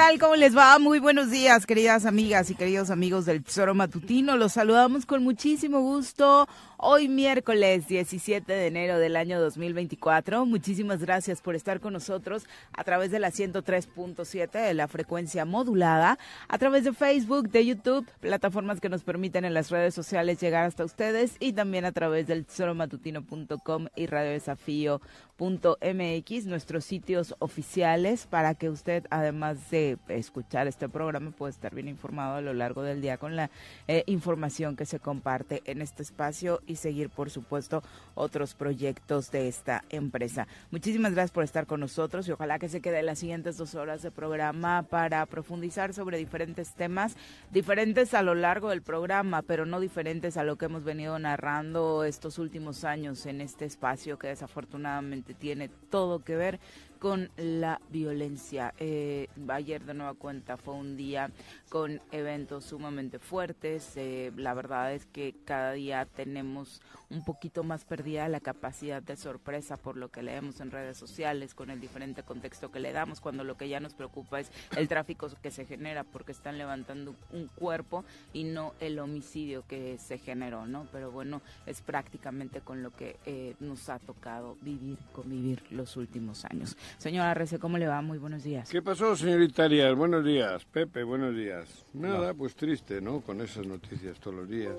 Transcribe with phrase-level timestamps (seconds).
[0.00, 0.18] tal?
[0.18, 0.78] ¿Cómo les va?
[0.78, 4.34] Muy buenos días, queridas amigas y queridos amigos del Tesoro Matutino.
[4.38, 6.48] Los saludamos con muchísimo gusto.
[6.82, 10.46] Hoy miércoles 17 de enero del año 2024.
[10.46, 16.18] Muchísimas gracias por estar con nosotros a través de la 103.7 de la frecuencia modulada,
[16.48, 20.64] a través de Facebook, de YouTube, plataformas que nos permiten en las redes sociales llegar
[20.64, 28.70] hasta ustedes y también a través del tesoromatutino.com y radiodesafío.mx, nuestros sitios oficiales para que
[28.70, 33.18] usted, además de escuchar este programa, pueda estar bien informado a lo largo del día
[33.18, 33.50] con la
[33.86, 37.82] eh, información que se comparte en este espacio y seguir, por supuesto,
[38.14, 40.46] otros proyectos de esta empresa.
[40.70, 44.02] Muchísimas gracias por estar con nosotros y ojalá que se quede las siguientes dos horas
[44.02, 47.16] de programa para profundizar sobre diferentes temas,
[47.50, 52.04] diferentes a lo largo del programa, pero no diferentes a lo que hemos venido narrando
[52.04, 56.60] estos últimos años en este espacio que desafortunadamente tiene todo que ver
[57.00, 58.74] con la violencia.
[58.78, 61.30] Eh, ayer de nueva cuenta fue un día
[61.70, 63.92] con eventos sumamente fuertes.
[63.96, 69.16] Eh, la verdad es que cada día tenemos un poquito más perdida la capacidad de
[69.16, 73.20] sorpresa por lo que leemos en redes sociales, con el diferente contexto que le damos,
[73.20, 77.14] cuando lo que ya nos preocupa es el tráfico que se genera porque están levantando
[77.32, 80.88] un cuerpo y no el homicidio que se generó, ¿no?
[80.92, 86.44] Pero bueno, es prácticamente con lo que eh, nos ha tocado vivir, convivir los últimos
[86.44, 86.76] años.
[86.98, 88.02] Señora Rece, ¿cómo le va?
[88.02, 88.68] Muy buenos días.
[88.70, 89.94] ¿Qué pasó, señorita Arias?
[89.94, 90.64] Buenos días.
[90.64, 91.59] Pepe, buenos días.
[91.94, 93.20] Nada, pues triste, ¿no?
[93.20, 94.76] Con esas noticias todos los días.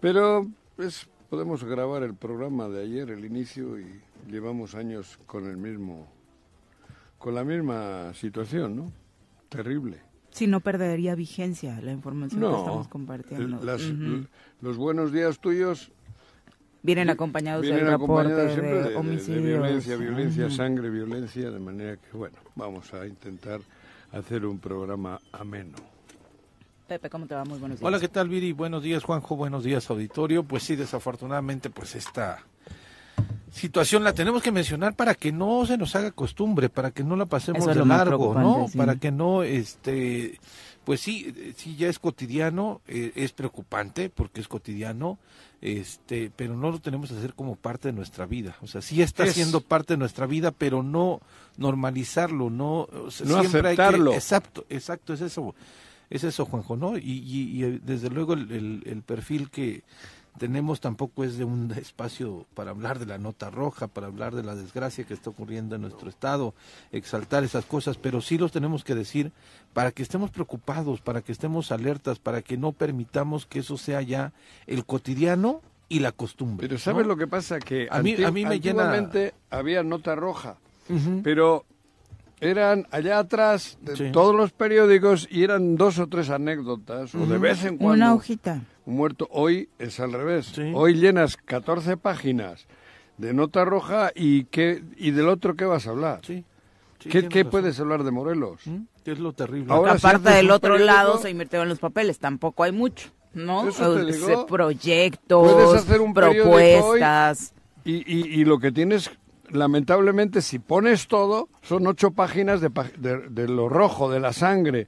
[0.00, 0.46] Pero,
[0.76, 6.06] pues, podemos grabar el programa de ayer, el inicio, y llevamos años con el mismo,
[7.18, 8.92] con la misma situación, ¿no?
[9.48, 10.00] Terrible.
[10.30, 13.60] Si no perdería vigencia la información que estamos compartiendo.
[14.60, 15.92] Los buenos días tuyos
[16.84, 19.42] vienen acompañados del reporte de, homicidios.
[19.42, 23.60] violencia, violencia, sangre, violencia, de manera que, bueno, vamos a intentar
[24.18, 25.76] hacer un programa ameno.
[26.86, 27.44] Pepe, ¿cómo te va?
[27.44, 27.86] Muy buenos días.
[27.86, 28.52] Hola, ¿qué tal, Viri?
[28.52, 29.36] Buenos días, Juanjo.
[29.36, 30.44] Buenos días, auditorio.
[30.44, 32.44] Pues sí, desafortunadamente, pues esta
[33.50, 37.16] situación la tenemos que mencionar para que no se nos haga costumbre, para que no
[37.16, 38.66] la pasemos de largo, ¿no?
[38.76, 40.38] Para que no, este,
[40.84, 45.18] pues sí, sí ya es cotidiano, eh, es preocupante porque es cotidiano,
[45.60, 48.56] este, pero no lo tenemos que hacer como parte de nuestra vida.
[48.60, 51.20] O sea, sí está siendo parte de nuestra vida, pero no
[51.56, 52.88] normalizarlo, no,
[53.24, 54.12] no aceptarlo.
[54.12, 55.54] exacto, exacto, es eso,
[56.10, 56.98] es eso, Juanjo, ¿no?
[56.98, 59.82] Y, y, eh, desde luego el, el, perfil que
[60.38, 64.42] tenemos tampoco es de un espacio para hablar de la nota roja, para hablar de
[64.42, 66.54] la desgracia que está ocurriendo en nuestro estado,
[66.92, 69.32] exaltar esas cosas, pero sí los tenemos que decir
[69.72, 74.02] para que estemos preocupados, para que estemos alertas, para que no permitamos que eso sea
[74.02, 74.32] ya
[74.66, 76.66] el cotidiano y la costumbre.
[76.68, 77.58] Pero ¿sabes lo que pasa?
[77.58, 79.10] Que a mí, a mí me llena...
[79.50, 80.56] había nota roja,
[81.22, 81.64] pero
[82.40, 87.38] eran allá atrás de todos los periódicos y eran dos o tres anécdotas, o de
[87.38, 88.04] vez en cuando.
[88.04, 88.60] Una hojita.
[88.86, 89.28] Un muerto.
[89.30, 90.52] Hoy es al revés.
[90.74, 92.66] Hoy llenas 14 páginas
[93.18, 96.20] de nota roja y, qué, y del otro, ¿qué vas a hablar?
[96.26, 96.44] Sí.
[96.98, 98.62] ¿Qué, puedes hablar de Morelos?
[99.04, 99.72] ¿Qué es lo terrible?
[99.72, 103.68] Ahora, Aparte del otro lado se invirtieron los papeles, tampoco hay mucho, ¿no?
[104.48, 107.52] Proyectos, hacer un propuestas.
[107.84, 109.10] y, y, y, lo que tienes
[109.50, 112.70] lamentablemente, si pones todo, son ocho páginas de,
[113.28, 114.86] de, lo rojo, de la sangre.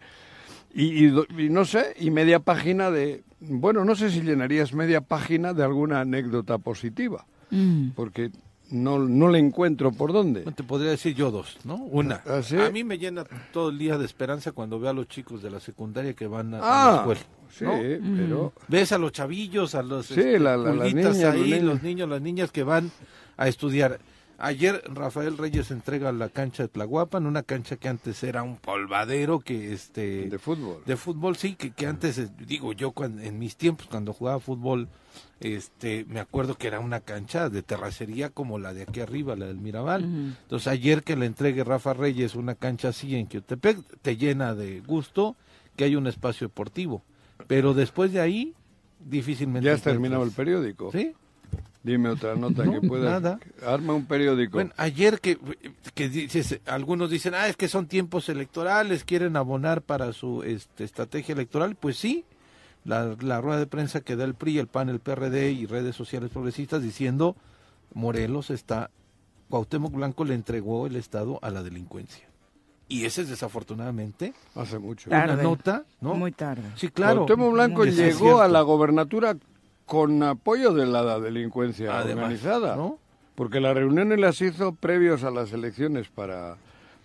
[0.75, 1.11] Y,
[1.51, 3.25] no sé, y media página de.
[3.41, 7.27] Bueno, no sé si llenarías media página de alguna anécdota positiva.
[7.51, 7.91] Mm.
[7.91, 8.31] Porque
[8.71, 10.41] no, no le encuentro por dónde.
[10.53, 11.77] Te podría decir yo dos, ¿no?
[11.77, 12.23] Una.
[12.27, 15.43] ¿Ah, a mí me llena todo el día de esperanza cuando veo a los chicos
[15.43, 17.21] de la secundaria que van a, la ah, escuela.
[17.49, 17.65] Sí,
[18.17, 18.53] pero...
[18.69, 22.51] Ves a los chavillos, a los sí, este, las niñas, ahí, los niños, las niñas
[22.51, 22.91] que van
[23.37, 24.01] a estudiar.
[24.39, 29.41] Ayer Rafael Reyes entrega la cancha de Tlahuapan, una cancha que antes era un polvadero
[29.41, 30.83] que este de fútbol.
[30.85, 34.89] De fútbol sí, que, que antes digo yo cuando, en mis tiempos cuando jugaba fútbol
[35.41, 39.47] este me acuerdo que era una cancha de terracería como la de aquí arriba, la
[39.47, 40.05] del Mirabal.
[40.05, 44.81] Entonces ayer que le entregue Rafa Reyes una cancha así en Quiotepec te llena de
[44.81, 45.37] gusto
[45.77, 47.03] que hay un espacio deportivo,
[47.47, 48.55] pero después de ahí
[49.01, 50.93] difícilmente Ya has terminado el periódico.
[50.93, 51.15] Sí.
[51.87, 53.13] Dime otra nota que pueda.
[53.13, 53.39] Nada.
[53.65, 54.55] Arma un periódico.
[54.55, 55.39] Bueno, ayer que,
[55.95, 60.83] que dices, algunos dicen, ah, es que son tiempos electorales, quieren abonar para su este,
[60.83, 61.77] estrategia electoral.
[61.77, 62.25] Pues sí,
[62.85, 65.95] la, la rueda de prensa que da el PRI, el PAN, el PRD y redes
[65.95, 67.37] sociales progresistas diciendo,
[67.95, 68.91] Morelos está,
[69.49, 72.27] Cuauhtémoc Blanco le entregó el Estado a la delincuencia.
[72.89, 76.15] Y ese es desafortunadamente hace mucho una nota, ¿no?
[76.15, 76.65] Muy tarde.
[76.75, 77.27] Sí, claro.
[77.27, 79.37] Cuauhtémoc Blanco llegó a la gobernatura
[79.87, 82.77] con apoyo de la delincuencia organizada.
[82.77, 82.99] ¿no?
[83.35, 86.57] Porque las reuniones las hizo previos a las elecciones para,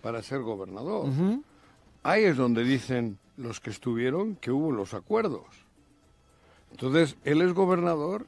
[0.01, 1.07] para ser gobernador.
[2.03, 5.45] Ahí es donde dicen los que estuvieron que hubo los acuerdos.
[6.71, 8.27] Entonces, él es gobernador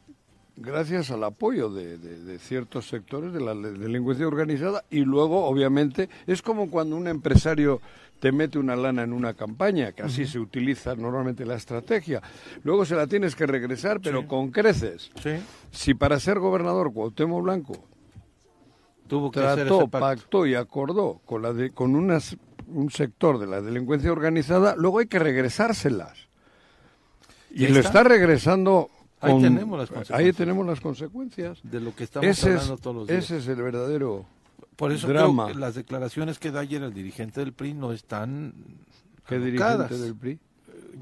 [0.55, 6.41] gracias al apoyo de, de, ciertos sectores de la delincuencia organizada y luego, obviamente, es
[6.41, 7.81] como cuando un empresario
[8.23, 12.21] te mete una lana en una campaña, que así se utiliza normalmente la estrategia.
[12.63, 15.11] Luego se la tienes que regresar, pero con creces.
[15.71, 17.85] Si para ser gobernador Cuauhtémoc Blanco
[19.07, 22.37] tuvo que trató, pactó y acordó con, la de, con unas,
[22.67, 26.29] un sector de la delincuencia organizada, luego hay que regresárselas.
[27.51, 30.19] Y lo está regresando Ahí tenemos las consecuencias.
[30.19, 31.59] Ahí tenemos las consecuencias.
[31.61, 33.25] De lo que estamos hablando todos los días.
[33.25, 34.25] Ese es el verdadero
[34.75, 38.53] por eso creo que las declaraciones que da ayer el dirigente del PRI no están
[39.27, 40.31] ¿Qué dirigente del PRI?
[40.31, 40.39] Eh,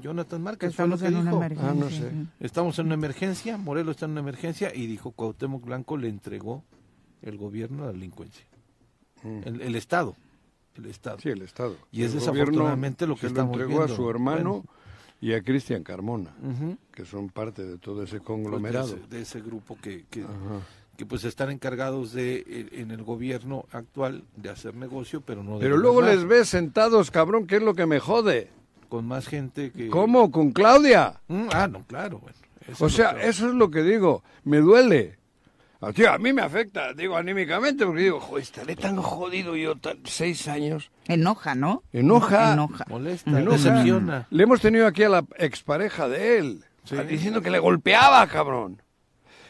[0.00, 1.70] Jonathan Márquez Estamos en una emergencia.
[1.70, 2.12] Ah, no sé.
[2.40, 6.64] Estamos en una emergencia, Morelos está en una emergencia y dijo Cuauhtémoc Blanco le entregó
[7.22, 8.46] el gobierno a la delincuencia.
[9.22, 9.60] Mm.
[9.60, 10.16] El, Estado.
[10.74, 11.18] El Estado.
[11.20, 11.76] Sí, el Estado.
[11.90, 14.64] Y es desafortunadamente lo que estamos lo entregó a su hermano
[15.20, 16.34] y a Cristian Carmona,
[16.92, 18.96] que son parte de todo ese conglomerado.
[18.96, 20.26] Pues de, ese, grupo que, que,
[21.02, 25.58] que pues están encargados de eh, en el gobierno actual de hacer negocio, pero no
[25.58, 28.50] de Pero luego les ves sentados, cabrón, ¿qué es lo que me jode?
[28.88, 30.30] Con más gente que ¿Cómo?
[30.30, 31.20] ¿Con Claudia?
[31.26, 32.38] Mm, ah, no, claro, bueno.
[32.78, 35.18] o sea, eso es lo que digo, me duele.
[35.80, 39.74] Ah, tío, a mí me afecta, digo, anímicamente, porque digo, joder, estaré tan jodido yo,
[39.74, 40.92] tan, seis años.
[41.08, 41.82] Enoja, ¿no?
[41.92, 42.52] Enoja.
[42.52, 42.84] Enoja.
[42.88, 44.28] Molesta, decepciona.
[44.30, 46.64] Le hemos tenido aquí a la expareja de él,
[47.08, 48.80] diciendo que le golpeaba, cabrón.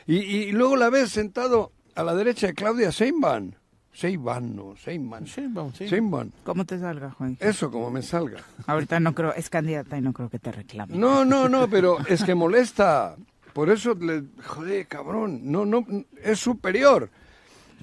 [0.07, 3.57] Y, luego la ves sentado a la derecha de Claudia Seinban.
[3.93, 5.27] Seinban, no, Seinban.
[5.27, 7.37] Seinban, ¿Cómo te salga, Juan?
[7.41, 8.41] Eso, como me salga.
[8.67, 10.97] Ahorita no creo, es candidata y no creo que te reclame.
[10.97, 13.17] No, no, no, pero es que molesta.
[13.53, 15.87] Por eso le, joder, cabrón, no, no,
[16.23, 17.11] es superior.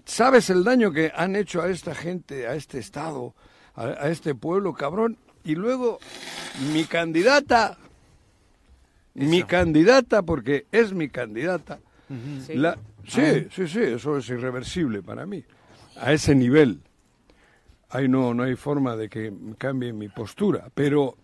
[0.03, 3.35] ¿Sabes el daño que han hecho a esta gente, a este Estado,
[3.75, 5.17] a este pueblo, cabrón?
[5.43, 5.99] Y luego,
[6.73, 7.77] mi candidata,
[9.13, 11.79] mi candidata, porque es mi candidata,
[13.07, 13.47] ¿Sí?
[13.49, 13.67] ¿Sí?
[13.67, 15.43] sí, eso es irreversible para mí.
[15.97, 16.81] A ese nivel.
[17.89, 20.69] Ahí no, no hay forma de que cambie mi postura.
[20.73, 21.17] Pero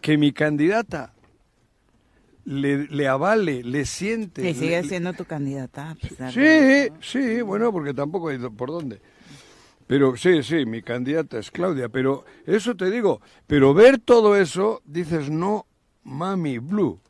[0.00, 1.14] que mi candidata
[2.44, 4.42] le, le avale, le siente.
[4.42, 5.96] Que sigue siendo tu candidata.
[6.32, 9.00] sí, sí, bueno, porque tampoco hay por dónde.
[9.86, 11.88] Pero sí, sí, mi candidata es Claudia.
[11.88, 15.66] Pero eso te digo, pero ver todo eso, dices, no,
[16.04, 17.00] mami, blue.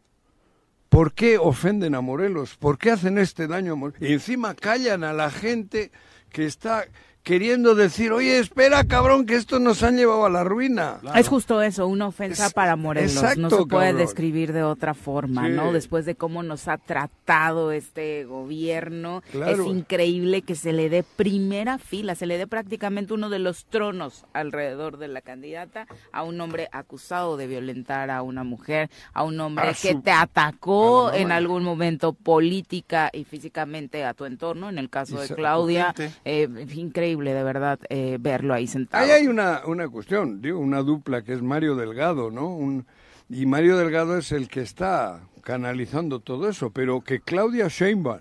[0.90, 2.56] ¿Por qué ofenden a Morelos?
[2.56, 4.02] ¿Por qué hacen este daño a Morelos?
[4.02, 5.92] Y encima callan a la gente
[6.30, 6.86] que está
[7.22, 10.98] queriendo decir, oye, espera, cabrón, que esto nos han llevado a la ruina.
[11.14, 13.36] Es justo eso, una ofensa para Morelos.
[13.36, 15.72] no se puede describir de otra forma, ¿no?
[15.72, 21.78] Después de cómo nos ha tratado este gobierno, es increíble que se le dé primera
[21.78, 26.40] fila, se le dé prácticamente uno de los tronos alrededor de la candidata a un
[26.40, 31.64] hombre acusado de violentar a una mujer, a un hombre que te atacó en algún
[31.64, 37.42] momento política y físicamente a tu entorno, en el caso de Claudia, eh, increíble de
[37.42, 39.04] verdad eh, verlo ahí sentado.
[39.04, 42.48] Ahí hay una, una cuestión, digo, una dupla que es Mario Delgado, ¿no?
[42.48, 42.86] Un,
[43.28, 48.20] y Mario Delgado es el que está canalizando todo eso, pero que Claudia Sheinbaum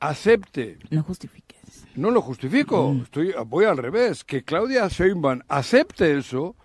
[0.00, 0.78] acepte.
[0.90, 1.86] No justifiques.
[1.94, 3.02] No lo justifico, mm.
[3.02, 6.56] estoy, voy al revés, que Claudia Sheinbaum acepte eso.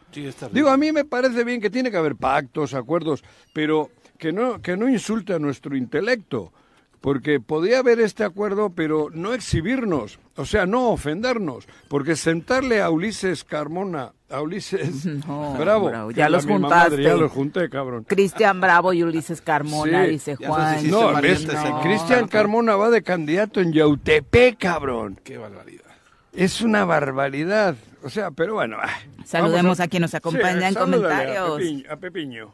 [0.52, 3.24] digo, a mí me parece bien que tiene que haber pactos, acuerdos,
[3.54, 6.54] pero que no, que no insulte a nuestro intelecto
[7.02, 12.90] porque podía haber este acuerdo, pero no exhibirnos, o sea, no ofendernos, porque sentarle a
[12.92, 15.08] Ulises Carmona, a Ulises
[15.60, 18.06] Bravo, ya los juntaste, ya los junté, cabrón.
[18.08, 20.90] Cristian Bravo y Ulises Carmona, dice Juan.
[20.90, 21.14] No,
[21.82, 25.20] Cristian Carmona va de candidato en Yautepec, cabrón.
[25.24, 25.91] Qué barbaridad.
[26.34, 27.76] Es una barbaridad.
[28.04, 28.78] O sea, pero bueno.
[29.26, 29.88] Saludemos a...
[29.88, 31.62] quien nos acompaña en comentarios.
[31.90, 32.54] A, Pepiño,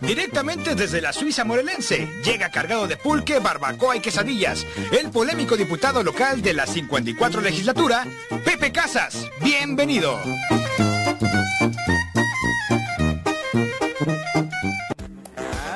[0.00, 4.66] Directamente desde la Suiza morelense, llega cargado de pulque, barbacoa y quesadillas,
[4.98, 8.06] el polémico diputado local de la 54 legislatura,
[8.44, 9.28] Pepe Casas.
[9.42, 10.18] Bienvenido.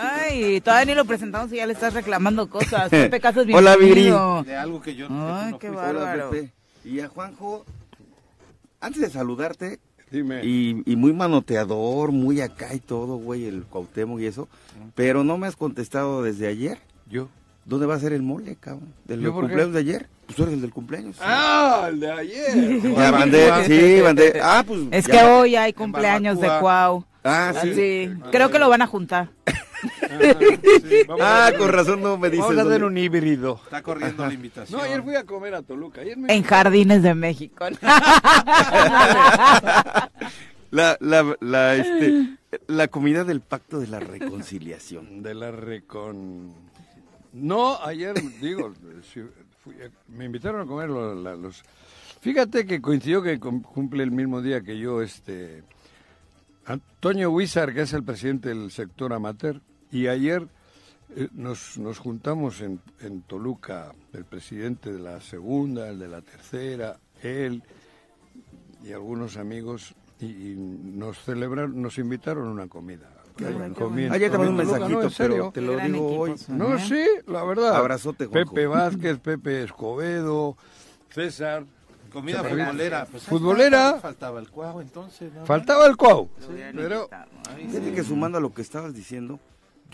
[0.00, 2.88] Ay, todavía ni lo presentamos y ya le estás reclamando cosas.
[2.90, 3.58] Pepe Casas, bienvenido.
[3.58, 4.50] Hola, Viri.
[4.50, 6.30] De algo que yo Ay, qué bárbaro.
[6.84, 7.64] Y a Juanjo,
[8.80, 9.80] antes de saludarte,
[10.12, 14.48] Y, muy manoteador, muy acá y todo, güey, el Cuauhtémoc y eso.
[14.94, 16.78] Pero no me has contestado desde ayer.
[17.10, 17.28] ¿Yo?
[17.64, 18.92] ¿Dónde va a ser el mole, cabrón?
[19.06, 20.08] ¿Del cumpleaños de ayer?
[20.26, 21.16] Pues tú eres el del cumpleaños.
[21.20, 22.52] Ah, el de ayer.
[23.66, 24.40] sí, mandé.
[24.42, 24.80] Ah, pues.
[24.90, 27.04] Es que hoy hay cumpleaños de Cuau.
[27.24, 27.74] Ah, sí.
[27.74, 28.10] sí.
[28.30, 29.30] Creo que lo van a juntar.
[31.20, 32.46] ah, con razón no me dices.
[32.46, 33.60] Vamos a hacer un híbrido.
[33.64, 34.78] Está corriendo la invitación.
[34.78, 36.02] No, ayer fui a comer a Toluca.
[36.02, 37.64] En Jardines de México.
[40.70, 42.36] la, la, la, este,
[42.66, 45.22] la comida del pacto de la reconciliación.
[45.22, 46.52] De la recon...
[47.32, 48.72] No, ayer, digo,
[50.08, 51.62] me invitaron a comer los...
[52.20, 55.62] Fíjate que coincidió que cumple el mismo día que yo, este...
[56.66, 59.60] Antonio Huizar, que es el presidente del sector amateur,
[59.94, 60.48] y ayer
[61.14, 66.20] eh, nos, nos, juntamos en, en, Toluca, el presidente de la segunda, el de la
[66.20, 67.62] tercera, él
[68.82, 73.08] y algunos amigos, y, nos celebraron, nos invitaron a una comida.
[74.10, 76.34] Ayer te mandé un mensajito, pero te lo digo hoy.
[76.48, 77.76] No, sí, la verdad.
[77.76, 80.56] Abrazote, Pepe Vázquez, Pepe Escobedo,
[81.10, 81.64] César,
[82.12, 83.06] Comida futbolera.
[83.10, 83.98] Pues futbolera.
[84.00, 85.32] Faltaba el cuau entonces.
[85.44, 86.28] Faltaba el cuau.
[86.72, 87.08] Pero,
[87.56, 89.40] fíjate que sumando a lo que estabas diciendo,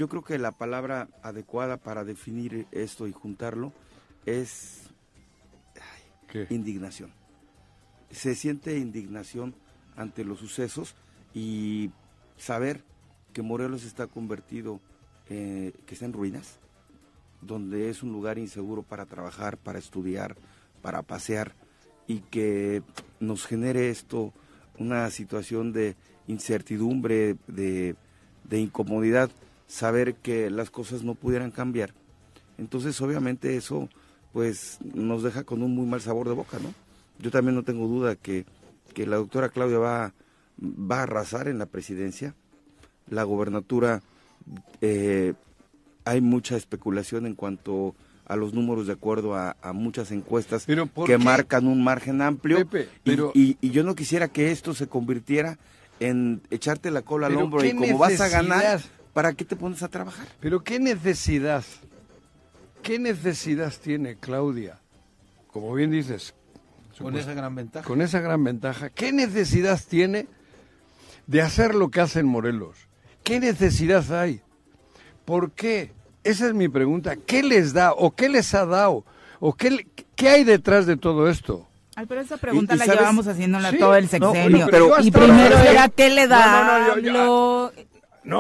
[0.01, 3.71] yo creo que la palabra adecuada para definir esto y juntarlo
[4.25, 4.89] es
[6.49, 7.13] indignación.
[8.11, 9.55] Se siente indignación
[9.97, 10.95] ante los sucesos
[11.35, 11.91] y
[12.39, 12.83] saber
[13.35, 14.81] que Morelos está convertido,
[15.29, 16.61] eh, que está en ruinas,
[17.43, 20.35] donde es un lugar inseguro para trabajar, para estudiar,
[20.81, 21.53] para pasear,
[22.07, 22.83] y que
[23.21, 24.33] nos genere esto
[24.79, 25.95] una situación de
[26.27, 27.97] incertidumbre, de,
[28.45, 29.31] de incomodidad
[29.71, 31.95] saber que las cosas no pudieran cambiar.
[32.59, 33.89] Entonces, obviamente eso
[34.33, 36.73] pues nos deja con un muy mal sabor de boca, ¿no?
[37.19, 38.45] Yo también no tengo duda que,
[38.95, 40.15] que la doctora Claudia va,
[40.61, 42.35] va a arrasar en la presidencia.
[43.09, 44.03] La gobernatura,
[44.81, 45.35] eh,
[46.05, 47.95] hay mucha especulación en cuanto
[48.27, 50.65] a los números de acuerdo a, muchas encuestas
[51.07, 52.69] que marcan un margen amplio.
[53.03, 53.33] pero...
[53.35, 55.59] y, y, yo no quisiera que esto se convirtiera
[55.99, 58.81] en echarte la cola al hombro y como vas a ganar,
[59.13, 60.27] ¿para qué te pones a trabajar?
[60.41, 61.65] Pero qué necesidad,
[62.83, 64.79] qué necesidad tiene Claudia,
[65.53, 66.35] como bien dices,
[66.99, 67.87] con esa gran ventaja.
[67.87, 70.27] Con esa gran ventaja, ¿qué necesidad tiene
[71.27, 72.77] de hacer lo que hacen Morelos?
[73.25, 74.43] ¿Qué necesidad hay?
[75.25, 75.93] ¿Por qué?
[76.25, 77.17] Esa es mi pregunta.
[77.17, 79.05] ¿Qué les da o qué les ha dado?
[79.39, 81.67] ¿O qué, qué hay detrás de todo esto?
[81.97, 84.69] Ay, pero esa pregunta la llevamos haciéndola todo el sexenio.
[85.03, 87.73] y primero era qué le da no, no,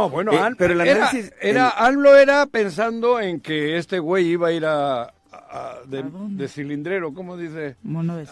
[0.08, 4.52] bueno, eh, pero el análisis era, era era pensando en que este güey iba a
[4.52, 5.12] ir a,
[5.86, 7.76] de, cilindrero, ¿cómo dice?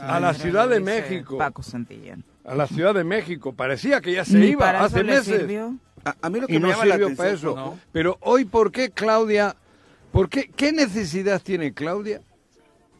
[0.00, 1.38] a la Ciudad de México.
[1.38, 2.24] Paco Santillán.
[2.44, 3.52] A la Ciudad de México.
[3.52, 5.42] Parecía que ya se iba hace meses.
[6.22, 7.78] A, mí lo que y me llama la atención, para eso.
[7.92, 9.56] Pero hoy, ¿por qué Claudia?
[10.12, 12.22] ¿Por qué, qué necesidad tiene Claudia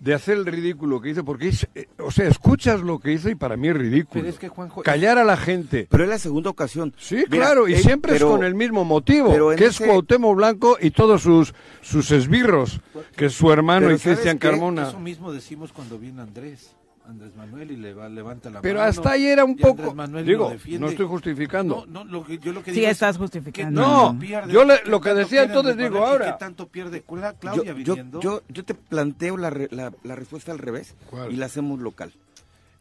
[0.01, 3.29] de hacer el ridículo que hizo, porque es, eh, o sea, escuchas lo que hizo
[3.29, 4.23] y para mí es ridículo.
[4.23, 5.87] Pero es que, Juanjo, Callar a la gente.
[5.91, 6.95] Pero es la segunda ocasión.
[6.99, 10.37] Sí, claro, y eh, siempre pero- es con el mismo motivo, que ese- es Cuauhtémoc
[10.37, 12.81] Blanco y todos sus, sus esbirros,
[13.17, 14.39] que es su hermano Pero y ¿sabes Cristian?
[14.39, 14.89] Carmona.
[14.89, 16.75] Eso mismo decimos cuando viene Andrés.
[17.09, 18.91] Andrés Manuel y le va, levanta la Pero mano.
[18.91, 19.95] hasta ahí era un poco...
[19.95, 20.81] Manuel Digo, lo defiende.
[20.81, 21.87] no estoy justificando.
[21.87, 23.81] No, no, lo que, yo lo que Sí, digo estás que justificando.
[23.81, 26.33] No, pierde- yo le- lo que decía entonces Andrés digo ahora.
[26.33, 30.53] qué tanto pierde Yo, Claudia yo, yo, yo te planteo la, re- la, la respuesta
[30.53, 31.33] al revés ¿Cuál?
[31.33, 32.13] y la hacemos local.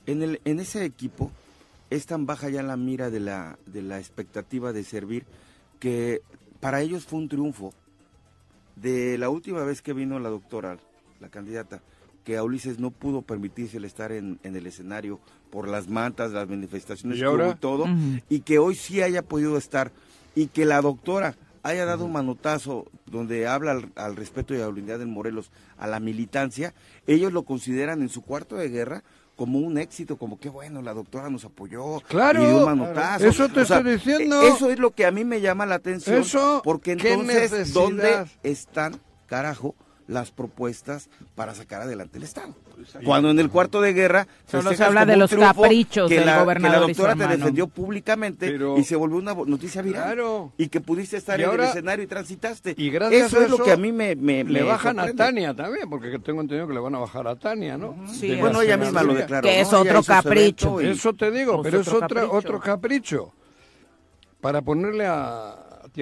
[0.05, 1.31] En, el, en ese equipo
[1.89, 5.25] es tan baja ya la mira de la, de la expectativa de servir
[5.79, 6.21] que
[6.59, 7.73] para ellos fue un triunfo.
[8.75, 10.77] De la última vez que vino la doctora,
[11.19, 11.81] la candidata,
[12.27, 16.33] que a Ulises no pudo permitirse el estar en, en el escenario por las mantas,
[16.33, 17.51] las manifestaciones ¿Y ahora?
[17.51, 17.85] y todo,
[18.27, 19.93] y que hoy sí haya podido estar
[20.35, 24.63] y que la doctora haya dado un manotazo donde habla al, al respeto y a
[24.63, 26.73] la unidad del Morelos a la militancia,
[27.07, 29.03] ellos lo consideran en su cuarto de guerra
[29.37, 33.25] como un éxito, como que bueno, la doctora nos apoyó Claro, y dio un manotazo.
[33.25, 34.41] eso te O sea, estoy diciendo.
[34.41, 37.73] e- Eso es lo que a mí me llama la atención, Eso, porque ¿qué entonces?
[37.73, 39.75] ¿dónde están, carajo,
[40.07, 42.55] las propuestas para sacar adelante el Estado?
[43.03, 46.41] Cuando en el cuarto de guerra Solo se habla de los caprichos que del la,
[46.43, 50.03] gobernador que la doctora te defendió públicamente Pero- y se volvió una noticia viral.
[50.03, 50.53] Claro.
[50.57, 52.75] Y que pudiste estar en el escenario y transitaste.
[52.77, 54.99] Y gracias eso a es lo eso que a mí me, me Le me bajan
[54.99, 55.11] a.
[55.13, 57.95] Tania también, porque tengo entendido que le van a bajar a Tania, ¿no?
[58.13, 59.47] Sí, De Bueno, la ella misma lo declaró.
[59.47, 60.79] Que es otro capricho.
[60.79, 62.35] Eso te digo, Pues pero es otro otra, capricho.
[62.37, 63.33] otro capricho.
[64.39, 65.55] Para ponerle a,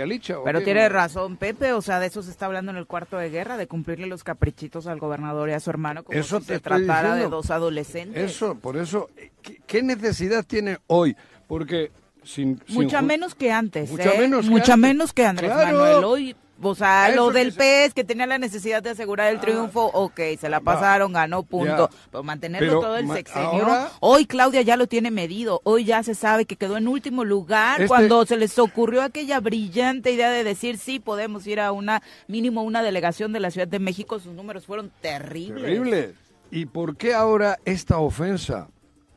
[0.04, 0.40] Licha.
[0.40, 3.18] ¿o Pero tiene razón Pepe, o sea, de eso se está hablando en el cuarto
[3.18, 6.48] de guerra, de cumplirle los caprichitos al gobernador y a su hermano como Eso si
[6.48, 7.38] te se tratara de diciendo.
[7.38, 8.32] dos adolescentes.
[8.32, 9.10] Eso, por eso,
[9.44, 11.16] ¿qué, qué necesidad tiene hoy?
[11.48, 11.92] Porque
[12.24, 12.60] sin...
[12.66, 14.20] sin Mucha menos que antes, Mucha ¿eh?
[14.20, 14.78] menos que Mucha antes.
[14.90, 15.78] menos que Andrés Claro.
[15.78, 16.04] Manuel.
[16.04, 19.32] Hoy, o sea, A lo del que se- pez que tenía la necesidad de asegurar
[19.34, 21.90] el triunfo, ok, se la pasaron, ganó, punto.
[21.92, 21.98] Ya.
[22.12, 23.50] Pero mantenerlo Pero todo el sexenio.
[23.50, 25.62] ahora- Hoy Claudia ya lo tiene medido.
[25.64, 29.40] Hoy ya se sabe que quedó en último lugar Este- cuando se les ocurrió aquella
[29.40, 33.68] brillante idea de decir sí podemos ir a una mínimo una delegación de la Ciudad
[33.68, 34.20] de México.
[34.20, 35.64] Sus números fueron terribles.
[35.64, 36.14] Terrible.
[36.52, 38.70] ¿Y por qué ahora esta ofensa?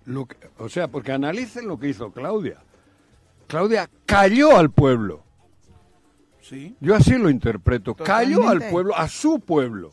[0.06, 2.56] Lo que- o sea, porque analicen lo que hizo Claudia.
[3.46, 5.22] Claudia cayó al pueblo.
[6.48, 7.94] Sí, Yo así lo interpreto.
[7.94, 8.70] Cayó al Totalmente.
[8.72, 9.92] pueblo, a su pueblo.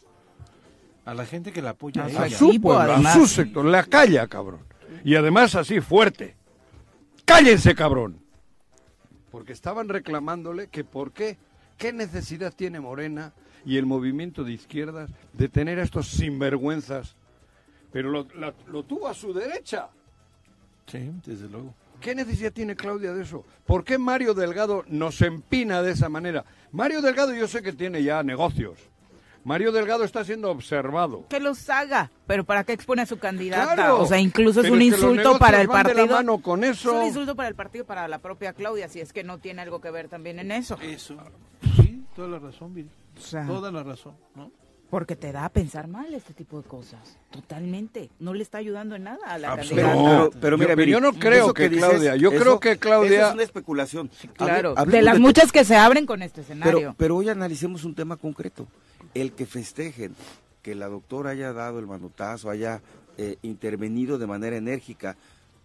[1.03, 2.03] a la gente que la apoya.
[2.05, 3.15] A a su pueblo, además.
[3.15, 3.65] a su sector.
[3.65, 4.61] La calla, cabrón.
[5.03, 6.35] Y además así, fuerte.
[7.25, 8.19] ¡Cállense, cabrón!
[9.31, 11.37] Porque estaban reclamándole que por qué,
[11.77, 13.33] qué necesidad tiene Morena
[13.65, 17.15] y el movimiento de izquierdas de tener a estos sinvergüenzas.
[17.91, 19.89] Pero lo, la- lo tuvo a su derecha.
[20.87, 21.73] Sí, desde luego.
[21.99, 23.45] ¿Qué necesidad tiene Claudia de eso?
[23.65, 26.45] ¿Por qué Mario Delgado nos empina de esa manera?
[26.71, 28.77] Mario Delgado yo sé que tiene ya negocios.
[29.43, 31.27] Mario Delgado está siendo observado.
[31.29, 33.75] Que los haga, pero ¿para qué expone a su candidata?
[33.75, 34.01] Claro.
[34.01, 36.15] O sea, incluso es un es que los insulto para el van de la partido.
[36.17, 36.89] mano con eso.
[36.91, 39.61] Es un insulto para el partido para la propia Claudia, si es que no tiene
[39.61, 40.77] algo que ver también en eso.
[40.81, 41.15] Eso.
[41.75, 42.89] Sí, toda la razón, Viri.
[43.17, 44.51] O sea, Toda la razón, ¿no?
[44.95, 47.17] Porque te da a pensar mal este tipo de cosas.
[47.29, 48.09] Totalmente.
[48.17, 50.37] No le está ayudando en nada a la Absolutamente.
[50.39, 53.27] pero, yo- mira, pero yo no creo que Claudia, yo eso- creo que Claudia- eso
[53.27, 54.09] es una especulación.
[54.37, 56.77] Claro, Hable- de las muchas que se abren con este escenario.
[56.79, 58.67] Pero, pero hoy analicemos un tema concreto.
[59.13, 60.15] El que festejen
[60.61, 62.81] que la doctora haya dado el manotazo, haya
[63.17, 65.17] eh, intervenido de manera enérgica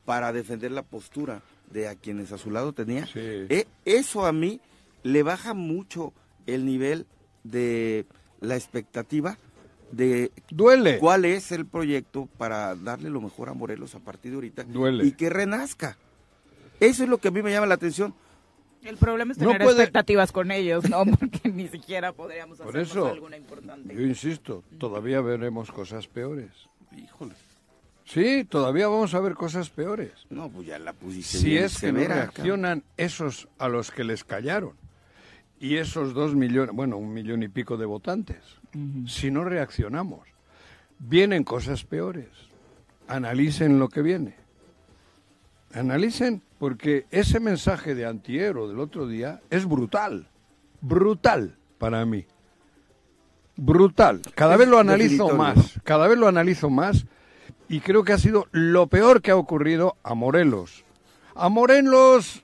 [0.07, 1.41] para defender la postura
[1.71, 3.13] de a quienes a su lado tenía, Sí.
[3.21, 4.61] eh, eso a mí
[5.05, 6.13] le baja mucho
[6.49, 7.07] el nivel
[7.45, 8.07] de
[8.41, 9.37] la expectativa
[9.93, 10.99] de Duele.
[10.99, 15.05] cuál es el proyecto para darle lo mejor a Morelos a partir de ahorita Duele.
[15.05, 15.97] y que renazca.
[16.79, 18.15] Eso es lo que a mí me llama la atención.
[18.83, 21.05] El problema es No tener puede- expectativas con ellos, ¿no?
[21.19, 23.95] Porque ni siquiera podríamos Por hacernos eso, alguna importante.
[23.95, 26.49] yo insisto, todavía veremos cosas peores.
[26.97, 27.35] Híjole.
[28.07, 30.13] Sí, todavía vamos a ver cosas peores.
[30.31, 33.91] No, pues ya la pusiste Si bien es que no severa, reaccionan esos a los
[33.91, 34.73] que les callaron
[35.61, 38.39] y esos dos millones, bueno, un millón y pico de votantes,
[39.07, 40.27] si no reaccionamos,
[40.99, 42.29] vienen cosas peores.
[43.07, 44.37] Analicen lo que viene.
[45.75, 50.29] Analicen, porque ese mensaje de antiero del otro día es brutal,
[50.81, 52.25] brutal para mí.
[53.57, 54.23] Brutal.
[54.35, 57.05] Cada Es vez lo analizo más, cada vez lo analizo más
[57.69, 60.85] y creo que ha sido lo peor que ha ocurrido a Morelos.
[61.35, 62.43] A Morelos,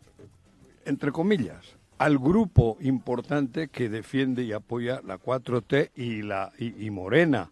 [0.84, 6.90] entre comillas, al grupo importante que defiende y apoya la 4T y, la, y, y
[6.90, 7.50] Morena.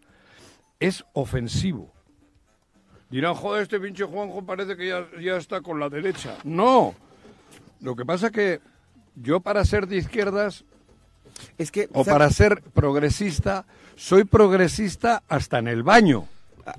[0.80, 1.92] Es ofensivo.
[3.10, 6.36] Dirán, joder, este pinche Juanjo parece que ya, ya está con la derecha.
[6.44, 6.94] No.
[7.80, 8.60] Lo que pasa que
[9.14, 10.64] yo para ser de izquierdas
[11.58, 12.12] Es que, o ¿sabes?
[12.12, 16.26] para ser progresista, soy progresista hasta en el baño.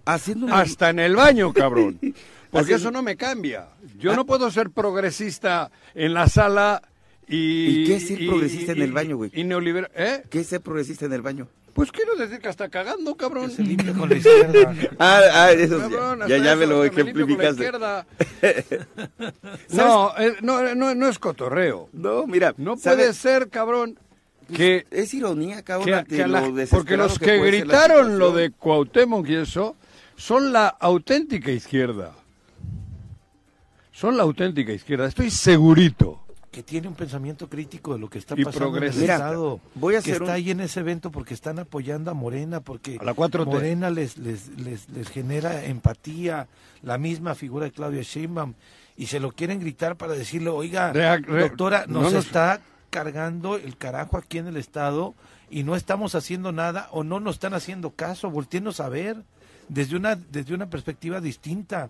[0.06, 2.00] Haciendo Hasta en el baño, cabrón.
[2.52, 3.68] Porque eso no me cambia.
[4.00, 6.82] Yo no puedo ser progresista en la sala
[7.28, 7.82] y...
[7.84, 9.32] ¿Y qué es ser progresista en el baño, güey?
[9.34, 9.90] Y neoliberal...
[9.96, 10.24] ¿Eh?
[10.30, 11.48] ¿Qué es ser progresista en el baño?
[11.74, 13.52] Pues quiero decir que está cagando, cabrón.
[13.52, 14.74] Se limpia con la izquierda.
[14.98, 17.72] Ah, ah, eso sí, Cabrón, ya, hasta ya me lo con la ejemplificaste.
[19.74, 21.90] no, eh, no, no, no es cotorreo.
[21.94, 22.54] No, mira.
[22.58, 24.00] No puede ser, cabrón,
[24.56, 24.86] que...
[24.92, 29.28] Es ironía, cabrón, que- que la- lo porque los que que gritaron lo de Cuauhtémoc
[29.28, 29.76] y eso
[30.16, 32.14] son la auténtica izquierda.
[33.92, 36.22] Son la auténtica izquierda, estoy segurito.
[36.56, 39.02] Que tiene un pensamiento crítico de lo que está Y pasando en el progresista.
[39.02, 39.60] Mira, Estado.
[39.74, 42.62] voy a que hacer está un- ahí en ese evento porque están apoyando a Morena,
[42.62, 43.46] porque A la 4T.
[43.46, 46.48] Morena les, les, les, les genera empatía,
[46.82, 48.54] la misma figura de Claudia Sheinbaum,
[48.96, 53.58] y se lo quieren gritar para decirle, oiga, re- doctora, no nos, nos- está cargando
[53.58, 55.14] el carajo aquí en el Estado
[55.50, 59.18] y no estamos haciendo nada o no nos están haciendo caso, volteemos a ver
[59.68, 61.90] desde una, desde una perspectiva distinta.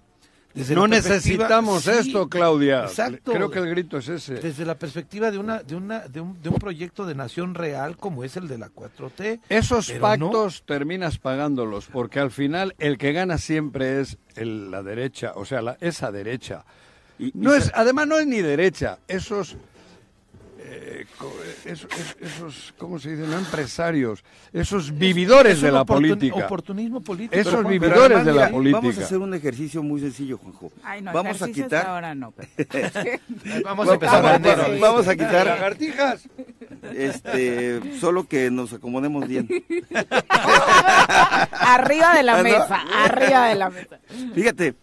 [0.55, 2.85] Desde no necesitamos Sí, esto, Claudia.
[2.85, 3.33] Exacto.
[3.33, 4.35] Creo que el grito es ese.
[4.35, 7.97] Desde la perspectiva de una de una de un, de un proyecto de nación real
[7.97, 9.41] como es el de la 4T.
[9.49, 15.33] Esos pactos terminas pagándolos, porque al final el que gana siempre es el- la derecha,
[15.35, 16.63] o sea, la- esa derecha.
[17.19, 19.57] Y- y No es, además no es ni derecha, esos,
[21.01, 21.89] eh, esos,
[22.21, 23.27] esos, ¿cómo se dice?
[23.27, 26.45] No empresarios, esos vividores Es de la oportun- política.
[26.45, 27.35] Oportunismo político.
[27.39, 28.79] Esos Juan, vividores Pero además, de la mira, política.
[28.81, 30.71] Vamos a hacer un ejercicio muy sencillo, Juanjo.
[30.83, 32.33] Ay, no, vamos a quitar ahora no.
[33.63, 36.27] Vamos a empezar vamos, a vamos quitar Lagartijas.
[36.93, 39.47] este solo que nos acomodemos bien.
[41.49, 43.99] arriba de la Ah, mesa, arriba de la mesa.
[44.33, 44.75] Fíjate,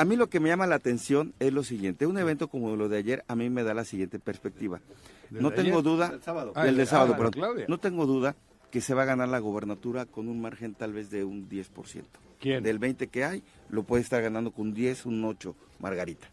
[0.00, 2.06] a mí lo que me llama la atención es lo siguiente.
[2.06, 4.80] Un evento como lo de ayer a mí me da la siguiente perspectiva.
[5.28, 5.82] ¿Del No tengo ayer?
[5.82, 6.52] duda, sábado.
[6.56, 7.32] Ah, de el- sábado, ah, perdón.
[7.32, 7.66] Claudia.
[7.68, 8.34] no tengo duda
[8.70, 12.18] que se va a ganar la gobernatura con un margen tal vez de un 10%.
[12.38, 12.62] ¿Quién?
[12.62, 16.30] Del 20 que hay, lo puede estar ganando con un 10, un 8, Margarita.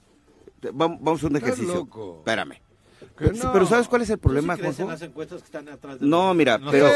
[0.73, 1.73] Vamos, vamos a un ejercicio.
[1.73, 2.17] loco.
[2.19, 2.53] Espérame.
[3.19, 3.51] Sí, no.
[3.53, 4.91] Pero ¿sabes cuál es el problema, ¿Tú sí crees en Juanjo?
[5.01, 6.87] las encuestas que están atrás de No, mira, los pero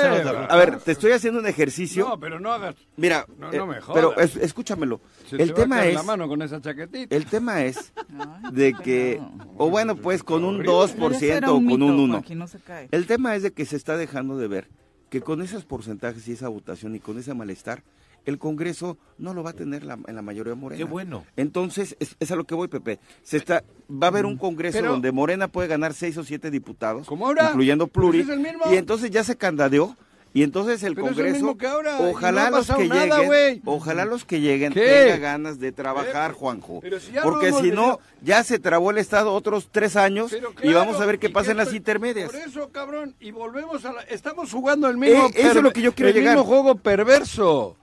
[0.49, 2.07] a ver, te estoy haciendo un ejercicio.
[2.07, 2.75] No, pero no hagas.
[2.97, 4.35] Mira, No, eh, no me pero jodas.
[4.35, 5.01] es- escúchamelo.
[5.29, 7.15] Se te el va a tema es la mano con esa chaquetita.
[7.15, 7.93] el tema es
[8.51, 9.53] de no, que no.
[9.57, 10.71] o bueno, pues con un Horrible.
[10.73, 12.13] 2% Ese o con un mito, 1.
[12.13, 12.87] Joaquín, no se cae.
[12.91, 14.67] El tema es de que se está dejando de ver
[15.09, 17.83] que con esos porcentajes y esa votación y con ese malestar,
[18.25, 20.77] el Congreso no lo va a tener la- en la mayoría morena.
[20.77, 21.25] Qué bueno.
[21.35, 22.99] Entonces, es, es a lo que voy, Pepe.
[23.23, 26.51] Se está, va a haber un Congreso Pero- donde Morena puede ganar seis o siete
[26.51, 28.63] diputados, incluyendo Pues pluri, es el mismo.
[28.71, 29.95] y entonces ya se candadeó.
[30.33, 34.05] Y entonces el Pero es el Congreso, ahora, ojalá no los que nada, lleguen, ojalá
[34.05, 34.79] los que lleguen ¿Qué?
[35.11, 36.79] tengan ganas de trabajar, Juanjo.
[36.81, 40.33] pero si ya lo Porque si no, ya se trabó el Estado otros tres años
[40.63, 42.31] y vamos a ver qué ¿y pasa en las intermedias.
[42.31, 44.03] Por eso, cabrón, y volvemos a la...
[44.03, 45.25] Estamos jugando el mismo...
[45.25, 46.37] Eh, eso es lo que yo quiero el llegar.
[46.37, 47.75] mismo juego perverso.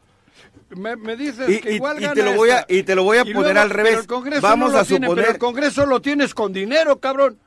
[0.70, 2.94] Me, me dices Y- que y- igual y gana te lo voy a- y te
[2.94, 4.07] lo voy a Y poner luego- al revés.
[4.42, 7.38] Vamos no a tiene, suponer- pero el Congreso lo tienes con dinero, cabrón.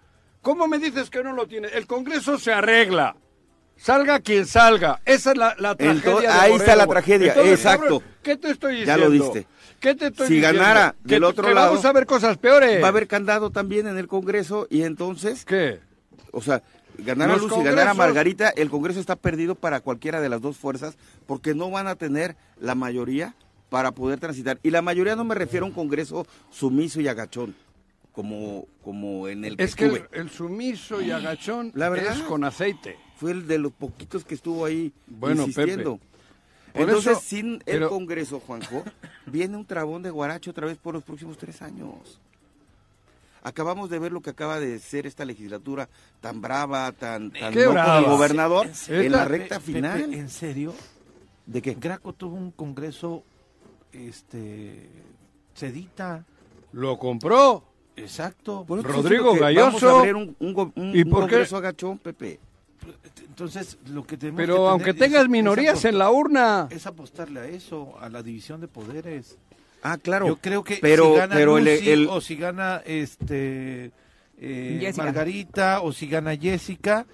[0.42, 1.68] ¿Cómo me dices que no lo tiene?
[1.68, 3.16] El Congreso se arregla.
[3.78, 5.02] Salga quien salga.
[5.06, 5.92] Esa es la, la tragedia.
[6.00, 7.82] Entonces, de ahí está la tragedia, Entonces, exacto.
[7.84, 9.06] cabrón, ¿Qué te estoy Ya diciendo?
[9.06, 9.48] lo diste.
[9.80, 10.60] ¿Qué te estoy Si diciendo?
[10.60, 12.82] ganara Que- del otro que lado, vamos a ver cosas peores.
[12.84, 15.80] Va a haber candado también en el Congreso y entonces, ¿Qué?
[16.32, 16.64] O sea,
[16.98, 20.42] ganara Los Luz y ganara congresos- Margarita, el Congreso está perdido para cualquiera de las
[20.42, 20.96] dos fuerzas
[21.28, 23.36] porque no van a tener la mayoría
[23.70, 24.60] para poder transitar.
[24.64, 27.56] Y la mayoría no me refiero a un Congreso sumiso y agachón,
[28.12, 32.16] como, como en el que Es que el, el sumiso y agachón La verdad.
[32.18, 32.98] es con aceite.
[33.16, 35.98] Fue el de los poquitos que estuvo ahí Bueno, insistiendo.
[35.98, 36.12] Pepe.
[36.74, 38.84] Por Entonces, eso- sin el pero- Congreso, Juanjo,
[39.26, 42.20] viene un trabón de guaracho otra vez por los próximos tres años.
[43.44, 47.66] Acabamos de ver lo que acaba de ser esta legislatura tan brava, tan, tan Qué
[47.66, 47.96] no brava.
[47.96, 50.14] con el gobernador ¿En la recta Pepe, final.
[50.14, 50.74] ¿En serio?
[51.46, 51.74] ¿De qué?
[51.80, 53.24] Graco tuvo un congreso
[53.92, 54.90] este
[55.54, 56.24] sedita.
[56.74, 57.64] Lo compró.
[57.96, 58.64] Exacto.
[58.66, 59.90] Por Rodrigo Vamos Galloso.
[59.90, 61.32] a abrir un, un un- ¿Y un por qué?
[61.32, 62.40] Congreso agachón, Pepe.
[63.28, 66.68] Entonces, lo que tenemos Pero aunque tengas es minorías en la urna.
[66.72, 69.38] es apostarle a eso, a la división de poderes.
[69.84, 70.28] Ah, claro.
[70.28, 73.92] Yo creo que pero, si gana pero el- Lucy el- o si gana este
[74.40, 74.94] eh.
[74.98, 77.06] Margarita o si gana Jessica,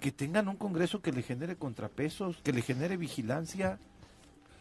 [0.00, 3.78] que tengan un congreso que le genere contrapesos, que le genere vigilancia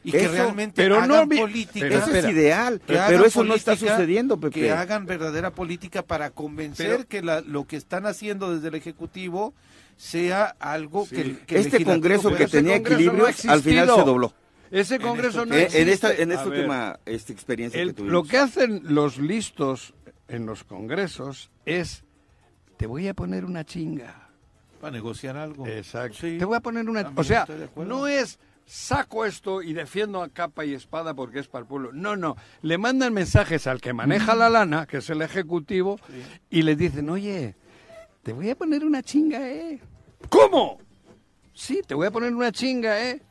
[0.05, 1.85] y que realmente pero hagan no política.
[1.87, 4.59] pero eso es ideal, que pero hagan eso no está sucediendo, Pepe.
[4.59, 8.75] Que hagan verdadera política para convencer Pero- que la- lo que están haciendo desde el
[8.75, 9.53] Ejecutivo
[9.97, 11.15] sea algo Sí.
[11.15, 14.33] que, que este Congreso que tenía Congreso equilibrio, no al final se dobló.
[14.73, 15.91] Ese Congreso no Eh, en existe.
[15.91, 18.11] esta, en esta ver, última esta experiencia el- que tuvimos.
[18.13, 19.93] lo que hacen los listos
[20.27, 22.03] en los congresos es,
[22.77, 24.19] te voy a poner una chinga.
[24.81, 25.65] para negociar algo.
[25.65, 26.17] Exacto.
[26.19, 26.37] Sí.
[26.37, 27.09] Te voy a poner una...
[27.15, 31.61] O sea, no es saco esto y defiendo a capa y espada porque es para
[31.61, 31.91] el pueblo.
[31.93, 32.35] No, no.
[32.63, 35.99] Le mandan mensajes al que maneja la lana, que es el ejecutivo,
[36.49, 37.55] y le dicen, oye,
[38.23, 39.79] te voy a poner una chinga, ¿eh?
[40.27, 40.79] ¿Cómo?
[41.53, 43.21] Sí, te voy a poner una chinga, ¿eh?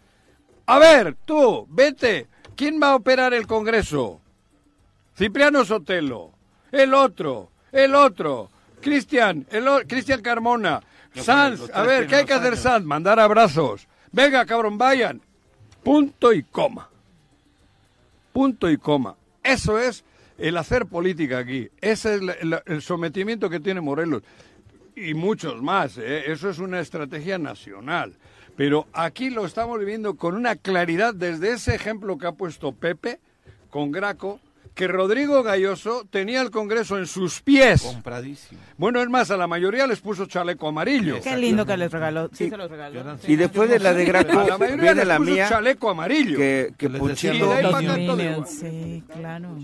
[0.67, 2.29] A ver, tú, vete.
[2.57, 4.21] ¿Quién va a operar el Congreso?
[5.17, 6.33] Cipriano Sotelo.
[6.71, 8.51] El otro, el otro.
[8.81, 10.83] Cristian, el Cristian Carmona.
[11.15, 12.85] Sanz, a ver, ¿qué hay que hacer Sanz?
[12.85, 13.87] Mandar abrazos.
[14.11, 15.21] Venga, cabrón, vayan.
[15.83, 16.89] Punto y coma.
[18.33, 19.17] Punto y coma.
[19.43, 20.05] Eso es
[20.39, 21.69] el hacer política aquí.
[21.81, 22.23] Ese es
[22.67, 24.23] el, sometimiento que tiene Morelos.
[24.97, 25.99] Y muchos más.
[25.99, 26.31] ¿eh?
[26.31, 28.15] Eso es una estrategia nacional.
[28.57, 33.19] Pero aquí lo estamos viviendo con una claridad desde ese ejemplo que ha puesto Pepe
[33.71, 34.41] con Graco,
[34.75, 37.83] que Rodrigo Galloso tenía el Congreso en sus pies.
[37.83, 38.61] Compradísimo.
[38.79, 41.21] Bueno, es más, a la mayoría les puso chaleco amarillo.
[41.23, 42.31] Qué lindo que les regaló.
[42.33, 43.17] Sí, se los regaló.
[43.27, 46.37] Y después de la de Graco, a la mayoría les puso chaleco amarillo.
[46.39, 47.53] Que, que Puchito,
[48.47, 49.57] sí, claro.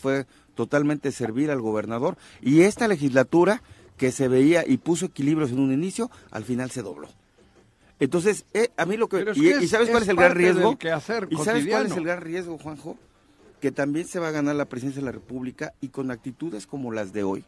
[0.00, 2.16] fue totalmente servir al gobernador.
[2.40, 3.62] Y esta legislatura
[3.96, 7.08] que se veía y puso equilibrios en un inicio, al final se dobló.
[8.00, 9.24] Entonces, eh, a mí lo que...
[9.34, 10.76] y, sabes cuál es el gran riesgo?
[11.30, 12.98] ¿Y sabes cuál es el gran riesgo, Juanjo?
[13.60, 16.92] Que también se va a ganar la presidencia de la República y con actitudes como
[16.92, 17.44] las de hoy,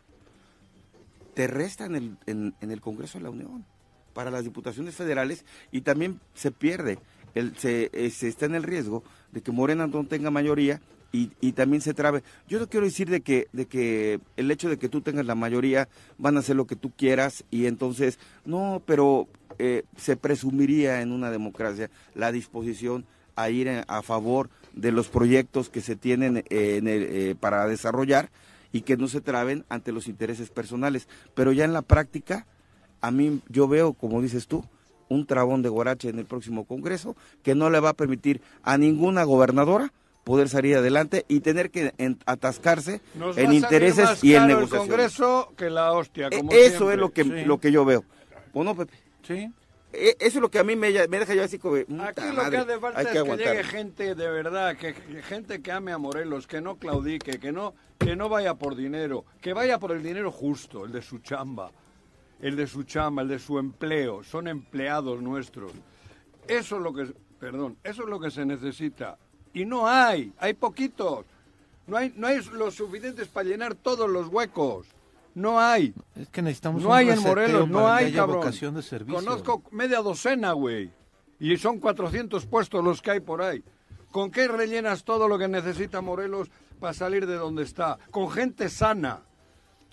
[1.34, 3.66] te restan en, en, el Congreso de la Unión
[4.14, 6.98] para las diputaciones federales y también se pierde,
[7.34, 10.80] el, se, eh, se está en el riesgo de que Morena no tenga mayoría
[11.12, 12.22] y, y, también se trabe.
[12.48, 15.34] Yo no quiero decir de que, de que el hecho de que tú tengas la
[15.34, 15.88] mayoría
[16.18, 21.12] van a hacer lo que tú quieras y entonces, no, pero eh, se presumiría en
[21.12, 26.76] una democracia la disposición a ir a favor de los proyectos que se tienen eh,
[26.76, 28.30] en eh, para desarrollar
[28.72, 31.08] y que no se traben ante los intereses personales.
[31.34, 32.46] Pero ya en la práctica,
[33.00, 34.64] a mí yo veo, como dices tú,
[35.08, 38.76] un trabón de guarache en el próximo Congreso que no le va a permitir a
[38.76, 39.92] ninguna gobernadora
[40.26, 41.92] poder salir adelante y tener que
[42.26, 43.00] atascarse
[43.36, 44.72] en intereses y en negociaciones.
[44.72, 48.04] el Congreso que la hostia, e, Eso es lo que, lo que yo veo.
[48.52, 48.94] ¿O no, Pepe?
[49.22, 49.52] Sí.
[49.92, 51.76] E, eso es lo que a mí me, deja yo así como...
[51.76, 51.92] Aquí
[52.34, 55.98] lo que hace falta es que llegue gente de verdad, que, gente que ame a
[55.98, 60.02] Morelos, que no claudique, que no, que no vaya por dinero, que vaya por el
[60.02, 61.70] dinero justo, el de su chamba,
[62.40, 65.70] el de su chamba, el de su empleo, son empleados nuestros.
[66.48, 69.18] Eso es lo que, perdón, eso es lo que se necesita.
[69.56, 71.24] Y no hay, hay poquitos.
[71.86, 74.86] No hay, no hay los suficientes para llenar todos los huecos.
[75.34, 75.94] No hay.
[76.14, 78.40] Es que necesitamos no hay en Morelos, no hay, cabrón.
[78.40, 79.14] Vocación de servicio.
[79.18, 80.90] Conozco media docena, güey.
[81.40, 83.64] Y son 400 puestos los que hay por ahí.
[84.12, 87.98] ¿Con qué rellenas todo lo que necesita Morelos para salir de donde está?
[88.10, 89.22] Con gente sana,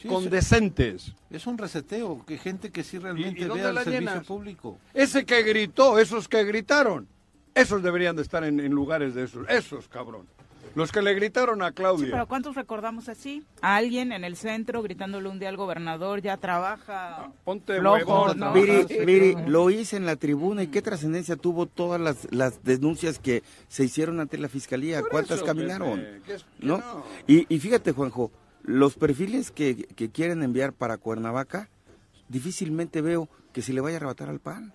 [0.05, 1.13] con decentes.
[1.29, 4.77] Es un reseteo, que gente que sí realmente vea el servicio público.
[4.93, 7.07] Ese que gritó, esos que gritaron,
[7.55, 9.47] esos deberían de estar en, en lugares de esos.
[9.49, 10.27] Esos, cabrón.
[10.75, 12.09] Los que le gritaron a Claudia.
[12.11, 13.43] pero ¿cuántos recordamos así?
[13.61, 17.25] A alguien en el centro gritándole un día al gobernador, ya trabaja.
[17.25, 18.33] Ah, ponte flojo,
[19.05, 23.43] Miri, lo hice en la tribuna y qué trascendencia tuvo todas las, las denuncias que
[23.67, 25.03] se hicieron ante la fiscalía.
[25.03, 26.03] ¿Cuántas caminaron?
[26.59, 26.81] ¿No?
[27.27, 28.31] Y, y, fíjate, Juanjo,
[28.63, 31.69] los perfiles que, que, quieren enviar para Cuernavaca,
[32.29, 34.73] difícilmente veo que se le vaya a arrebatar al PAN.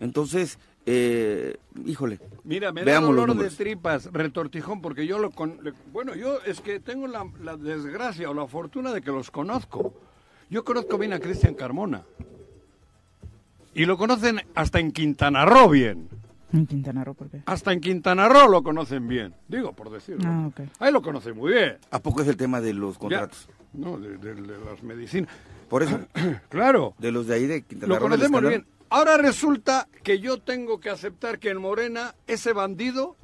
[0.00, 2.20] Entonces, eh, híjole.
[2.44, 5.58] Mira, me da dolor de tripas, retortijón, porque yo lo con,
[5.92, 9.92] bueno, yo es que tengo la, desgracia o la fortuna de que los conozco.
[10.48, 12.04] Yo conozco bien a Cristian Carmona.
[13.74, 16.08] Y lo conocen hasta en Quintana Roo bien.
[16.52, 17.42] ¿En Quintana Roo por qué?
[17.46, 19.34] Hasta en Quintana Roo lo conocen bien.
[19.48, 20.22] Digo, por decirlo.
[20.24, 21.78] Ah, Ahí lo conocen muy bien.
[21.90, 23.48] ¿A poco es el tema de los contratos?
[23.72, 25.30] no, de, las medicinas.
[25.68, 25.98] Por eso.
[26.48, 26.94] claro.
[26.98, 27.96] De los de ahí de Quintana Roo.
[27.96, 28.64] Lo conocemos bien.
[28.88, 33.16] Ahora resulta que yo tengo que aceptar que en Morena ese bandido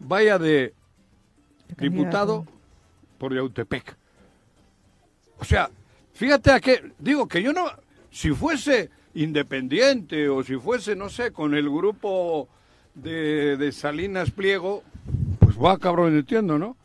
[0.00, 0.74] vaya de
[1.78, 2.46] diputado
[3.18, 3.96] por Yautepec.
[5.38, 5.70] O sea,
[6.12, 7.66] fíjate a qué, digo que yo no,
[8.10, 12.48] si fuese independiente o si fuese, no sé, con el grupo
[12.94, 14.82] de, de Salinas Pliego,
[15.38, 16.76] pues va cabrón, entiendo, ¿no?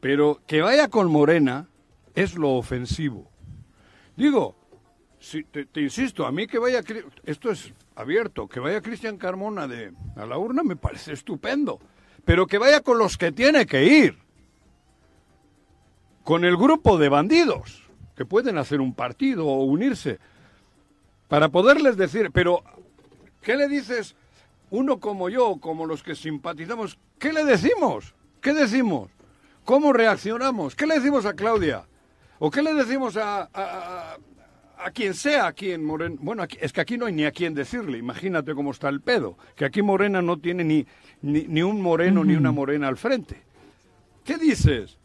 [0.00, 1.68] Pero que vaya con Morena
[2.14, 3.30] es lo ofensivo.
[4.16, 4.56] Digo,
[5.30, 6.80] te, insisto, a mí que vaya,
[7.24, 11.80] esto es abierto, que vaya Cristian Carmona de, a la urna me parece estupendo,
[12.24, 14.18] pero que vaya con los que tiene que ir,
[16.22, 17.82] con el grupo de bandidos,
[18.16, 20.18] que pueden hacer un partido o unirse,
[21.28, 22.62] para poderles decir, pero,
[23.40, 24.14] ¿qué le dices?
[24.70, 28.14] Uno como yo, como los que simpatizamos, ¿qué le decimos?
[28.40, 29.10] ¿Qué decimos?
[29.64, 30.74] ¿Cómo reaccionamos?
[30.74, 31.86] ¿Qué le decimos a Claudia?
[32.38, 34.18] ¿O qué le decimos a, a
[34.94, 36.16] quien sea aquí en Morena.
[36.20, 37.98] Bueno, es que aquí no hay ni a quién decirle.
[37.98, 39.36] Imagínate cómo está el pedo.
[39.56, 40.86] Que aquí Morena no tiene ni,
[41.22, 43.42] ni, un moreno ni una morena al frente.
[44.24, 44.98] ¿Qué dices?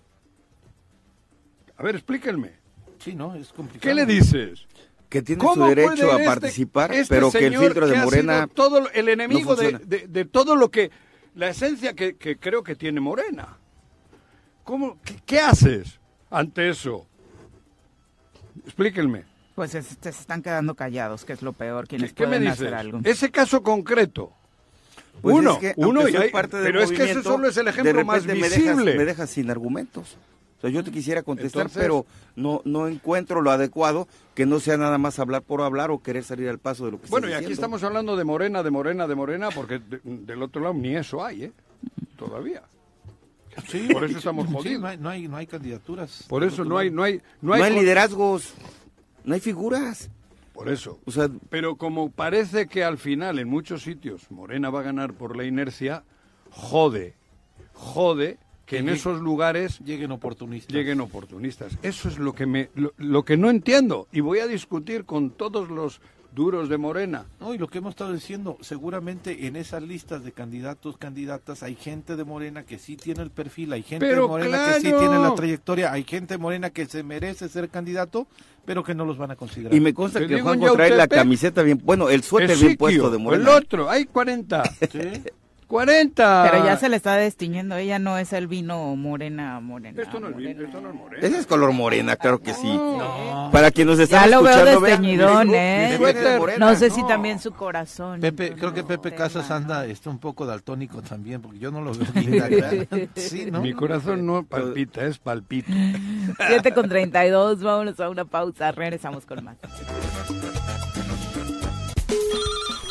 [1.77, 2.53] A ver, explíquenme.
[2.99, 3.81] Sí, no, es complicado.
[3.81, 4.67] ¿Qué le dices?
[5.07, 8.47] Que tiene su derecho a este participar, este pero que el filtro de Morena.
[8.47, 10.91] todo el enemigo de, todo lo que.
[11.35, 13.57] La esencia que, creo que tiene Morena.
[14.63, 17.07] ¿Cómo, qué, haces ante eso?
[18.65, 19.28] Explíquenme.
[19.59, 23.01] Pues se, están quedando callados, que es lo peor, quienes ¿Qué, pueden me hacer algo.
[23.03, 24.31] Ese caso concreto.
[25.21, 26.01] Pues uno, uno,
[26.49, 28.95] pero es que ese solo es el ejemplo más visible.
[28.95, 30.15] Me dejas, sin argumentos.
[30.59, 32.05] O sea, yo te quisiera contestar, pero
[32.37, 36.23] no, no encuentro lo adecuado que no sea nada más hablar por hablar o querer
[36.23, 39.07] salir al paso de lo que Bueno, y aquí estamos hablando de Morena, de Morena,
[39.07, 41.51] de Morena, porque del otro lado ni eso hay, ¿eh?
[42.15, 42.63] Todavía.
[43.67, 44.81] Sí, por eso estamos jodidos.
[44.99, 46.25] no, hay, no, hay, candidaturas.
[46.27, 48.53] Por eso no hay, no hay, no hay, liderazgos,
[49.23, 50.09] no hay figuras.
[50.53, 50.99] Por eso.
[51.05, 55.13] O sea, pero como parece que al final en muchos sitios Morena va a ganar
[55.13, 56.03] por la inercia,
[56.51, 57.15] jode,
[57.73, 60.75] jode que, en esos lugares lleguen oportunistas.
[60.75, 61.77] Lleguen oportunistas.
[61.81, 65.69] Eso es lo que me lo, que no entiendo y voy a discutir con todos
[65.69, 66.01] los
[66.33, 67.25] duros de Morena.
[67.39, 71.75] No, y lo que hemos estado diciendo, seguramente en esas listas de candidatos, candidatas, hay
[71.75, 75.19] gente de Morena que sí tiene el perfil, hay gente de Morena que sí tiene
[75.19, 78.27] la trayectoria, hay gente de Morena que se merece ser candidato,
[78.65, 79.73] pero que no los van a considerar.
[79.73, 83.17] Y me consta que Juan trae la camiseta bien, bueno, el suéter bien puesto de
[83.17, 83.43] Morena.
[83.43, 84.63] El otro, hay 40.
[84.91, 84.99] ¿Sí?
[85.69, 86.49] 40.
[86.49, 90.01] Pero ya se le está destiñendo, ella no es el vino morena, morena.
[90.01, 91.27] Esto no es vino, esto no es morena.
[91.27, 92.75] Ese es color morena, claro que sí.
[92.75, 93.49] No.
[93.51, 94.49] Para quien nos está escuchando.
[94.49, 95.99] Ya lo veo desteñidón, ¿eh?
[96.57, 98.19] no sé si también su corazón.
[98.19, 101.91] Pepe, creo que Pepe Casas anda está un poco daltónico también, porque yo no lo
[101.93, 103.09] veo bien.
[103.15, 103.61] sí, ¿no?
[103.61, 105.71] Mi corazón no palpita, es palpito.
[106.47, 109.57] 7 con 32, vámonos a una pausa, regresamos con más.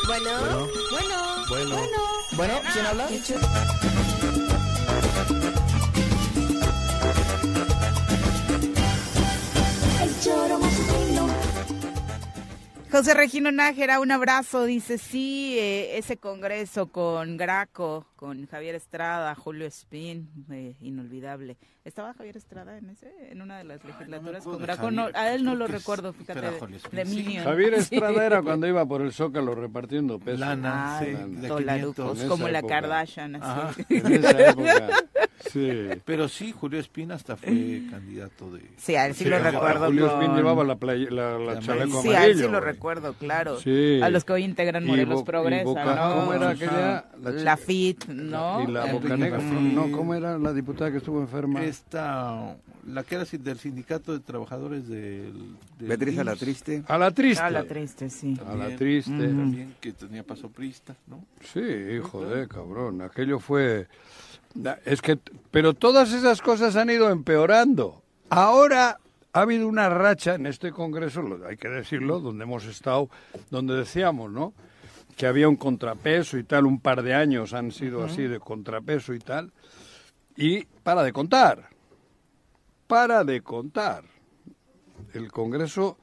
[0.09, 0.31] Bueno,
[0.90, 1.77] bueno, bueno.
[1.77, 1.99] bueno.
[2.33, 3.09] Bueno, ¿quién habla?
[12.90, 14.64] José Regino Nájera, un abrazo.
[14.64, 21.59] Dice, sí, eh, ese congreso con Graco, con Javier Estrada, Julio Espín, eh, inolvidable.
[21.85, 24.90] ¿Estaba Javier Estrada en ese, en una de las legislaturas con Graco?
[24.90, 29.03] no, a él no lo recuerdo, fíjate, de, de Javier Estrada era cuando iba por
[29.03, 30.40] el Zócalo repartiendo pesos.
[30.40, 33.85] Lana, sí, como la Kardashian, así.
[33.90, 34.88] en esa época,
[35.40, 35.88] sí.
[36.05, 38.62] Pero sí, Julio Espín hasta fue candidato de...
[38.77, 39.87] Sí, a él sí, lo recuerdo.
[39.87, 43.59] Julio Espín llevaba la, playa, la, la chaleco Sí, a él sí lo recuerdo, claro.
[43.61, 44.01] Sí.
[44.03, 46.14] A los que hoy integran Morelos Progresa, ¿no?
[46.20, 47.05] ¿Cómo era aquella?
[47.22, 48.62] La, FIT, ¿no?
[48.62, 51.62] Y la Bocanegra, no, ¿cómo era la diputada que estuvo enferma?
[51.64, 55.57] Esta, la que era del sindicato de trabajadores del...
[55.79, 56.83] Beatriz a la triste.
[56.88, 57.42] A la triste.
[57.42, 58.38] A la triste, sí.
[58.46, 59.11] a la triste.
[59.11, 61.24] También que tenía paso prista, ¿no?
[61.53, 63.87] Sí, hijo de cabrón, aquello fue...
[64.85, 65.18] Es que,
[65.51, 68.03] pero todas esas cosas han ido empeorando.
[68.29, 68.99] Ahora
[69.33, 73.09] ha habido una racha en este Congreso, hay que decirlo, donde hemos estado,
[73.51, 74.55] donde decíamos, ¿no?
[75.16, 79.14] Que había un contrapeso y tal, un par de años han sido así de contrapeso
[79.14, 79.53] y tal.
[80.37, 81.68] Y para de contar,
[82.87, 84.05] para de contar.
[85.14, 85.99] El Congreso,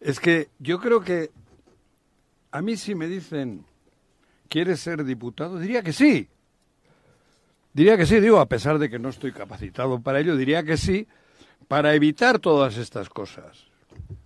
[0.00, 1.30] es que yo creo que
[2.50, 3.64] a mí si me dicen,
[4.48, 5.58] ¿quieres ser diputado?
[5.58, 6.28] Diría que sí.
[7.76, 10.78] Diría que sí, digo, a pesar de que no estoy capacitado para ello, diría que
[10.78, 11.06] sí,
[11.68, 13.66] para evitar todas estas cosas.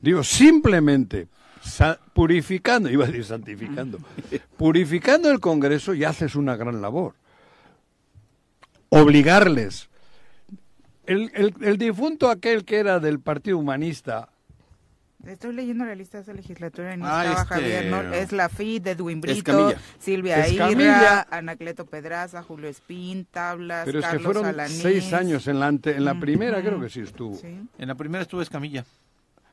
[0.00, 1.26] Digo, simplemente
[2.12, 3.98] purificando, iba a decir santificando,
[4.56, 7.14] purificando el Congreso y haces una gran labor.
[8.88, 9.90] Obligarles.
[11.04, 14.28] El, el difunto aquel que era del Partido Humanista,
[15.26, 18.48] Estoy leyendo la lista de esa legislatura y no ah, estaba este, Javier, es la
[18.48, 25.12] FID, Edwin Brito, Silvia Irra, Anacleto Pedraza, Julio Espín, Tablas, Pero es que fueron seis
[25.12, 27.38] años, en la, en la primera creo que sí estuvo.
[27.42, 28.84] En la primera estuvo Escamilla.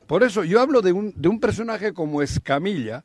[0.06, 3.04] Por eso yo hablo de un, de un personaje como Escamilla,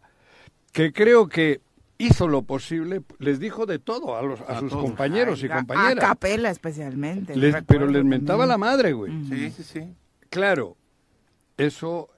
[0.72, 1.60] que creo que
[1.98, 6.04] hizo lo posible, les dijo de todo a, los, a, sus compañeros y compañeras.
[6.04, 7.34] A Capela especialmente.
[7.68, 9.12] pero les mentaba la madre, güey.
[9.28, 9.94] Sí, sí, sí.
[10.30, 10.78] Claro,
[11.58, 12.10] eso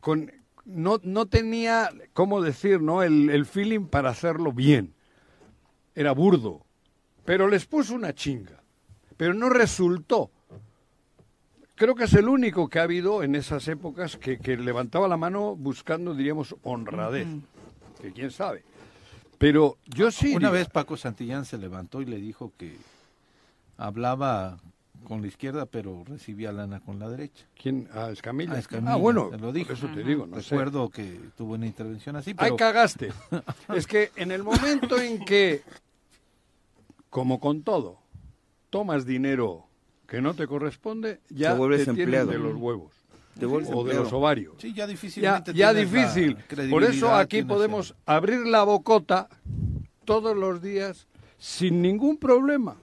[0.00, 0.30] con,
[0.64, 3.02] no, no tenía, ¿cómo decir, no?
[3.02, 4.94] El, el feeling para hacerlo bien.
[5.94, 6.64] Era burdo.
[7.24, 8.62] Pero les puso una chinga.
[9.16, 10.30] Pero no resultó.
[11.74, 15.16] Creo que es el único que ha habido en esas épocas que, que levantaba la
[15.16, 17.26] mano buscando, diríamos, honradez.
[18.00, 18.64] Que quién sabe.
[19.38, 20.36] Pero yo sí.
[20.36, 22.76] Una vez Paco Santillán se levantó y le dijo que
[23.76, 24.60] hablaba
[25.04, 27.44] con la izquierda, pero recibía lana con la derecha.
[27.60, 27.88] ¿Quién?
[27.92, 28.52] Ah, Escamilla.
[28.54, 29.72] Ah, Escamilla, Ah, bueno, te lo dijo.
[29.72, 30.50] eso te digo, no sé.
[30.50, 33.12] Recuerdo que tuvo una intervención así, Ahí pero cagaste.
[33.74, 35.62] es que en el momento en que,
[37.10, 37.98] como con todo,
[38.70, 39.66] tomas dinero
[40.06, 42.92] que no te corresponde, ya Te vuelves te tienen de los huevos
[43.38, 44.54] Te vuelves o de los ovarios.
[44.58, 46.36] sí, ya difícilmente ya difícil.
[46.70, 49.28] Por eso aquí podemos el- abrir la bocota
[50.04, 51.06] todos los días
[51.38, 52.76] sin ningún problema.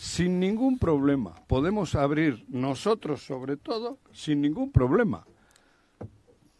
[0.00, 1.34] Sin ningún problema.
[1.46, 5.26] Podemos abrir nosotros sobre todo sin ningún problema.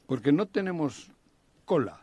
[0.07, 1.11] Porque no tenemos
[1.65, 2.03] cola.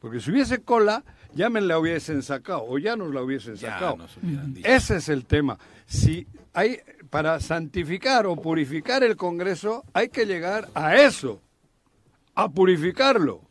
[0.00, 1.04] Porque si hubiese cola,
[1.34, 3.98] ya me la hubiesen sacado o ya nos la hubiesen sacado.
[4.62, 5.58] Ese es el tema.
[5.84, 6.78] Si hay
[7.10, 11.42] para santificar o purificar el Congreso, hay que llegar a eso,
[12.34, 13.42] a purificarlo,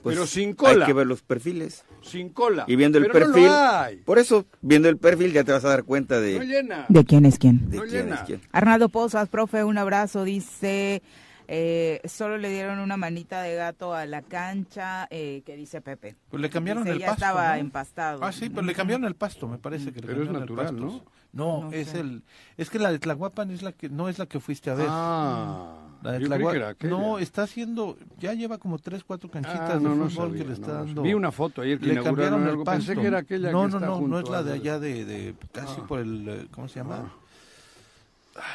[0.00, 1.84] Pues pero sin cola, Hay que ver los perfiles.
[2.02, 2.64] Sin cola.
[2.66, 3.46] Y viendo el Pero no perfil.
[3.46, 3.96] lo hay.
[3.98, 6.86] Por eso, viendo el perfil, ya te vas a dar cuenta de, No llena.
[6.88, 7.70] ¿De quién es quién?
[7.70, 8.14] de no quién llena.
[8.16, 8.40] es quién.
[8.52, 11.02] Arnaldo Pozas, profe, un abrazo, dice,
[11.48, 16.16] eh, solo le dieron una manita de gato a la cancha, eh, que dice Pepe.
[16.30, 17.24] Pues le cambiaron Dice, el ya pasto.
[17.24, 17.60] estaba ¿no?
[17.60, 18.24] empastado.
[18.24, 20.40] Ah, sí, pero le cambiaron el pasto, me parece que le Pero es cambiaron el
[20.56, 21.04] natural, pasto.
[21.32, 21.60] ¿no?
[21.62, 22.00] No, No es sé.
[22.00, 22.22] el
[22.56, 24.86] es que la de Tlahuapan es la que no es la que fuiste a ver.
[24.90, 26.90] Ah, La de yo creí Tlahua- que era aquella.
[26.96, 30.42] no, está haciendo, ya lleva como tres, cuatro canchitas Ah, no, de no fútbol sabía,
[30.42, 31.02] que le está no, no dando.
[31.02, 32.70] Vi una foto ayer que le cambiaron el pasto.
[32.72, 35.04] Pensé que era aquella no, que no, está no, no es la de allá de,
[35.04, 35.86] de casi Ah.
[35.86, 37.12] por el, ¿cómo se llama?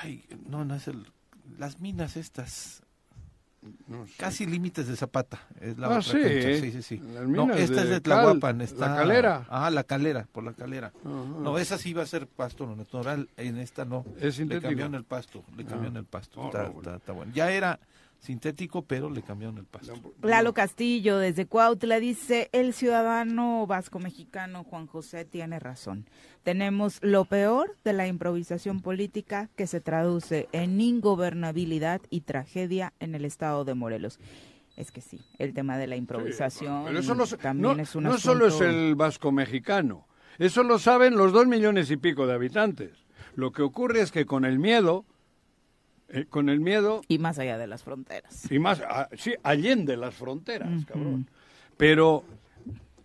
[0.01, 1.05] Ay, no, no es el,
[1.59, 2.81] las minas estas,
[3.87, 4.13] No sé.
[4.17, 5.39] casi límites de Zapata.
[5.59, 8.89] Es la Ah, otra sí, cancha, sí, sí, No, esta es de Tlahuapan, Cal, está.
[8.89, 9.45] la Calera.
[9.49, 10.91] Ah, la calera, por la calera.
[11.03, 14.05] No, esa sí va a ser pasto natural, en esta no.
[14.19, 15.99] Es Le cambiaron el pasto, le cambiaron Ah.
[15.99, 16.41] el pasto.
[16.41, 16.79] Oh, está, no, bueno.
[16.81, 17.31] está- está bueno.
[17.33, 17.79] Ya era
[18.19, 19.93] sintético, pero le cambiaron el pasto.
[20.23, 26.05] Lalo Castillo, desde Cuautla, dice, el ciudadano vasco mexicano Juan José tiene razón.
[26.43, 33.15] Tenemos lo peor de la improvisación política que se traduce en ingobernabilidad y tragedia en
[33.15, 34.19] el estado de Morelos.
[34.75, 38.03] Es que sí, el tema de la improvisación Pero eso no, también no- es un
[38.03, 40.05] no solo es el vasco mexicano,
[40.37, 42.91] eso lo saben los dos millones y pico de habitantes.
[43.35, 45.05] Lo que ocurre es que con el miedo,
[46.09, 48.49] eh, con el miedo Y más allá de las fronteras.
[48.51, 51.27] y más, ah, sí, allende las fronteras, cabrón.
[51.77, 52.23] Pero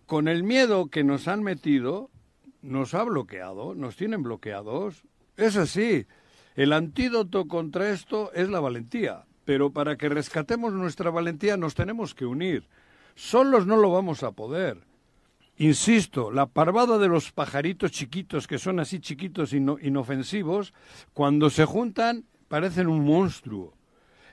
[0.05, 2.09] con el miedo que nos han metido,
[2.61, 5.03] nos ha bloqueado, nos tienen bloqueados.
[5.37, 6.05] Es así.
[6.55, 9.23] El antídoto contra esto es la valentía.
[9.45, 12.67] Pero para que rescatemos nuestra valentía nos tenemos que unir.
[13.15, 14.77] Solos no lo vamos a poder.
[15.57, 20.73] Insisto, la parvada de los pajaritos chiquitos, que son así chiquitos, ino- inofensivos,
[21.13, 23.73] cuando se juntan parecen un monstruo.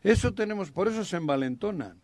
[0.03, 2.01] Eso tenemos, por eso se envalentonan.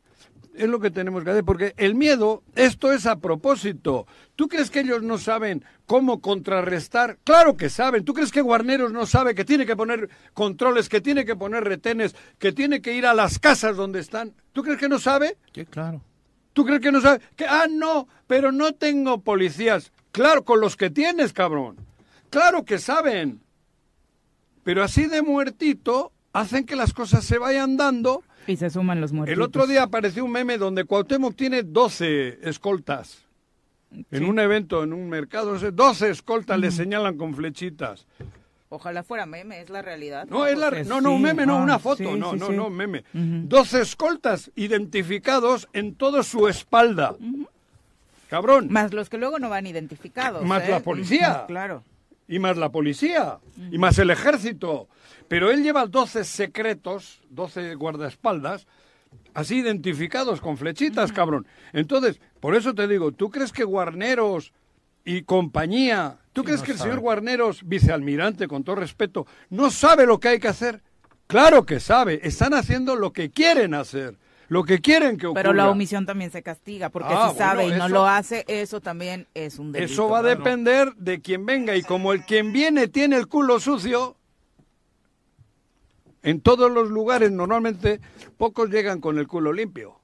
[0.55, 4.07] Es lo que tenemos que hacer, porque el miedo, esto es a propósito.
[4.37, 7.19] ¿Tú crees que ellos no saben cómo contrarrestar?
[7.25, 8.05] Claro que saben.
[8.05, 11.65] ¿Tú crees que Guarneros no sabe que tiene que poner controles, que tiene que poner
[11.65, 14.33] retenes, que tiene que ir a las casas donde están?
[14.53, 15.37] ¿Tú crees que no sabe?
[15.53, 16.01] Sí, claro.
[16.53, 17.21] ¿Tú crees que no sabe?
[17.35, 19.91] Que, ah, no, pero no tengo policías.
[20.13, 21.77] Claro, con los que tienes, cabrón.
[22.31, 23.44] Claro que saben.
[24.65, 28.23] Pero así de muertito hacen que las cosas se vayan dando.
[28.47, 29.33] Y se suman los muertos.
[29.33, 33.25] El otro día apareció un meme donde Cuauhtémoc tiene 12 escoltas.
[34.11, 38.07] En un evento, en un mercado, no sé, 12 escoltas le señalan con flechitas.
[38.69, 40.27] Ojalá fuera meme, es la realidad.
[40.29, 42.39] No, es la, Pues, no, no, un meme, no, ah, una foto, sí, no, sí,
[42.39, 42.53] no, sí.
[42.55, 43.05] no, meme.
[43.15, 43.47] Ujú.
[43.47, 47.15] 12 escoltas identificados en toda su espalda.
[48.29, 48.67] Cabrón.
[48.71, 50.45] Más los que luego no van identificados.
[50.45, 50.73] Más ¿eh?
[50.73, 51.45] la policía.
[51.47, 51.85] Claro.
[52.29, 53.39] Y más la policía,
[53.71, 54.89] y más el ejército.
[55.29, 58.67] Pero él lleva 12 secretos, 12 guardaespaldas,
[59.35, 61.47] así identificados con flechitas, cabrón.
[61.73, 64.53] Entonces, por eso te digo, ¿tú crees que Guarneros
[65.05, 66.91] y compañía, tú Sí, crees no que el sabe.
[66.91, 70.83] señor Guarneros, vicealmirante, con todo respeto, no sabe lo que hay que hacer?
[71.27, 74.19] Claro que sabe, están haciendo lo que quieren hacer,
[74.55, 75.43] lo que quieren que ocurra.
[75.43, 78.07] Pero la omisión también se castiga, porque Ah, si sabe bueno, y no eso- lo
[78.07, 79.93] hace, eso también es un delito.
[79.93, 80.29] Eso va a ¿no?
[80.29, 84.17] depender de quien venga y como el quien viene tiene el culo sucio,
[86.23, 88.01] en todos los lugares normalmente
[88.37, 89.99] pocos llegan con el culo limpio.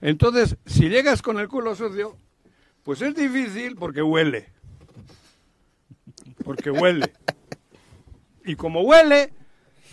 [0.00, 2.16] Entonces, si llegas con el culo sucio,
[2.84, 4.48] pues es difícil porque huele.
[6.44, 7.12] Porque huele.
[8.44, 9.32] Y como huele,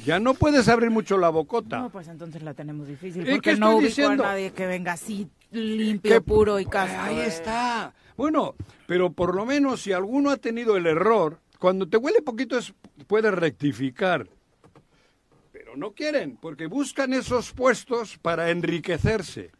[0.05, 1.79] ya no puedes abrir mucho la bocota.
[1.79, 4.23] No, pues entonces la tenemos difícil, ¿Y porque no ubico diciendo?
[4.23, 6.99] a nadie que venga así limpio, que- puro y casto.
[6.99, 7.27] Ahí ¿eh?
[7.27, 7.93] está.
[8.17, 8.55] Bueno,
[8.87, 12.73] pero por lo menos si alguno ha tenido el error, cuando te huele poquito es,
[13.07, 14.27] puedes rectificar.
[15.51, 19.51] Pero no quieren, porque buscan esos puestos para enriquecerse,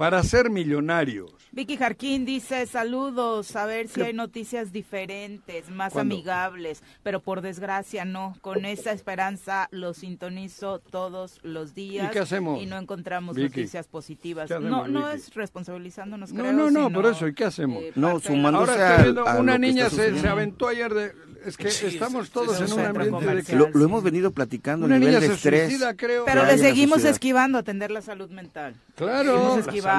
[0.00, 1.30] para ser millonarios.
[1.52, 8.06] Vicky Jarquín dice saludos, a ver si hay noticias diferentes, más amigables, pero por desgracia
[8.06, 8.34] no.
[8.40, 12.08] Con esa esperanza lo sintonizo todos los días.
[12.08, 12.62] ¿Y qué hacemos?
[12.62, 14.48] Y no encontramos noticias positivas.
[14.48, 16.52] no, no es responsabilizándonos, no, creo.
[16.54, 17.82] No, no, por eso, ¿y qué hacemos?
[17.82, 21.12] Eh, no, sumándose Ahora una niña se, se, aventó ayer de...
[21.44, 23.56] Es que estamos todos en un ambiente de.
[23.56, 25.82] Lo, lo, hemos venido platicando, a nivel de estrés.
[25.96, 26.26] creo.
[26.26, 28.74] Pero le seguimos esquivando atender la salud mental.
[28.94, 29.58] Claro.
[29.58, 29.89] Esquivando.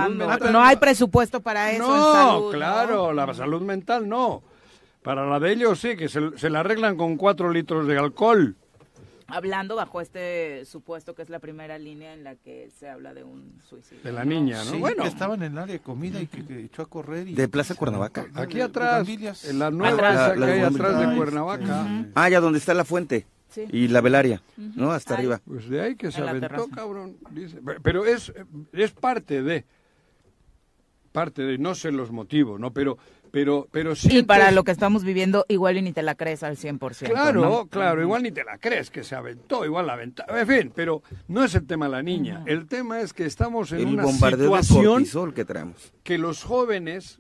[0.52, 1.88] No hay presupuesto para eso.
[1.88, 4.44] No, claro, la salud mental no.
[5.02, 8.56] Para la de ellos sí, que se, se la arreglan con cuatro litros de alcohol.
[9.34, 13.24] Hablando bajo este supuesto que es la primera línea en la que se habla de
[13.24, 14.04] un suicidio.
[14.04, 14.72] De la niña, ¿no?
[14.72, 17.30] Sí, bueno, estaban en el área de comida y que, echó a correr.
[17.30, 17.34] Y...
[17.34, 18.28] ¿De Plaza Cuernavaca?
[18.36, 19.08] Aquí atrás,
[19.46, 21.88] en la nueva que hay atrás de Cuernavaca.
[22.14, 23.26] Ah, ya donde está la fuente.
[23.50, 23.66] Sí.
[23.72, 24.92] Y la velaria, ¿no?
[24.92, 25.42] Hasta arriba.
[25.46, 27.18] Pues de ahí que se aventó, cabrón.
[27.32, 27.60] Dice.
[27.84, 28.32] Pero es,
[28.72, 29.66] es parte de
[31.12, 32.72] parte de, no sé los motivos, ¿no?
[32.72, 32.98] Pero,
[33.32, 34.18] pero, pero sí.
[34.18, 37.10] Y para lo que estamos viviendo, igual y ni te la crees al 100%.
[37.10, 40.24] Claro, claro, igual ni te la crees que se aventó, igual la aventó.
[40.28, 42.44] En fin, pero no es el tema la niña.
[42.46, 45.94] El tema es que estamos en el una bombardeo situación de que traemos.
[46.04, 47.20] Que los jóvenes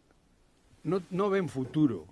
[0.83, 2.07] no, no ven futuro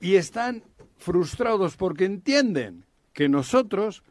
[0.00, 0.62] y están
[0.98, 4.02] frustrados porque entienden que nosotros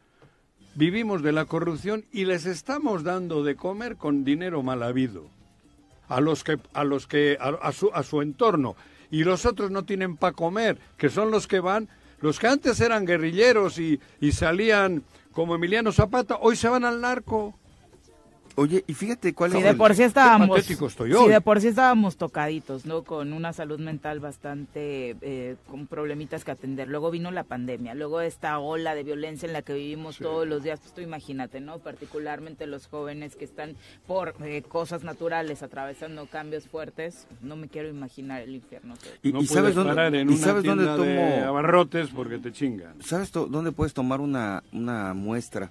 [0.74, 5.39] vivimos de la corrupción y les estamos dando de comer con dinero mal habido
[6.10, 8.76] a los que a los que a, su a su entorno
[9.10, 11.88] y los otros no tienen para comer, que son los que van,
[12.20, 15.02] los que antes eran guerrilleros y, y salían
[15.32, 17.59] como Emiliano Zapata, hoy se van al narco.
[18.56, 21.68] Oye, y fíjate cuál si es de por sí estábamos, estoy Si de por sí
[21.68, 23.04] estábamos tocaditos, ¿no?
[23.04, 26.88] Con una salud mental bastante, eh, con problemitas que atender.
[26.88, 30.22] Luego vino la pandemia, luego esta ola de violencia en la que vivimos sí.
[30.22, 30.80] todos los días.
[30.80, 31.78] Pues tú imagínate, ¿no?
[31.78, 33.76] Particularmente los jóvenes que están
[34.06, 37.26] por eh, cosas naturales atravesando cambios fuertes.
[37.42, 38.94] No me quiero imaginar el infierno.
[39.22, 42.38] Y, no y sabes dónde, parar en y una sabes dónde tomo, de abarrotes porque
[42.38, 43.00] te chingan.
[43.02, 45.70] ¿Sabes dónde puedes tomar una, una muestra?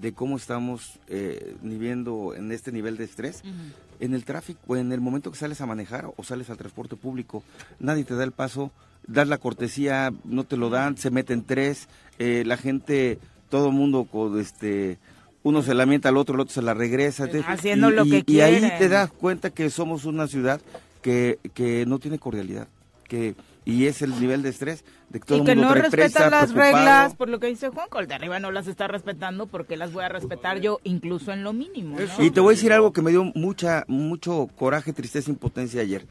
[0.00, 3.42] De cómo estamos eh, viviendo en este nivel de estrés.
[3.44, 3.72] Uh -huh.
[4.00, 7.42] En el tráfico, en el momento que sales a manejar o sales al transporte público,
[7.80, 8.70] nadie te da el paso,
[9.06, 11.88] das la cortesía, no te lo dan, se meten tres,
[12.18, 13.18] eh, la gente,
[13.48, 14.98] todo mundo, con este,
[15.42, 17.26] uno se la mienta al otro, el otro se la regresa.
[17.46, 18.22] Haciendo y, lo que.
[18.26, 20.60] Y ahí te das cuenta que somos una ciudad
[21.02, 22.68] que, que no tiene cordialidad,
[23.08, 23.34] que
[23.68, 26.30] y es el nivel de estrés de que todo y que el mundo no respetan
[26.30, 26.76] las preocupado.
[26.76, 29.92] reglas, por lo que dice Juan, el de arriba no las está respetando, porque las
[29.92, 31.98] voy a respetar yo incluso en lo mínimo.
[31.98, 32.24] ¿no?
[32.24, 36.06] Y te voy a decir algo que me dio mucha mucho coraje, tristeza, impotencia ayer.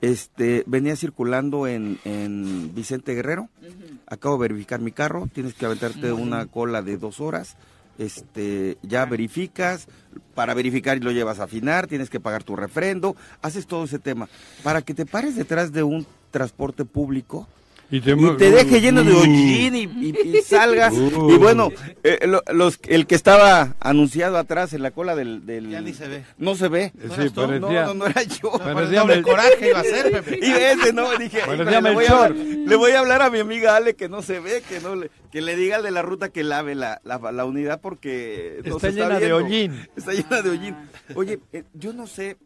[0.00, 3.98] Este, venía circulando en, en Vicente Guerrero, uh -huh.
[4.06, 6.22] acabo de verificar mi carro, tienes que aventarte uh -huh.
[6.22, 7.56] una cola de dos horas,
[7.98, 9.88] este, ya verificas,
[10.36, 13.98] para verificar y lo llevas a afinar, tienes que pagar tu refrendo, haces todo ese
[13.98, 14.28] tema.
[14.62, 17.46] Para que te pares detrás de un transporte público
[17.92, 20.94] y te, y te deje lleno de hollín y, y, y salgas.
[20.94, 21.30] Uh.
[21.30, 21.68] Y bueno,
[22.02, 25.44] eh, lo, los, el que estaba anunciado atrás en la cola del...
[25.44, 26.24] del ya ni se ve.
[26.38, 26.90] No se ve.
[26.94, 28.50] Sí, parecía, no, no, no, era yo.
[28.52, 30.38] Parecía el coraje iba a ser, Pepe.
[30.42, 31.14] Y ese, ¿no?
[31.18, 34.22] Dije, le, voy a hablar, le voy a hablar a mi amiga Ale que no
[34.22, 37.02] se ve, que no le, que le diga al de la ruta que lave la,
[37.04, 38.62] la, la unidad porque...
[38.64, 39.86] Está, llena de hollín.
[39.96, 40.76] Está llena de hollín.
[41.14, 42.38] Oye, eh, yo no sé,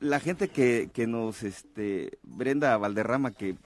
[0.00, 3.56] la gente que, que nos, este, Brenda Valderrama, que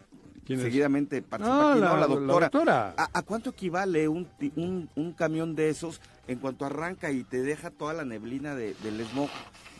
[0.46, 2.26] seguidamente participa no, aquí, la, no, la doctora.
[2.26, 2.94] La doctora.
[2.96, 7.42] ¿A, ¿A, cuánto equivale un, un, un, camión de esos en cuanto arranca y te
[7.42, 9.28] deja toda la neblina de, del smog,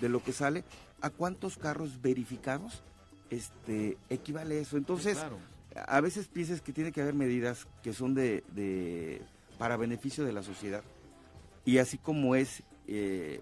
[0.01, 0.65] de lo que sale?
[1.01, 2.83] ¿A cuántos carros verificados
[3.31, 4.77] este, equivale eso?
[4.77, 5.39] Entonces, claro.
[5.87, 9.23] a veces piensas que tiene que haber medidas que son de, de
[9.59, 10.83] para beneficio de la sociedad.
[11.65, 13.41] Y así como es, eh,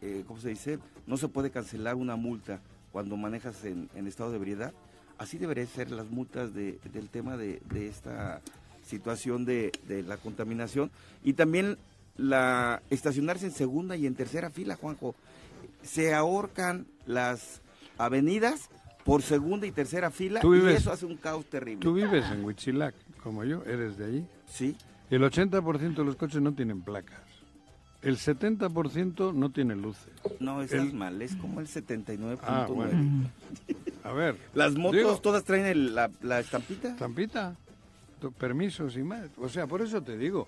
[0.00, 0.78] eh, ¿cómo se dice?
[1.06, 2.60] No se puede cancelar una multa
[2.92, 4.72] cuando manejas en, en estado de ebriedad
[5.18, 8.40] así deberían ser las multas de, del tema de, de esta
[8.84, 10.90] situación de, de, la contaminación
[11.22, 11.78] y también
[12.16, 15.14] la estacionarse en segunda y en tercera fila, Juanjo.
[15.82, 17.60] Se ahorcan las
[17.98, 18.70] avenidas
[19.04, 21.82] por segunda y tercera fila vives, y eso hace un caos terrible.
[21.82, 24.26] Tú vives en Huitzilac, como yo, eres de allí.
[24.46, 24.76] Sí.
[25.10, 27.20] El 80% de los coches no tienen placas.
[28.04, 30.12] El 70% no tiene luces.
[30.38, 30.92] No, estás el...
[30.92, 32.38] mal, es como el 79.9.
[32.42, 33.30] Ah, bueno.
[34.04, 34.36] A ver.
[34.52, 36.90] ¿Las motos digo, todas traen el, la, la, estampita?
[36.90, 37.56] Estampita.
[38.38, 39.30] Permisos y más.
[39.38, 40.46] O sea, por eso te digo.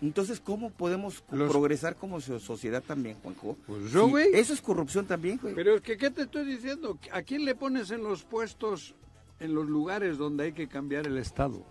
[0.00, 1.50] Entonces, ¿cómo podemos Los...
[1.50, 3.56] progresar como sociedad también, Juanjo?
[3.66, 4.26] Pues yo, güey.
[4.26, 5.54] Sí, eso es corrupción también, güey.
[5.54, 6.98] Pero es que, ¿qué te estoy diciendo?
[7.12, 8.94] ¿A quién le pones en los puestos,
[9.40, 11.64] en los lugares donde hay que cambiar el Estado?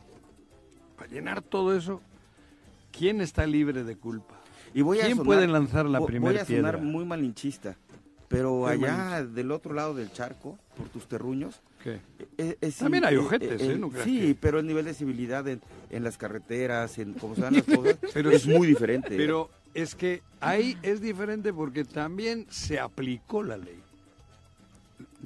[0.98, 2.02] Para llenar todo eso,
[2.92, 4.37] ¿quién está libre de culpa?
[4.74, 6.92] Y voy a ¿Quién sonar, puede lanzar la primera Voy a sonar piedra?
[6.92, 7.76] muy malinchista,
[8.28, 12.00] Pero allá del otro lado del charco, por tus terruños, ¿Qué?
[12.38, 13.78] eh, eh, sí, También hay ojetes, eh, ¿eh?
[13.78, 17.42] No sí, que- pero el nivel de civilidad en, en las carreteras, en cómo se
[17.42, 19.16] dan las cosas, Pero es muy diferente.
[19.16, 23.80] Pero es que ahí es diferente porque también se aplicó la ley.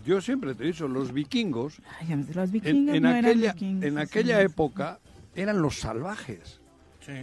[0.06, 3.54] Yo siempre te he dicho, los vikingos, Ay, los en, vikingos en no eran aquella,
[3.54, 4.46] vikingos, en aquella sí.
[4.46, 5.00] época,
[5.36, 6.60] eran los salvajes.
[7.06, 7.14] Sí.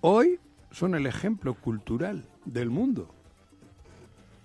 [0.00, 0.38] Hoy
[0.76, 3.08] son el ejemplo cultural del mundo.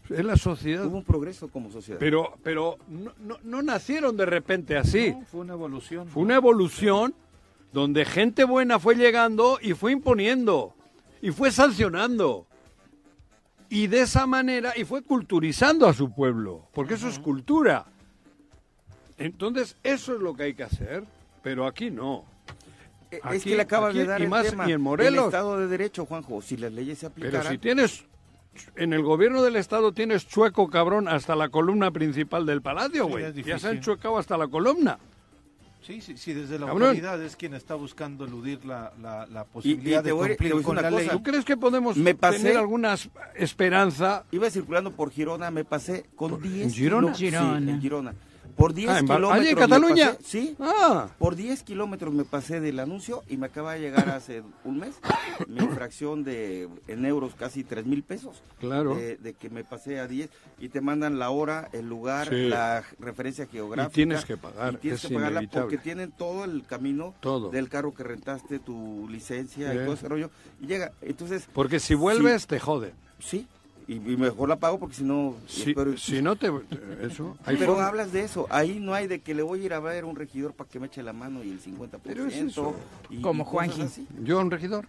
[0.10, 0.86] Es la sociedad.
[0.86, 2.00] Hubo un progreso como sociedad.
[2.00, 5.12] Pero, pero no, no- no nacieron de repente así.
[5.12, 6.08] No, fue una evolución.
[6.08, 7.14] Fue una evolución
[7.74, 10.74] donde gente buena fue llegando y fue imponiendo
[11.22, 12.46] y fue sancionando.
[13.70, 17.86] Y de esa manera, y fue culturizando a su pueblo, porque eso es cultura.
[19.18, 21.04] Entonces, eso es lo que hay que hacer,
[21.44, 22.26] pero aquí no.
[23.12, 24.70] Eh, es aquí- que le acabas aquí de dar y el más- tema.
[24.70, 25.20] y en Morelos.
[25.20, 27.52] El Estado de Derecho, Juanjo, si las leyes se Pero aplicaran...
[27.52, 28.06] si tienes,
[28.76, 33.32] en el gobierno del Estado tienes chueco cabrón hasta la columna principal del palacio, güey.
[33.44, 34.98] ya se han chuecado hasta la columna.
[35.84, 36.90] Sí, sí, sí, desde la Cabrón.
[36.90, 40.52] autoridad es quien está buscando eludir la, la, la Y- y posibilidad de voy cumplir
[40.62, 41.06] con una la ley.
[41.08, 41.18] cosa.
[41.18, 42.96] ¿Tú crees que podemos Me pasé- tener alguna
[43.34, 44.24] esperanza?
[44.32, 47.16] Iba circulando por Girona, me pasé con 10 Girona?
[47.16, 47.58] Sí, Girona.
[47.72, 48.14] en Girona.
[48.56, 49.32] Por 10 Ah, en kilómetros.
[49.34, 50.12] ¿allí en me Cataluña?
[50.14, 50.56] pasé- sí.
[50.60, 54.78] Ah, Por 10 kilómetros me pasé del anuncio y me acaba de llegar hace un
[54.80, 54.96] mes
[55.48, 58.42] mi infracción de en euros casi 3 mil pesos.
[58.60, 58.96] Claro.
[58.96, 60.30] De, de que me pasé a 10
[60.60, 62.48] y te mandan la hora, el lugar, Sí.
[62.50, 63.92] la referencia geográfica.
[63.92, 65.62] Y tienes que pagar, y tienes es que pagarla inevitable.
[65.70, 67.50] porque tienen todo el camino Todo.
[67.50, 69.78] del carro que rentaste, tu licencia Sí.
[69.78, 70.30] y todo ese rollo.
[70.60, 72.92] Y llega, entonces, porque si vuelves te joden.
[73.20, 73.48] sí,
[73.94, 75.36] y, y mejor la pago porque si no...
[75.48, 76.48] Si, pero- si no te...
[77.02, 77.88] Eso, hay pero forma.
[77.88, 80.08] hablas de eso, ahí no hay de que le voy a ir a ver a
[80.08, 82.00] un regidor para que me eche la mano y el 50%.
[82.04, 82.74] Pero es eso.
[83.10, 84.08] y- Como Juanji.
[84.24, 84.86] ¿Yo un regidor?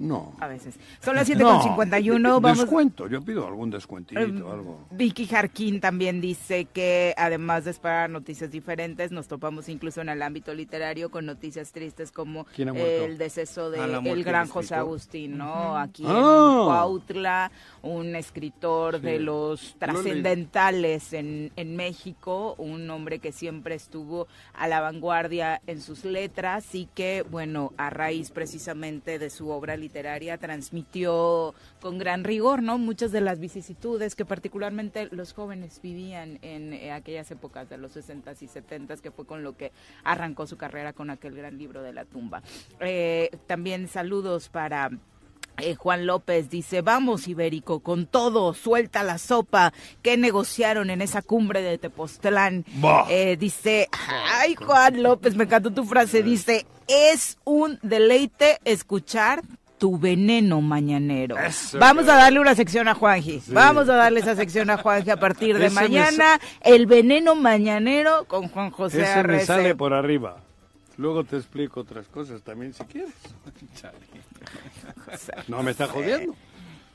[0.00, 0.34] No.
[0.40, 0.76] A veces.
[1.04, 2.58] Son las 7.51, vamos...
[2.58, 4.86] Descuento, yo pido algún descuentito, Em, algo.
[4.90, 10.22] Vicky Jarquín también dice que además de esperar noticias diferentes, nos topamos incluso en el
[10.22, 14.52] ámbito literario con noticias tristes como el deceso de Ah, la muerte el gran del
[14.54, 14.74] José.
[14.74, 15.76] Agustín, ¿no?
[15.76, 16.56] Aquí Ah.
[16.60, 19.02] en Cuautla, un escritor Sí.
[19.06, 25.82] de los trascendentales en, en México, un hombre que siempre estuvo a la vanguardia en
[25.82, 29.89] sus letras y que, bueno, a raíz precisamente de su obra literaria
[30.38, 32.78] transmitió con gran rigor, ¿no?
[32.78, 37.96] Muchas de las vicisitudes que particularmente los jóvenes vivían en eh, aquellas épocas de los
[37.96, 39.72] 60s y 70s, que fue con lo que
[40.04, 42.42] arrancó su carrera con aquel gran libro de la tumba.
[42.80, 44.90] Eh, también saludos para
[45.58, 49.72] eh, Juan López dice, vamos Ibérico, con todo, suelta la sopa
[50.02, 52.64] que negociaron en esa cumbre de Tepoztlán.
[53.08, 59.42] Eh, dice, ay Juan López, me encantó tu frase, dice, es un deleite escuchar
[59.80, 61.36] tu veneno mañanero.
[61.38, 63.42] Eso, Vamos a darle una sección a Juanji.
[63.48, 66.38] Vamos a darle esa sección a Juanji a partir de Ese me mañana.
[66.60, 70.36] El veneno mañanero con Juan José Ese me sale por arriba.
[70.98, 73.10] Luego te explico otras cosas también si quieres.
[75.48, 76.34] No me está jodiendo,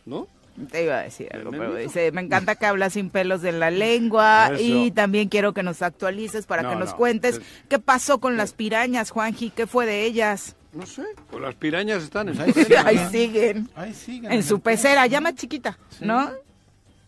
[0.06, 0.28] ¿no?
[0.72, 3.52] Te iba a decir algo, ¿Me pero dice, me encanta que hablas sin pelos de
[3.52, 4.64] la lengua Eso.
[4.64, 8.20] y también quiero que nos actualices para No, que nos no, cuentes es- qué pasó
[8.20, 10.56] con las pirañas, Juanji, qué fue de ellas.
[10.76, 12.36] No sé, pues las pirañas están en...
[12.38, 16.30] Pues ahí Ahí siguen, Ahí siguen en su pecera, ya más chiquita, ¿no?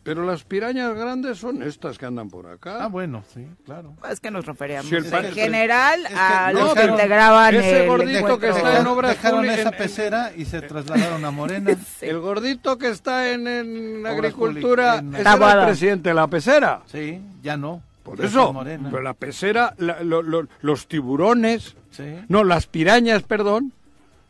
[0.04, 2.78] Pero las pirañas grandes son estas que andan por acá.
[2.86, 3.94] Ah, bueno, sí, claro.
[4.10, 7.56] Es que nos referíamos Si en pan- general es que a no, los que integraban
[7.56, 10.62] ese el gordito que está en obras dejaron públicas- esa en- en- pecera y se
[10.62, 11.72] trasladaron a Morena.
[12.02, 16.84] El gordito que está en, en agricultura, en- era el presidente de la pecera.
[16.90, 17.82] Sí, ya no.
[18.04, 18.56] Por Ya eso,
[18.90, 22.16] pero la pecera, la- lo- lo- los tiburones, Sí.
[22.30, 23.74] no, las pirañas, perdón,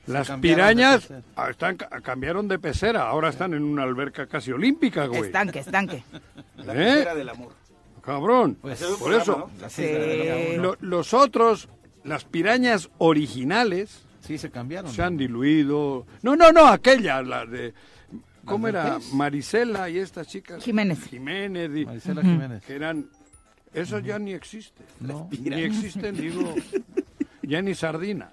[0.06, 5.06] las pirañas ah, están, ca- cambiaron de pecera, ahora están en una alberca casi olímpica,
[5.08, 5.22] güey.
[5.24, 6.04] Estanque, estanque.
[6.58, 6.94] La ¿Eh?
[6.94, 7.52] pecera del amor.
[8.02, 9.86] Cabrón, Pues, por eso, Sí.
[10.56, 10.64] ¿no?
[10.64, 11.68] lo- los otros,
[12.06, 14.92] las pirañas originales, Sí, se cambiaron.
[14.92, 16.06] se han diluido.
[16.22, 17.74] No, no, no, aquella, la de...
[18.46, 19.00] ¿Cómo ¿Las del era?
[19.14, 20.64] Marisela y estas chicas.
[20.64, 21.04] Jiménez.
[21.10, 21.70] Jiménez.
[21.76, 22.64] y- Marisela Jiménez.
[22.64, 23.08] que eran...
[23.74, 24.82] Eso ya ni existe.
[25.02, 25.30] No.
[25.42, 26.56] Ni existen, digo,
[27.62, 28.32] ni sardinas.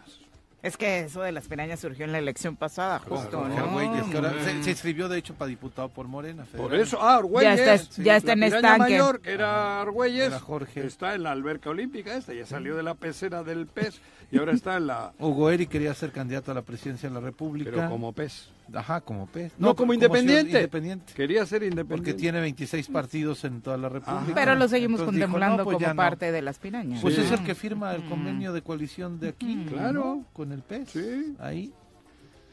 [0.63, 3.65] Es que eso de las pirañas surgió en la elección pasada, justo, Jorge ¿no?
[3.65, 6.45] Argüelles, que ahora se, se inscribió de hecho para diputado por Morena.
[6.57, 6.81] Por federal.
[6.81, 7.59] eso, ah, Argüelles.
[7.59, 8.79] Ya está- ya está la en estanque.
[8.79, 10.87] mayor, que era Argüelles, Era Jorge.
[10.87, 14.01] está en la alberca olímpica esta, ya salió de la pecera del pez
[14.31, 15.13] y ahora está en la...
[15.19, 17.71] Hugo Eri quería ser candidato a la presidencia de la República.
[17.75, 18.49] Pero como pez.
[18.73, 19.53] Ajá, como pez.
[19.59, 20.53] No, como independiente.
[20.53, 21.13] independiente.
[21.15, 21.97] Quería ser independiente.
[21.97, 24.33] Porque tiene 26 partidos en toda la República.
[24.35, 25.97] Pero lo seguimos Entonces dijo, contemplando no, pues como no.
[25.97, 27.01] parte de las pirañas.
[27.03, 27.21] Pues Sí.
[27.21, 29.67] es el que firma el convenio de coalición de aquí.
[29.69, 29.93] Claro.
[29.93, 30.27] ¿no?
[30.33, 30.91] Con el pez.
[30.91, 31.35] Sí.
[31.39, 31.73] Ahí.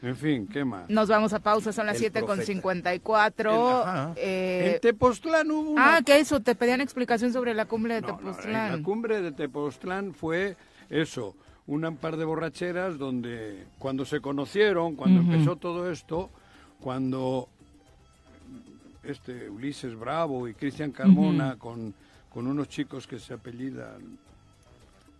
[0.02, 0.90] En fin, ¿qué más?
[0.90, 3.84] Nos vamos a pausa, son las 7 con 54.
[4.16, 4.72] Eh...
[4.74, 5.96] En Tepoztlán hubo una...
[5.96, 8.78] Ah, que eso, te pedían explicación sobre la cumbre de Tepoztlán.
[8.78, 10.56] la cumbre de Tepoztlán fue
[10.90, 11.36] eso,
[11.66, 16.30] un par de borracheras donde cuando se conocieron, cuando empezó todo esto,
[16.80, 17.48] cuando
[19.04, 21.94] este Ulises Bravo y Cristian Carmona con,
[22.30, 24.18] con unos chicos que se apellidan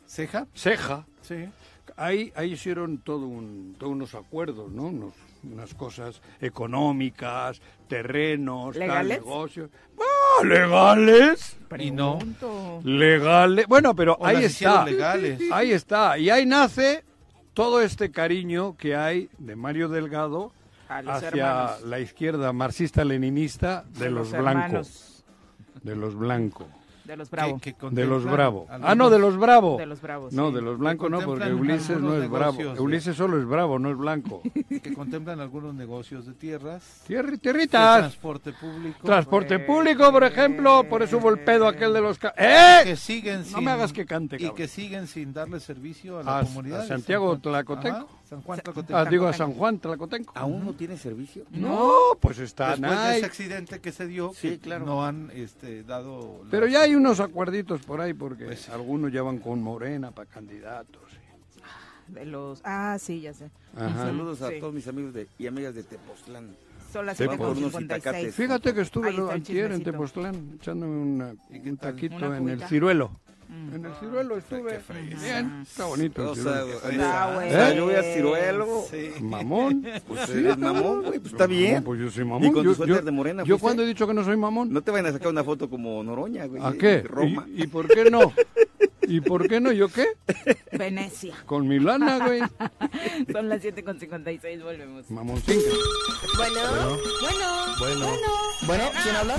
[0.07, 0.47] Ceja.
[0.55, 1.07] Ceja.
[1.23, 1.49] Sí.
[1.97, 4.85] Ahí, ahí hicieron todo un, todos unos acuerdos, ¿no?
[4.85, 5.15] Unos,
[5.45, 9.21] unas cosas económicas, terrenos, ¿Legales?
[9.21, 9.71] negocios.
[9.99, 11.57] ¡Ah, legales!
[11.79, 12.19] Y no.
[12.85, 13.67] Legales.
[13.67, 14.85] Bueno, pero ahí está.
[14.85, 15.41] Legales.
[15.51, 16.19] Ahí está.
[16.19, 17.05] Y ahí nace
[17.55, 20.53] todo este cariño que hay de Mario Delgado
[20.89, 25.25] hacia la izquierda marxista-leninista de, los, blancos.
[25.83, 26.67] De los blancos.
[27.05, 27.61] De los Bravo.
[27.91, 28.67] de los Bravo.
[28.71, 29.77] Ah, no, de los Bravo.
[29.79, 30.33] De los Bravos.
[30.33, 32.59] No, de los blancos no, porque Ulises no es bravo.
[32.79, 34.43] Ulises solo es bravo, no es blanco.
[34.69, 37.03] que contemplan algunos negocios de tierras.
[37.07, 37.99] Tierri, tierritas.
[37.99, 38.99] transporte público.
[39.05, 40.85] Transporte público, por ejemplo.
[40.89, 42.19] Por eso hubo el pedo aquel de los...
[42.37, 42.83] ¡Eh!
[42.85, 46.43] Que siguen no me hagas que cante, Y que siguen sin darle servicio a la
[46.43, 46.83] comunidad.
[46.83, 48.22] A Santiago Tlacoteco.
[48.33, 48.97] San Juan Tlacotenco.
[48.97, 50.33] Ah, digo a San Juan Tlacotenco.
[50.35, 51.45] ¿Aún no tiene servicio?
[51.51, 52.71] No, pues está.
[52.71, 54.87] Después de ese accidente que se dio, sí, claro.
[54.87, 56.41] no han este, dado...
[56.51, 60.31] Pero ya hay unos acuerditos por ahí, porque pues algunos ya van con Morena para
[60.31, 61.03] candidatos.
[62.09, 62.63] De los...
[62.65, 63.51] Ah, sí, ya sé.
[63.77, 66.57] Saludos a todos mis amigos de, y amigas de Tepoztlán.
[66.91, 68.33] Son las 7.56.
[68.33, 73.11] Fíjate que estuve ayer en Tepoztlán echándome un taquito en el ciruelo.
[73.53, 73.75] Mm.
[73.75, 74.81] En el ciruelo estuve.
[75.21, 76.33] Bien, está bonito.
[76.33, 77.75] ¿Eh?
[77.77, 78.85] Yo voy a ciruelo.
[79.21, 79.87] Mamón.
[80.09, 81.19] Pues eres mamón, güey.
[81.19, 81.85] Pues está bien.
[81.85, 82.45] pues yo soy mamón.
[82.45, 83.45] Y con yo, tu suéter de morena.
[83.45, 84.73] Yo cuando he dicho que no soy mamón.
[84.73, 86.63] No te vayan a sacar una foto como Noroña, güey.
[86.63, 87.03] ¿A qué?
[87.03, 87.47] Roma.
[87.49, 88.33] ¿Y, por qué no?
[89.03, 89.73] ¿Y por qué no?
[89.73, 90.07] ¿Yo qué?
[90.73, 91.35] Venecia.
[91.47, 92.41] Con mi lana, güey.
[93.33, 95.11] Son las 7.56, volvemos.
[95.11, 95.59] Mamoncín.
[96.37, 96.61] Bueno,
[97.21, 98.07] bueno, bueno.
[98.07, 98.19] Bueno,
[98.67, 99.37] bueno ¿quién habla?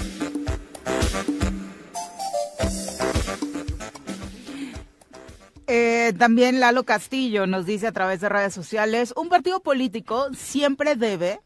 [5.68, 10.96] Eh, también Lalo Castillo nos dice a través de redes sociales, un partido político siempre
[10.96, 11.40] debe,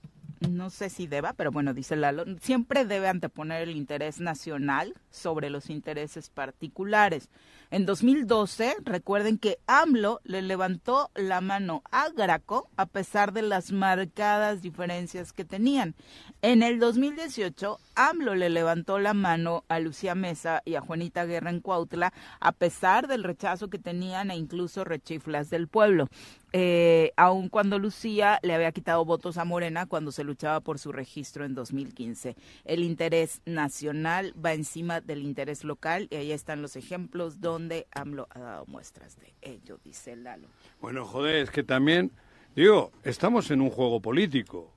[0.50, 5.50] no sé si deba, pero bueno, dice Lalo, siempre debe anteponer el interés nacional sobre
[5.52, 7.30] los intereses particulares.
[7.70, 13.74] En 2012, recuerden que AMLO le levantó la mano a Graco a pesar de las
[13.74, 15.94] marcadas diferencias que tenían.
[16.42, 21.50] En el 2018, AMLO le levantó la mano a Lucía Mesa y a Juanita Guerra
[21.50, 26.08] en Cuautla a pesar del rechazo que tenían e incluso rechiflas del pueblo.
[26.54, 30.92] Eh, aun cuando Lucía le había quitado votos a Morena cuando se luchaba por su
[30.92, 32.36] registro en 2015.
[32.64, 38.28] El interés nacional va encima del interés local y ahí están los ejemplos donde AMLO
[38.30, 40.48] ha dado muestras de ello, dice Lalo.
[40.80, 42.12] Bueno, joder, es que también,
[42.56, 44.72] digo, estamos en un juego político.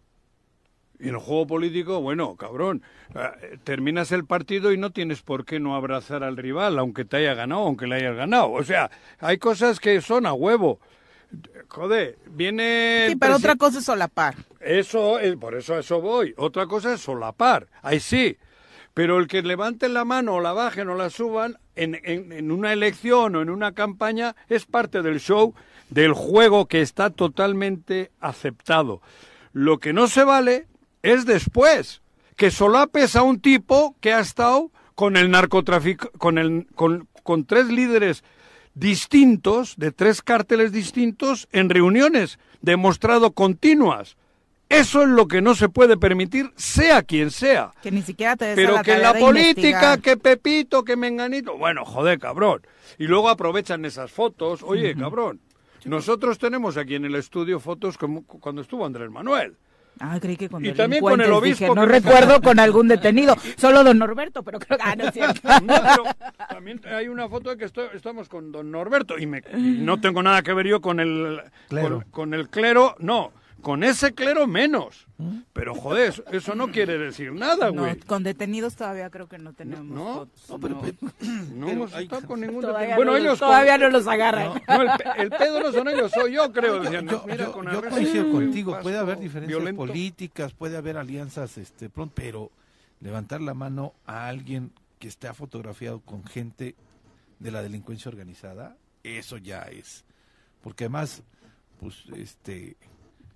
[0.99, 2.83] Y en el juego político, bueno, cabrón,
[3.15, 7.19] eh, terminas el partido y no tienes por qué no abrazar al rival, aunque te
[7.19, 8.51] haya ganado, aunque le hayas ganado.
[8.53, 10.79] O sea, hay cosas que son a huevo.
[11.69, 13.07] Joder, viene...
[13.11, 14.35] Sí, pero otra cosa es solapar.
[14.61, 16.35] Eso, es, por eso a eso voy.
[16.37, 17.69] Otra cosa es solapar.
[17.83, 18.37] Ahí sí.
[18.93, 22.51] Pero el que levanten la mano o la bajen o la suban en, en, en
[22.51, 25.55] una elección o en una campaña es parte del show,
[25.91, 29.01] del juego que está totalmente aceptado.
[29.53, 30.67] Lo que no se vale
[31.03, 32.03] es después,
[32.37, 37.45] que solapes a un tipo que ha estado con el narcotráfico, con, el, con, con
[37.47, 38.25] tres líderes
[38.75, 44.17] distintos, de tres cárteles distintos, en reuniones, demostrado continuas.
[44.69, 47.73] Eso es lo que no se puede permitir, sea quien sea.
[47.83, 51.59] Que ni siquiera te des Pero la que la política, que Pepito, que Menganito.
[51.59, 52.63] Bueno, joder, cabrón.
[52.97, 54.63] Y luego aprovechan esas fotos.
[54.63, 55.41] Oye, cabrón.
[55.85, 59.57] Nosotros tenemos aquí en el estudio fotos como cuando estuvo Andrés Manuel.
[60.03, 63.37] Ah, creí que con Y también con el obispo dije, no recuerdo con algún detenido,
[63.57, 64.85] solo don Norberto, pero creo que...
[64.85, 65.41] Ah, no es cierto.
[65.63, 66.05] No, pero
[66.49, 70.01] también hay una foto de que estoy- estamos con don Norberto y, me- y no
[70.01, 72.01] tengo nada que ver yo con el Clero.
[72.01, 75.07] Con, con el clero, no, con ese clero menos.
[75.53, 77.99] Pero joder, eso, no quiere decir nada, No, güey.
[78.01, 80.83] con detenidos todavía creo que no tenemos No, fotos, no, pero-
[81.55, 84.63] No hemos estado con ningún Todavía, Bueno, no, ellos con- todavía no los agarran.
[84.67, 86.81] No, el, el pedo no son ellos, soy yo, creo.
[86.81, 89.79] Decían, Yo, mira, yo- con yo Ernesto, coincido contigo, puede haber diferencias violento.
[89.87, 92.51] políticas, puede haber alianzas, este, pronto, pero
[93.01, 96.75] levantar la mano a alguien que esté fotografiado con gente
[97.39, 100.05] de la delincuencia organizada, eso ya es,
[100.63, 101.23] porque además,
[101.79, 102.77] pues, este,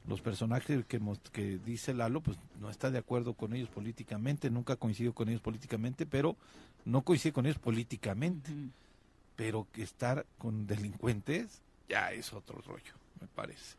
[0.08, 1.00] los personajes que,
[1.32, 5.40] que dice Lalo, pues no está de acuerdo con ellos políticamente, nunca coincidió con ellos
[5.40, 6.36] políticamente, pero
[6.84, 8.50] no coincide con ellos políticamente,
[9.36, 13.76] pero que estar con delincuentes ya es otro rollo, me parece.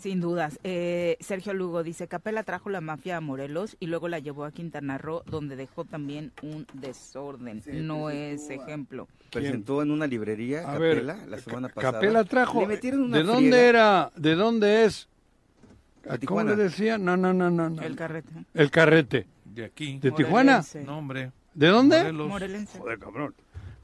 [0.00, 0.60] Sin dudas.
[0.62, 4.52] Eh, Sergio Lugo dice, Capela trajo la mafia a Morelos y luego la llevó a
[4.52, 7.62] Quintana Roo, donde dejó también un desorden.
[7.66, 9.08] no es ejemplo.
[9.32, 11.94] Presentó en una librería Capela la semana pasada.
[11.94, 12.64] Capela trajo...
[12.64, 14.12] ¿De dónde era?
[14.14, 15.08] ¿De dónde es?
[16.26, 16.98] ¿Cómo le decía?
[16.98, 17.82] No, no, no, no.
[17.82, 18.32] El carrete.
[18.54, 19.26] El carrete.
[19.44, 19.98] De aquí.
[19.98, 20.62] ¿De Tijuana?
[20.86, 21.32] No, hombre.
[21.54, 22.12] ¿De dónde?
[22.12, 22.78] Morelense.
[22.78, 23.34] Joder, cabrón.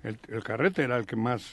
[0.03, 1.45] El, el carrete era el que más...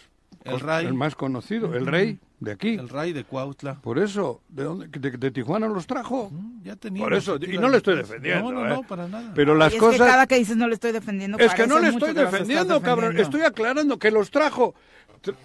[0.43, 0.86] El rey.
[0.88, 1.74] El más conocido.
[1.76, 2.69] El rey de aquí.
[2.76, 3.76] El rey de Cuautla.
[3.82, 4.88] Por eso, ¿de dónde?
[4.88, 6.32] ¿De, Tijuana los trajo?
[6.63, 7.03] ya tenía.
[7.03, 8.51] Por eso, y no le estoy defendiendo.
[8.51, 8.86] No, no, no, ¿eh?
[8.88, 9.32] para nada.
[9.36, 9.99] Pero las Y es cosas.
[10.01, 11.38] que cada que dices no le estoy defendiendo.
[11.38, 13.11] Es que no le estoy defendiendo, cabrón.
[13.15, 13.22] defendiendo.
[13.38, 14.74] Estoy aclarando que los trajo.
[15.24, 15.36] Tr-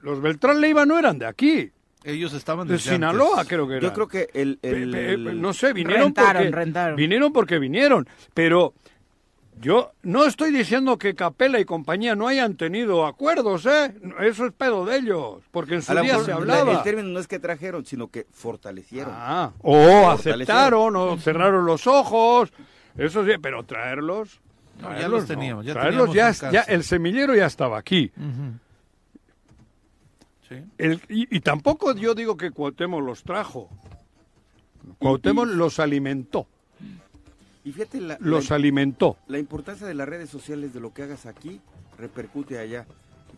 [0.00, 1.70] Los Beltrán Leiva no eran de aquí.
[2.06, 3.48] Ellos estaban De Sinaloa, antes.
[3.48, 3.82] creo que era.
[3.88, 6.96] Yo creo que el, el- Pe- pe- el- no sé, vinieron Rentaron, porque rentaron.
[6.96, 8.74] vinieron porque vinieron, pero
[9.60, 13.94] yo no estoy diciendo que Capela y compañía no hayan tenido acuerdos, ¿eh?
[14.20, 16.72] Eso es pedo de ellos, porque en su día mejor se la- hablaba.
[16.74, 19.12] el término no es que trajeron, sino que fortalecieron.
[19.16, 20.12] Ah, o Fortalecieron.
[20.42, 22.52] aceptaron o cerraron los ojos,
[22.98, 24.40] eso sí, pero traerlos
[24.76, 28.12] No, ya traerlos los teníamos, ya traerlos teníamos ya, ya el semillero ya estaba aquí.
[28.16, 28.58] Ujú.
[30.48, 30.56] Sí.
[30.78, 33.68] El- y, y tampoco yo digo que Cuauhtémoc los trajo.
[34.98, 36.46] Cuauhtémoc los alimentó,
[37.64, 39.16] Y fíjate, la, los la- alimentó.
[39.26, 41.60] la importancia de las redes sociales, de lo que hagas aquí,
[41.98, 42.86] repercute allá.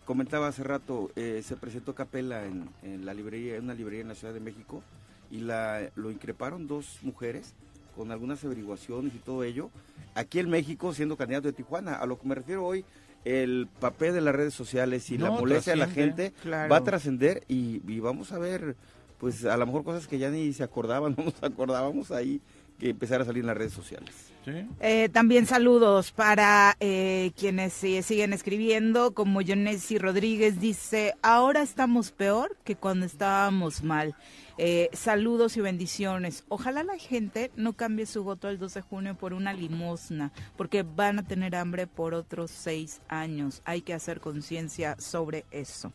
[0.05, 4.09] Comentaba hace rato, eh, se presentó Capela en, en la librería, en una librería en
[4.09, 4.83] la Ciudad de México,
[5.31, 7.55] y la, lo increparon dos mujeres
[7.97, 9.71] con algunas averiguaciones y todo ello.
[10.15, 12.85] Aquí en México, siendo candidato de Tijuana, a lo que me refiero hoy,
[13.25, 16.71] el papel de las redes sociales y la molestia de la gente claro.
[16.71, 18.77] va a trascender y, y vamos a ver,
[19.19, 22.41] pues a lo mejor cosas que ya ni se acordaban, no nos acordábamos ahí
[22.79, 24.15] que empezar a salir en las redes sociales.
[24.45, 24.53] Sí.
[24.81, 32.57] Eh, también saludos para eh, quienes siguen escribiendo, como Yonesi Rodríguez dice, ahora estamos peor
[32.65, 34.15] que cuando estábamos mal.
[34.57, 36.45] Eh, saludos y bendiciones.
[36.49, 40.83] Ojalá la gente no cambie su voto el 2 de junio por una limosna, porque
[40.83, 43.63] van a tener hambre por otros seis años.
[43.65, 45.93] Hay que hacer conciencia sobre eso.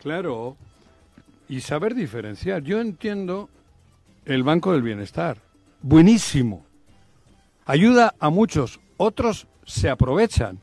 [0.00, 0.56] Claro,
[1.48, 2.62] y saber diferenciar.
[2.62, 3.48] Yo entiendo
[4.24, 5.38] el Banco del Bienestar.
[5.82, 6.64] Buenísimo.
[7.64, 8.80] Ayuda a muchos.
[8.96, 10.58] Otros se aprovechan.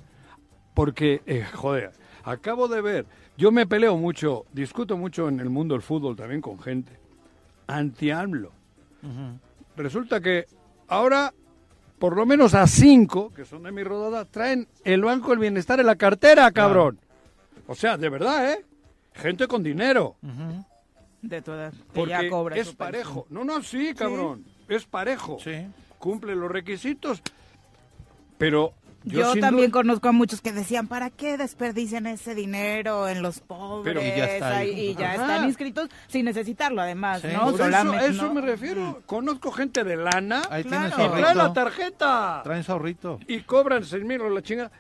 [0.74, 1.91] Porque, eh, joder,
[2.24, 3.05] acabo de ver,
[3.38, 6.99] yo me peleo mucho, discuto mucho en el mundo del fútbol también con gente.
[7.68, 8.51] Anti-AMLO.
[9.78, 10.45] Resulta que
[10.88, 11.34] ahora,
[11.99, 15.80] por lo menos a cinco, que son de mi rodada, traen el Banco del Bienestar
[15.80, 16.99] en la cartera, cabrón.
[17.68, 18.66] O sea, de verdad, ¿eh?
[19.13, 20.16] Gente con dinero.
[21.22, 23.26] De todas, que Porque ya cobra es parejo.
[23.30, 24.45] No, no, sí, cabrón.
[24.68, 25.38] Es parejo.
[25.43, 25.68] Sí.
[25.99, 27.22] Cumple los requisitos.
[28.38, 33.22] Pero yo, también duda- conozco a muchos que decían, ¿para qué desperdician ese dinero en
[33.22, 33.93] los pobres?
[33.93, 34.70] Pero y ya está ahí.
[34.72, 37.28] Ahí- y ya están inscritos sin necesitarlo, además, Sí.
[37.32, 37.41] ¿no?
[37.45, 38.34] Por eso, Solamente, a eso ¿no?
[38.34, 39.01] me refiero.
[39.05, 40.95] Conozco gente de lana Ahí Claro.
[40.95, 42.41] trae la tarjeta.
[42.43, 43.20] Traen su ahorrito.
[43.28, 44.72] Y cobran seis mil o la chinga.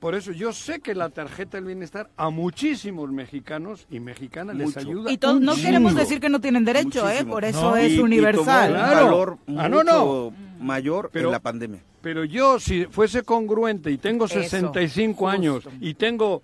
[0.00, 4.76] Por eso yo sé que la tarjeta del bienestar a muchísimos mexicanos y mexicanas les
[4.76, 5.10] ayuda.
[5.10, 7.24] Y todos, no queremos decir que no tienen derecho, ¿eh?
[7.24, 7.76] Por eso No.
[7.76, 8.68] es Y- y universal.
[8.72, 9.04] tomó un Claro.
[9.06, 11.80] valor Ah, no, mucho mayor Pero- en la pandemia.
[12.00, 15.28] Pero yo, si fuese congruente y tengo Eso, 65 justo.
[15.28, 16.42] años y tengo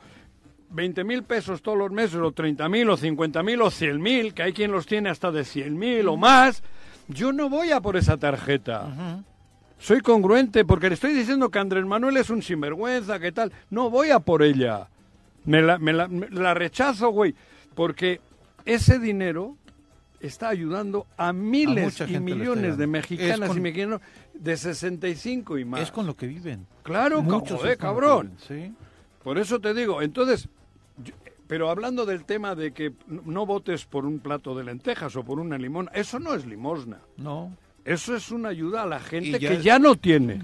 [0.71, 4.35] 20 mil pesos todos los meses, o 30 mil, o 50 mil, o 100 mil,
[4.35, 6.65] que hay quien los tiene hasta de 100 mil o más,
[7.07, 9.23] yo no voy a por esa tarjeta.
[9.79, 13.53] Soy congruente porque le estoy diciendo que Andrés Manuel es un sinvergüenza, que tal.
[13.70, 14.89] No voy a por ella.
[15.45, 17.35] Me la, me la- me la rechazo, güey.
[17.75, 18.20] Porque
[18.64, 19.57] ese dinero
[20.20, 24.01] está ayudando a miles y millones de mexicanas con- y mexicanos
[24.33, 25.81] de 65 y más.
[25.83, 26.66] Es con lo que viven.
[26.83, 28.33] Claro, Muchos joder, cabrón.
[28.49, 28.75] viven, Sí.
[29.22, 30.49] Por eso te digo, entonces,
[31.03, 31.14] yo-
[31.47, 35.25] pero hablando del tema de que no- no votes por un plato de lentejas o
[35.25, 37.01] por una limón, eso no es limosna.
[37.18, 37.53] No.
[37.85, 40.41] Eso es una ayuda a la gente ya que es- ya no tiene.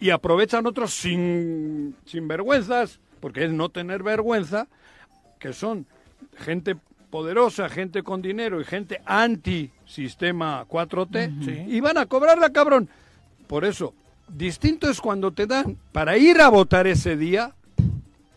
[0.00, 4.68] Y aprovechan otros sin, sin vergüenzas, porque es no tener vergüenza,
[5.40, 5.86] que son
[6.38, 6.76] gente
[7.10, 11.64] poderosa, gente con dinero y gente anti-sistema 4T, Sí.
[11.68, 12.88] y van a cobrarla, cabrón.
[13.46, 13.94] Por eso,
[14.28, 17.52] distinto es cuando te dan para ir a votar ese día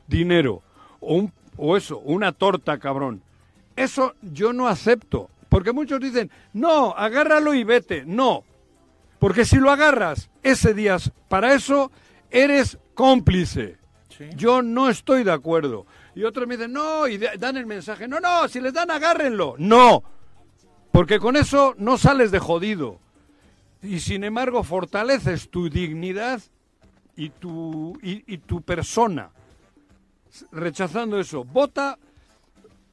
[0.07, 0.61] dinero
[0.99, 3.21] o, un, o eso, una torta, cabrón.
[3.75, 5.29] Eso yo no acepto.
[5.49, 8.03] Porque muchos dicen, no, agárralo y vete.
[8.05, 8.43] No.
[9.17, 10.97] Porque si lo agarras ese día
[11.27, 11.91] para eso,
[12.29, 13.77] eres cómplice.
[14.15, 14.29] Sí.
[14.35, 15.85] Yo no estoy de acuerdo.
[16.15, 19.55] Y otros me dicen, no, y dan el mensaje, no, no, si les dan, agárrenlo.
[19.57, 20.03] No.
[20.91, 22.99] Porque con eso no sales de jodido.
[23.81, 26.41] Y sin embargo, fortaleces tu dignidad
[27.15, 29.31] y tu, y, y tu persona.
[30.51, 31.43] Rechazando eso.
[31.43, 31.97] Vota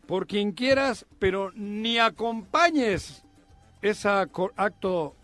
[0.06, 3.24] por quien quieras, pero ni acompañes
[3.82, 5.14] ese acto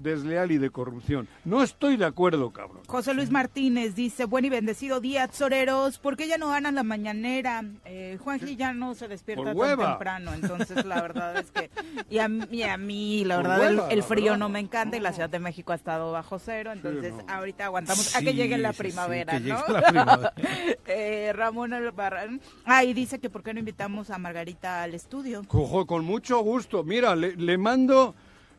[0.00, 1.28] desleal y de corrupción.
[1.44, 2.82] No estoy de acuerdo, cabrón.
[2.86, 6.82] José Luis Martínez dice, buen y bendecido día, Soreros, ¿por qué ya no ganan la
[6.82, 7.64] mañanera?
[7.84, 11.70] Eh, Juanji ya no se despierta tan temprano, entonces la verdad es que,
[12.08, 15.72] y a, mí, la verdad, el, frío no me encanta y la Ciudad de México
[15.72, 19.56] ha estado bajo cero, entonces ahorita aguantamos a que llegue la primavera, ¿no?
[20.86, 25.42] eh, Ramón Albarrán, ah, y dice que por qué no invitamos a Margarita al estudio.
[25.46, 28.14] Cojo, con mucho gusto, mira, le, le mando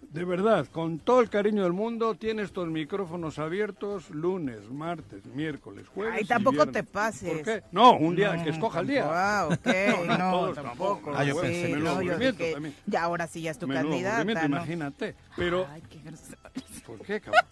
[0.10, 5.88] de verdad, con todo el cariño del mundo, tienes estos micrófonos abiertos lunes, martes, miércoles,
[5.88, 6.16] jueves.
[6.18, 7.32] Ay, tampoco te pases.
[7.32, 7.64] ¿Por qué?
[7.72, 9.06] No, un día, que escoja el día.
[9.08, 9.68] Ah, ok,
[10.20, 11.14] no, tampoco.
[11.16, 14.24] Ah, yo pensé, no, yo dije, ya ahora sí ya es tu candidata.
[14.24, 14.46] ¿no?
[14.46, 15.16] imagínate.
[15.38, 16.00] Pero, Ay, qué
[16.86, 17.46] ¿por qué, cabrón?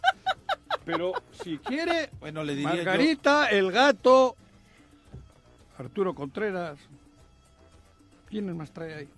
[0.83, 4.35] Pero si quiere, bueno, le diría Margarita, el gato,
[5.77, 6.77] Arturo Contreras,
[8.29, 9.09] ¿quiénes más trae ahí?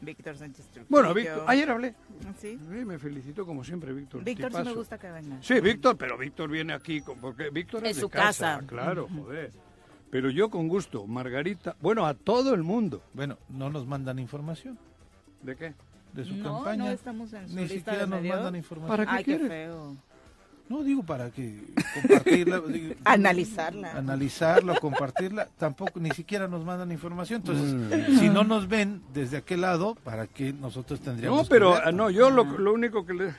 [0.00, 0.86] Víctor Sánchez Trujillo.
[0.88, 1.94] Bueno, Víctor, ayer hablé.
[2.26, 2.58] ¿Ah, ¿Sí?
[2.68, 4.24] me felicito como siempre, Víctor.
[4.24, 5.38] Víctor sí me gusta que venga.
[5.42, 8.62] Sí, Víctor, pero Víctor viene aquí porque Víctor es, de su casa.
[8.66, 9.52] Claro, joder.
[10.10, 13.02] Pero yo con gusto, Margarita, bueno, a todo el mundo.
[13.12, 14.78] Bueno, no nos mandan información.
[15.42, 15.74] ¿De qué?
[16.12, 16.84] De su campaña.
[16.84, 18.88] No, estamos en su Ni siquiera nos mandan información.
[18.96, 19.96] ¿Para qué Ay, qué feo.
[20.70, 21.64] No digo para que
[21.94, 22.62] compartirla,
[23.04, 27.42] analizarla, analizarla, compartirla, tampoco ni siquiera nos mandan información.
[27.44, 28.20] Entonces, mm.
[28.20, 31.42] si no nos ven desde aquel lado, ¿para qué nosotros tendríamos?
[31.42, 33.34] No, pero ah, no, yo lo, lo, único que le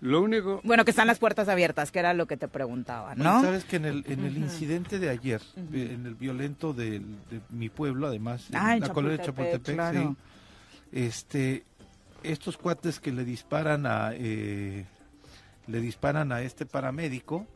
[0.00, 3.40] lo único Bueno, que están las puertas abiertas, que era lo que te preguntaba, ¿no?
[3.40, 5.40] sabes que en el en el incidente de ayer,
[5.72, 7.02] en el violento de,
[7.50, 10.16] mi pueblo, además, ah, en la colonia de Chapultepec,
[10.90, 11.62] este
[12.24, 14.86] estos cuates que le disparan a eh,
[15.72, 17.46] le disparan a este paramédico,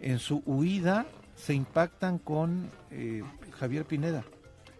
[0.00, 3.22] en su huida se impactan con eh,
[3.58, 4.24] Javier Pineda.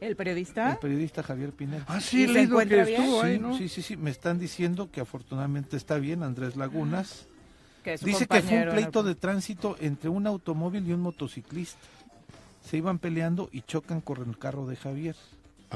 [0.01, 0.73] ¿El periodista?
[0.73, 1.85] El periodista Javier Pineda.
[1.87, 3.57] Ah, sí, le que estuvo ahí, ¿no?
[3.59, 7.27] Sí, sí, sí, me están diciendo que afortunadamente está bien Andrés Lagunas.
[8.03, 11.79] Dice que fue un pleito de tránsito entre un automóvil y un motociclista.
[12.63, 15.17] Se iban peleando y chocan con el carro de Javier.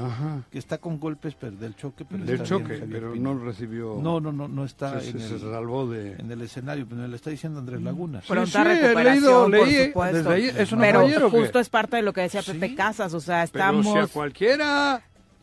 [0.05, 0.43] Ajá.
[0.51, 3.99] que está con golpes pero del choque, pero del choque, pero no recibió.
[4.01, 6.13] No, no, no, no está en, el, salvó de...
[6.13, 8.21] en el escenario, pero le está diciendo Andrés Laguna.
[8.27, 10.29] Pronta sí, recuperación, leí, por supuesto.
[10.29, 13.85] Ahí, pero justo es parte de lo que decía Pepe Casas, o sea, estamos.
[13.85, 15.01] Pero si a cualquiera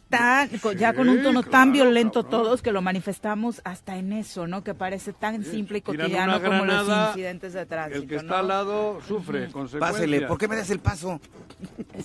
[0.08, 0.48] tan,
[0.78, 4.62] ya con un tono tan violento todos que lo manifestamos hasta en eso, ¿no?
[4.62, 8.02] Que parece tan simple y cotidiano como los incidentes de tránsito.
[8.02, 9.80] El que está al lado sufre consecuencias.
[9.80, 11.20] Pásele, ¿por qué me das el paso?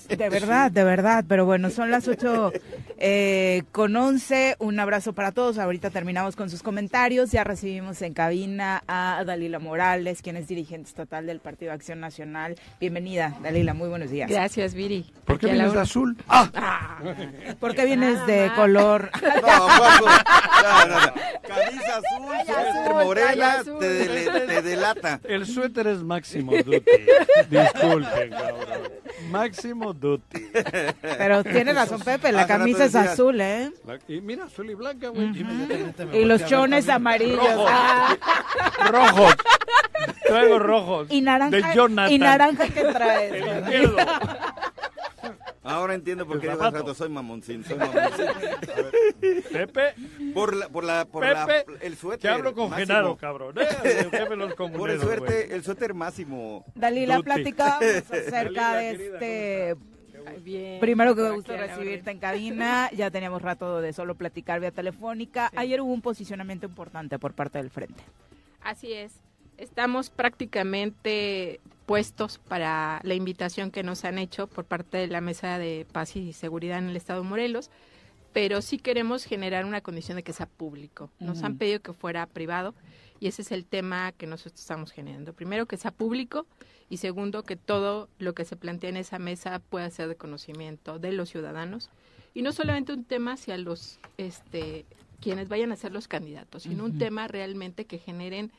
[0.07, 2.53] De verdad, de verdad, pero bueno, son las ocho
[2.97, 8.13] eh, con once, un abrazo para todos, ahorita terminamos con sus comentarios, ya recibimos en
[8.13, 12.55] cabina a Dalila Morales, quien es dirigente estatal del Partido Acción Nacional.
[12.79, 14.29] Bienvenida, Dalila, muy buenos días.
[14.29, 15.05] Gracias, Viri.
[15.25, 16.17] ¿Por qué vienes de azul?
[16.27, 16.49] ¡Ah!
[16.55, 16.99] ah
[17.59, 19.11] porque vienes de color.
[20.61, 21.13] No, no,
[21.47, 25.19] Camisa azul, suéter morena, te, delata.
[25.23, 26.81] El suéter es máximo duty.
[27.49, 28.81] Disculpen, cabrón.
[29.31, 30.51] Máximo duty.
[31.01, 33.71] Pero tiene razón Pepe, la camisa es azul, ¿eh?
[34.07, 35.31] y mira, azul y blanca, güey.
[36.13, 37.41] Y los chones amarillos.
[38.87, 39.35] Rojos.
[40.27, 41.07] Traigo rojos.
[41.09, 41.73] Y naranja.
[42.09, 43.33] Y naranja que traes.
[43.33, 43.97] El izquierdo.
[45.71, 48.25] Ahora entiendo por qué digo rato, soy mamoncín, soy mamoncín.
[49.51, 49.93] Pepe.
[50.33, 52.21] Por la, por la, por Pepe, la, el suéter.
[52.21, 53.55] Te hablo con Genaro, cabrón.
[53.59, 54.07] ¿eh?
[54.11, 56.65] Pepe los por el suéter, el suéter máximo.
[56.75, 59.75] Dalila, platicamos acerca de este
[60.43, 64.71] Bien, Primero que me gusta recibirte en cabina, ya teníamos rato de solo platicar vía
[64.71, 65.51] telefónica.
[65.55, 68.03] Ayer hubo un posicionamiento importante por parte del frente.
[68.61, 69.13] Así es.
[69.57, 75.59] Estamos prácticamente puestos para la invitación que nos han hecho por parte de la Mesa
[75.59, 77.69] de Paz y Seguridad en el Estado de Morelos,
[78.33, 81.09] pero sí queremos generar una condición de que sea público.
[81.19, 82.73] Nos han pedido que fuera privado
[83.19, 85.33] y ese es el tema que nosotros estamos generando.
[85.33, 86.47] Primero, que sea público
[86.89, 90.97] y segundo, que todo lo que se plantea en esa mesa pueda ser de conocimiento
[90.97, 91.89] de los ciudadanos
[92.33, 94.85] y no solamente un tema hacia los este
[95.19, 98.51] quienes vayan a ser los candidatos, sino un tema realmente que generen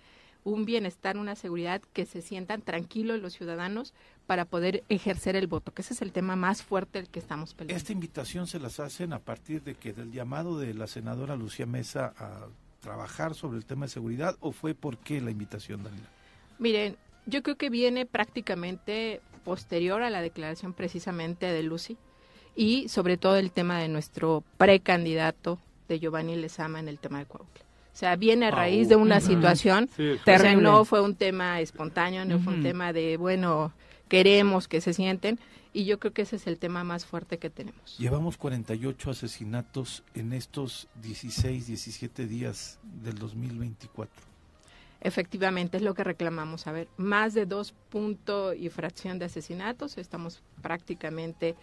[0.44, 3.94] un bienestar, una seguridad, que se sientan tranquilos los ciudadanos
[4.26, 7.54] para poder ejercer el voto, que ese es el tema más fuerte del que estamos
[7.54, 7.76] peleando.
[7.76, 11.66] Esta invitación se las hacen a partir de que del llamado de la senadora Lucía
[11.66, 12.46] Mesa a
[12.80, 16.08] trabajar sobre el tema de seguridad o fue por qué la invitación, Daniela?
[16.58, 21.96] Miren, yo creo que viene prácticamente posterior a la declaración precisamente de Lucy
[22.54, 27.26] y sobre todo el tema de nuestro precandidato de Giovanni Lezama en el tema de
[27.26, 27.60] Coahuila.
[27.92, 29.88] O sea, viene a raíz de una situación,
[30.60, 33.72] no fue un tema espontáneo, no fue un tema de, bueno,
[34.08, 35.38] queremos que se sienten.
[35.74, 37.98] y yo creo que ese es el tema más fuerte que tenemos.
[37.98, 44.10] Llevamos 48 asesinatos en estos 16, 17 días del 2024.
[45.02, 46.66] Efectivamente, es lo que reclamamos.
[46.66, 49.98] A ver, más de dos puntos y fracción de asesinatos.
[49.98, 51.56] Estamos prácticamente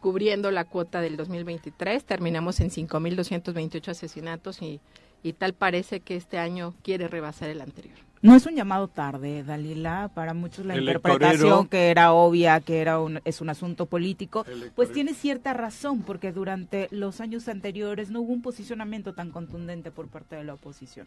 [0.00, 2.04] cubriendo la cuota del 2023.
[2.04, 4.80] Terminamos en 5.228 asesinatos y,
[5.24, 7.96] y tal parece que este año quiere rebasar el anterior.
[8.20, 13.00] No es un llamado tarde, Dalila, para muchos la interpretación que era obvia, que era
[13.00, 18.20] un, es un asunto político, pues tiene cierta razón, porque durante los años anteriores no
[18.20, 21.06] hubo un posicionamiento tan contundente por parte de la oposición.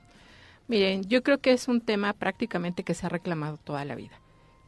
[0.68, 4.20] Miren, yo creo que es un tema prácticamente que se ha reclamado toda la vida.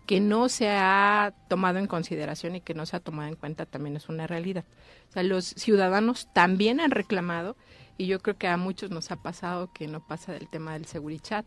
[0.07, 3.65] Que no se ha tomado en consideración y que no se ha tomado en cuenta
[3.67, 4.65] también es una realidad.
[5.09, 7.55] O sea, los ciudadanos también han reclamado
[7.99, 10.85] y yo creo que a muchos nos ha pasado que no pasa del tema del
[10.85, 11.45] Segurichat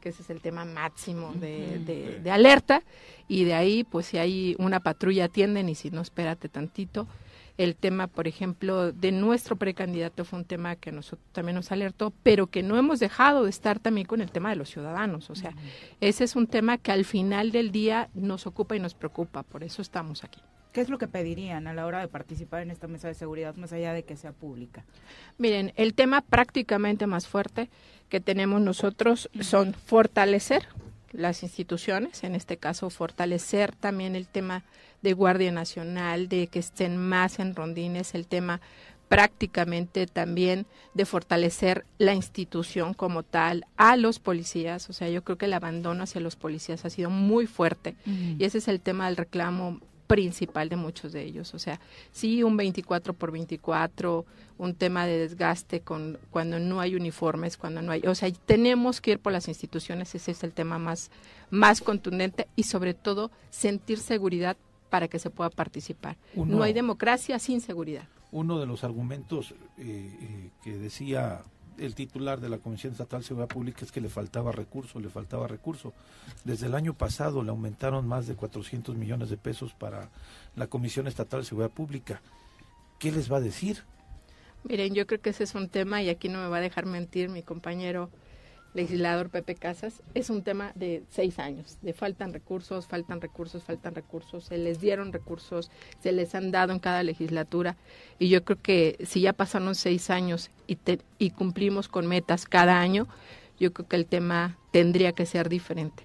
[0.00, 2.82] que ese es el tema máximo de, de, alerta,
[3.26, 7.08] y de ahí, pues si hay una patrulla atienden y si no, espérate tantito.
[7.56, 12.12] El tema, por ejemplo, de nuestro precandidato fue un tema que nosotros también nos alertó,
[12.22, 15.28] pero que no hemos dejado de estar también con el tema de los ciudadanos.
[15.30, 15.52] O sea,
[16.00, 19.64] ese es un tema que al final del día nos ocupa y nos preocupa, por
[19.64, 20.40] eso estamos aquí.
[20.78, 23.56] ¿Qué es lo que pedirían a la hora de participar en esta mesa de seguridad,
[23.56, 24.84] más allá de que sea pública?
[25.36, 27.68] Miren, el tema prácticamente más fuerte
[28.08, 30.68] que tenemos nosotros son fortalecer
[31.10, 34.62] las instituciones, en este caso fortalecer también el tema
[35.02, 38.60] de Guardia Nacional, de que estén más en rondines, el tema
[39.08, 45.38] prácticamente también de fortalecer la institución como tal, a los policías, o sea, yo creo
[45.38, 47.96] que el abandono hacia los policías ha sido muy fuerte.
[48.06, 51.54] Y ese es el tema del reclamo principal de muchos de ellos.
[51.54, 51.78] O sea,
[52.10, 54.26] sí, un 24 por 24,
[54.58, 59.00] un tema de desgaste con cuando no hay uniformes, cuando no hay, o sea, tenemos
[59.00, 61.12] que ir por las instituciones, ese es el tema más
[61.50, 64.56] más contundente y sobre todo sentir seguridad
[64.90, 66.16] para que se pueda participar.
[66.34, 68.08] no hay democracia sin seguridad.
[68.30, 71.42] Uno de los argumentos eh, eh, que decía
[71.78, 75.08] el titular de la Comisión Estatal de Seguridad Pública es que le faltaba recurso, le
[75.08, 75.92] faltaba recurso.
[76.44, 80.08] Desde el año pasado le aumentaron más de 400 millones de pesos para
[80.56, 82.20] la Comisión Estatal de Seguridad Pública.
[82.98, 83.84] ¿Qué les va a decir?
[84.64, 86.86] Miren, yo creo que ese es un tema y aquí no me va a dejar
[86.86, 88.10] mentir mi compañero
[88.78, 93.94] legislador Pepe Casas, es un tema de seis años, de faltan recursos, faltan recursos, faltan
[93.94, 95.70] recursos, se les dieron recursos,
[96.00, 97.76] se les han dado en cada legislatura
[98.18, 100.78] y yo creo que si ya pasaron seis años y,
[101.18, 103.08] y cumplimos con metas cada año,
[103.58, 106.04] yo creo que el tema tendría que ser diferente.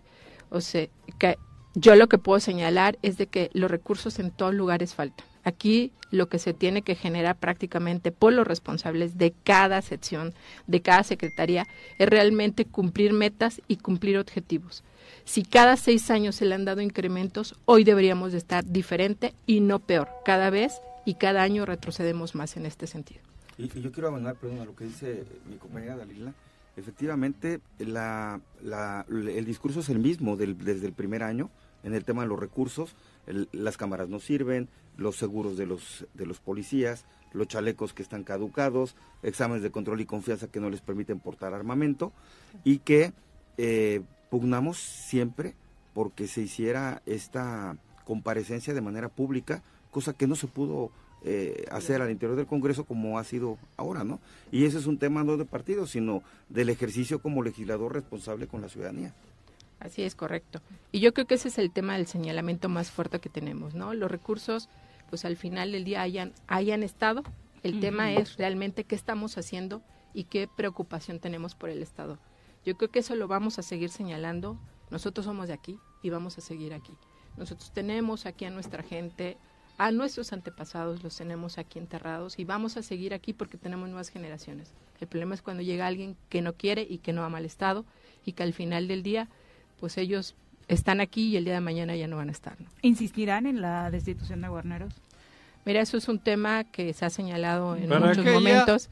[0.50, 0.88] O sea,
[1.20, 1.38] que
[1.76, 5.28] yo lo que puedo señalar es de que los recursos en todos lugares faltan.
[5.44, 10.36] Aquí lo que se tiene que generar prácticamente por los responsables de cada sección,
[10.68, 11.66] de cada secretaría,
[11.98, 14.84] es realmente cumplir metas y cumplir objetivos.
[15.26, 19.62] Si cada seis años se le han dado incrementos, hoy deberíamos de estar diferente y
[19.62, 20.08] no peor.
[20.24, 23.22] Cada vez y cada año retrocedemos más en este sentido.
[23.58, 26.34] Y, yo quiero abandonar, perdón, a lo que dice mi compañera Dalila.
[26.78, 28.40] Efectivamente, la,
[29.10, 31.50] el discurso es el mismo desde el primer año
[31.84, 32.96] en el tema de los recursos.
[33.26, 38.24] Las cámaras no sirven, los seguros de los, de los policías, los chalecos que están
[38.24, 42.12] caducados, exámenes de control y confianza que no les permiten portar armamento
[42.64, 43.14] y que
[43.58, 45.56] eh, pugnamos siempre
[45.94, 50.92] porque se hiciera esta comparecencia de manera pública, cosa que no se pudo
[51.26, 54.20] eh, hacer al interior del Congreso como ha sido ahora, ¿no?
[54.52, 58.62] Y ese es un tema no de partido, sino del ejercicio como legislador responsable con
[58.62, 59.14] la ciudadanía.
[59.84, 60.62] Así es, correcto.
[60.94, 63.94] Y yo creo que ese es el tema del señalamiento más fuerte que tenemos, ¿no?
[63.94, 64.70] Los recursos,
[65.10, 67.24] pues al final del día hayan, hayan estado.
[67.64, 69.82] El tema es realmente qué estamos haciendo
[70.14, 72.18] y qué preocupación tenemos por el Estado.
[72.66, 74.58] Yo creo que eso lo vamos a seguir señalando.
[74.90, 76.94] Nosotros somos de aquí y vamos a seguir aquí.
[77.36, 79.38] Nosotros tenemos aquí a nuestra gente,
[79.78, 84.10] a nuestros antepasados los tenemos aquí enterrados y vamos a seguir aquí porque tenemos nuevas
[84.10, 84.74] generaciones.
[85.00, 87.86] El problema es cuando llega alguien que no quiere y que no ama al Estado
[88.26, 89.30] y que al final del día
[89.84, 90.34] pues ellos
[90.70, 92.56] están aquí y el día de mañana ya no van a estar.
[92.84, 94.94] ¿Insistirán en la destitución de guarneros?
[95.66, 98.88] Mira, eso es un tema que se ha señalado en muchos momentos,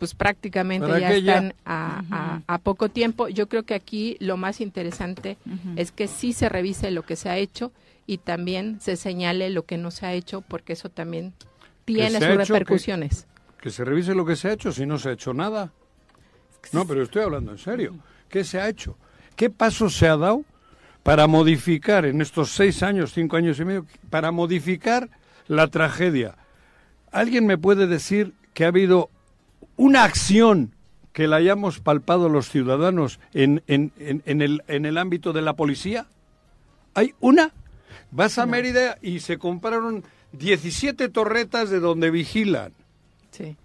[0.00, 3.28] pues prácticamente ya están a, poco tiempo.
[3.28, 5.36] Yo creo que aquí lo más interesante
[5.76, 7.70] es que sí se revise lo que se ha hecho
[8.04, 11.32] y también se señale lo que no se ha hecho, porque eso también
[11.84, 13.28] tiene sus repercusiones.
[13.58, 15.70] Que, que, se revise lo que se ha hecho si no se ha hecho nada.
[16.72, 17.94] No, pero estoy hablando en serio.
[18.28, 18.96] ¿Qué se ha hecho?
[19.38, 20.44] ¿Qué paso se ha dado
[21.04, 25.10] para modificar en estos seis años, cinco años y medio, para modificar
[25.46, 26.34] la tragedia?
[27.12, 29.10] ¿Alguien me puede decir que ha habido
[29.76, 30.74] una acción
[31.12, 35.54] que la hayamos palpado los ciudadanos en, en, en, el, en el ámbito de la
[35.54, 36.06] policía?
[36.94, 37.52] ¿Hay una?
[38.10, 40.02] Vas a Mérida y se compraron
[40.32, 42.72] 17 torretas de donde vigilan.
[43.30, 43.56] Sí.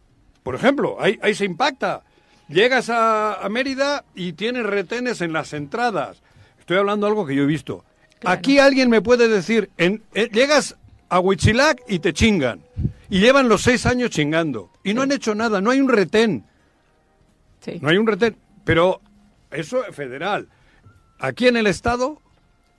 [0.43, 2.03] Por ejemplo, ahí, ahí se impacta.
[2.49, 6.21] Llegas a, a Mérida y tienes retenes en las entradas.
[6.59, 7.83] Estoy hablando de algo que yo he visto.
[8.19, 8.37] Claro.
[8.37, 10.77] Aquí alguien me puede decir, en, eh, llegas
[11.09, 12.61] a Huitzilac y te chingan.
[13.09, 14.71] Y llevan los seis años chingando.
[14.83, 16.45] Y no han hecho nada, no hay un retén.
[17.61, 17.79] Sí.
[17.81, 18.35] No hay un retén.
[18.63, 19.01] Pero
[19.51, 20.47] eso es federal.
[21.19, 22.19] Aquí en el Estado,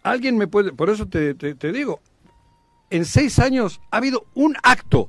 [0.03, 0.73] alguien me puede...
[0.73, 2.01] Por eso te, te- te digo,
[2.91, 5.09] en seis años ha habido un acto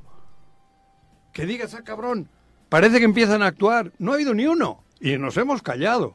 [1.32, 2.28] que digas, ah, cabrón,
[2.68, 3.92] parece que empiezan a actuar.
[3.98, 4.82] No ha habido ni uno.
[5.00, 6.14] Y nos hemos callado.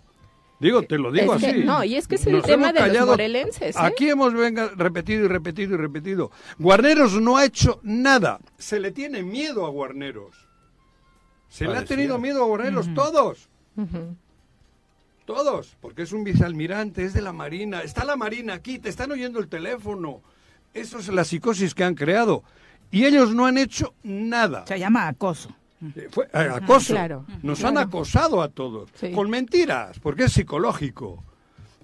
[0.59, 1.63] Digo, te lo digo Es que- así.
[1.63, 3.79] no, y es que es el Nos tema de los morelenses, ¿eh?
[3.79, 6.31] Aquí hemos venga, repetido y repetido y repetido.
[6.59, 8.39] Guarneros no ha hecho nada.
[8.59, 10.35] Se le tiene miedo a Guarneros.
[11.49, 13.49] Se le ha tenido miedo a Guarneros, todos.
[15.25, 19.11] Todos, porque es un vicealmirante, es de la Marina, está la Marina aquí, te están
[19.11, 20.21] oyendo el teléfono.
[20.73, 22.43] Eso es la psicosis que han creado.
[22.91, 24.65] Y ellos no han hecho nada.
[24.67, 25.49] Se llama acoso.
[25.95, 26.93] Eh, Fue eh, acoso.
[26.93, 28.89] Claro, Nos han acosado a todos.
[28.93, 29.11] Sí.
[29.11, 31.23] Con mentiras, porque es psicológico.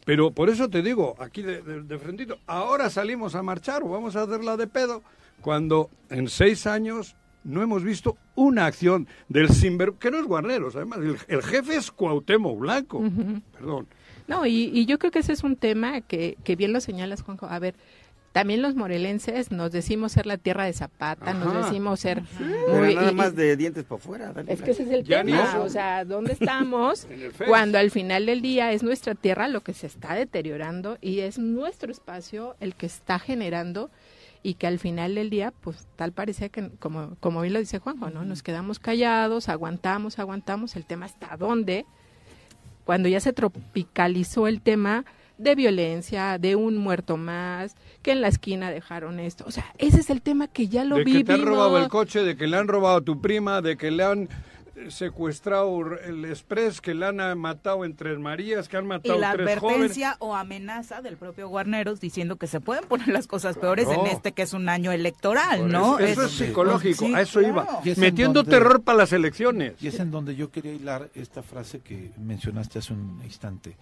[0.06, 3.90] Pero por eso te digo, aquí de, de- de frentito, ahora salimos a marchar o
[3.90, 5.02] vamos a hacerla de pedo,
[5.42, 9.94] cuando en seis años no hemos visto una acción del sinver...
[9.94, 13.04] que no es Guarneros, además, el, el jefe es Cuauhtémoc Blanco.
[13.54, 13.88] Perdón.
[14.28, 17.22] No, y, y yo creo que ese es un tema que, que bien lo señalas,
[17.22, 17.46] Juanjo.
[17.46, 17.76] A ver,
[18.38, 22.22] también los morelenses nos decimos ser la tierra de Zapata, nos decimos ser
[22.70, 22.94] muy...
[22.94, 24.32] nada y- más de dientes para afuera.
[24.32, 24.54] dale.
[24.54, 27.08] Es que ese es el Ya tema, o sea, ¿dónde estamos
[27.48, 31.40] cuando al final del día es nuestra tierra lo que se está deteriorando y es
[31.40, 33.90] nuestro espacio el que está generando
[34.44, 37.80] y que al final del día, pues tal parece que, como, como bien lo dice
[37.80, 38.24] Juanjo, ¿no?
[38.24, 41.88] Nos quedamos callados, aguantamos, aguantamos, el tema hasta dónde,
[42.86, 45.06] cuando ya se tropicalizó el tema
[45.40, 47.76] de violencia, de un muerto más,
[48.08, 50.96] que en la esquina dejaron esto, o sea, ese es el tema que ya lo
[50.96, 51.28] de que vivimos.
[51.28, 53.92] te han robado el coche, de que le han robado a tu prima, de que
[53.92, 54.30] le han
[54.90, 59.34] secuestrado el express, que le han matado en Tres Marías, que han Y matado la
[59.34, 59.78] tres jóvenes.
[59.80, 64.06] advertencia o amenaza del propio Guarneros diciendo que se pueden poner las cosas peores en
[64.08, 66.00] este que es un año electoral, Por ¿no?
[66.00, 67.54] Eso, eso es psicológico, Sí, a eso claro.
[67.56, 67.68] iba.
[67.84, 69.74] Y es en Metiendo donde- terror para las elecciones.
[69.82, 73.76] Y es en donde yo quería hilar esta frase que mencionaste hace un instante.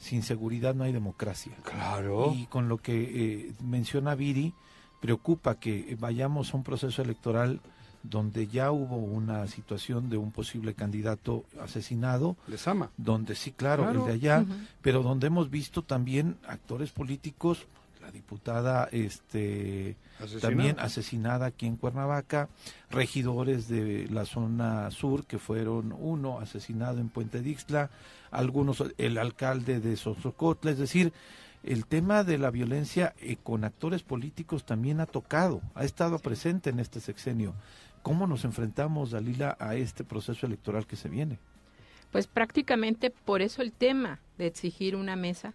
[0.00, 1.52] Sin seguridad no hay democracia.
[1.62, 2.32] Claro.
[2.34, 3.02] Y con lo que
[3.48, 4.52] eh, menciona Viri,
[5.00, 7.60] preocupa que vayamos a un proceso electoral
[8.02, 12.90] donde ya hubo una situación de un posible candidato asesinado, Les ama.
[12.96, 14.00] donde sí, claro, Claro.
[14.00, 14.44] el de allá,
[14.80, 17.66] pero donde hemos visto también actores políticos,
[18.10, 20.40] la diputada este Asesinada.
[20.40, 22.48] también asesinada aquí en Cuernavaca,
[22.90, 27.90] regidores de la zona sur que fueron uno asesinado en Puente Dixtla,
[28.30, 31.12] algunos el alcalde de Sosocotla, es decir,
[31.62, 36.70] el tema de la violencia eh, con actores políticos también ha tocado, ha estado presente
[36.70, 37.54] en este sexenio.
[38.02, 41.38] ¿Cómo nos enfrentamos, Dalila, a este proceso electoral que se viene?
[42.10, 45.54] Pues prácticamente por eso el tema de exigir una mesa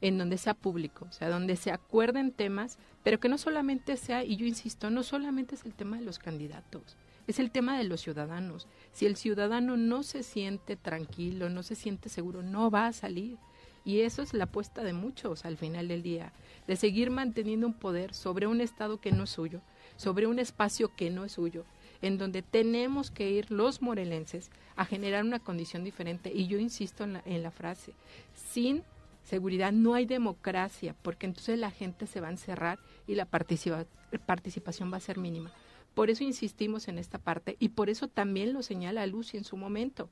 [0.00, 4.24] en donde sea público, o sea, donde se acuerden temas, pero que no solamente sea,
[4.24, 6.96] y yo insisto, no solamente es el tema de los candidatos,
[7.26, 8.66] es el tema de los ciudadanos.
[8.92, 13.38] Si el ciudadano no se siente tranquilo, no se siente seguro, no va a salir.
[13.84, 16.32] Y eso es la apuesta de muchos al final del día,
[16.66, 19.60] de seguir manteniendo un poder sobre un Estado que no es suyo,
[19.96, 21.64] sobre un espacio que no es suyo,
[22.00, 26.32] en donde tenemos que ir los morelenses a generar una condición diferente.
[26.34, 27.92] Y yo insisto en la, en la frase,
[28.34, 28.82] sin
[29.24, 33.86] seguridad no hay democracia, porque entonces la gente se va a encerrar y la participa-
[34.26, 35.50] participación va a ser mínima.
[35.94, 39.56] Por eso insistimos en esta parte y por eso también lo señala Lucy en su
[39.56, 40.10] momento,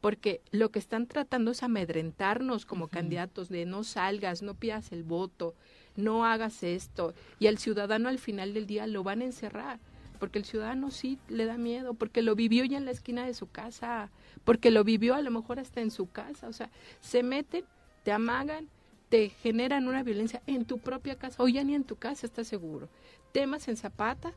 [0.00, 5.02] porque lo que están tratando es amedrentarnos como candidatos de no salgas, no pidas el
[5.02, 5.54] voto,
[5.96, 9.80] no hagas esto, y al ciudadano al final del día lo van a encerrar,
[10.20, 13.34] porque el ciudadano sí le da miedo, porque lo vivió ya en la esquina de
[13.34, 14.10] su casa,
[14.44, 16.70] porque lo vivió a lo mejor hasta en su casa, o sea,
[17.00, 17.64] se meten,
[18.04, 18.68] te amagan,
[19.08, 22.46] te generan una violencia en tu propia casa, o ya ni en tu casa estás
[22.48, 22.88] seguro.
[23.32, 24.32] Temas en Zapata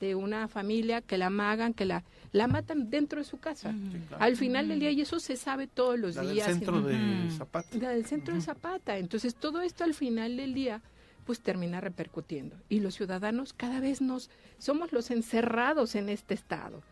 [0.00, 3.72] de una familia que la amagan, que la, la matan dentro de su casa.
[4.18, 6.48] Al final del día, y eso se sabe todos los La del días.
[6.48, 7.68] centro en- de Zapata.
[7.78, 8.98] la del centro de Zapata.
[8.98, 10.82] Entonces, todo esto al final del día,
[11.24, 12.56] pues termina repercutiendo.
[12.68, 14.28] Y los ciudadanos cada vez nos
[14.58, 16.82] somos los encerrados en este estado.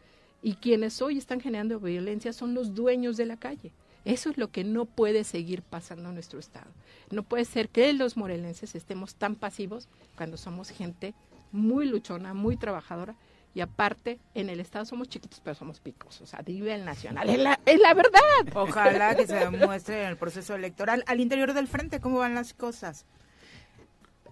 [0.43, 3.73] Y quienes hoy están generando violencia son los dueños de la calle.
[4.05, 6.71] Eso es lo que no puede seguir pasando en nuestro estado.
[7.11, 11.15] No puede ser que los morelenses estemos tan pasivos cuando somos gente
[11.53, 13.15] muy luchona, muy trabajadora.
[13.53, 16.21] Y aparte, en el estado somos chiquitos, pero somos picos.
[16.21, 17.29] O sea, a nivel nacional.
[17.29, 18.21] Es la, es la verdad.
[18.55, 21.03] Ojalá que se demuestre en el proceso electoral.
[21.07, 23.07] Al interior del frente, ¿cómo van las cosas?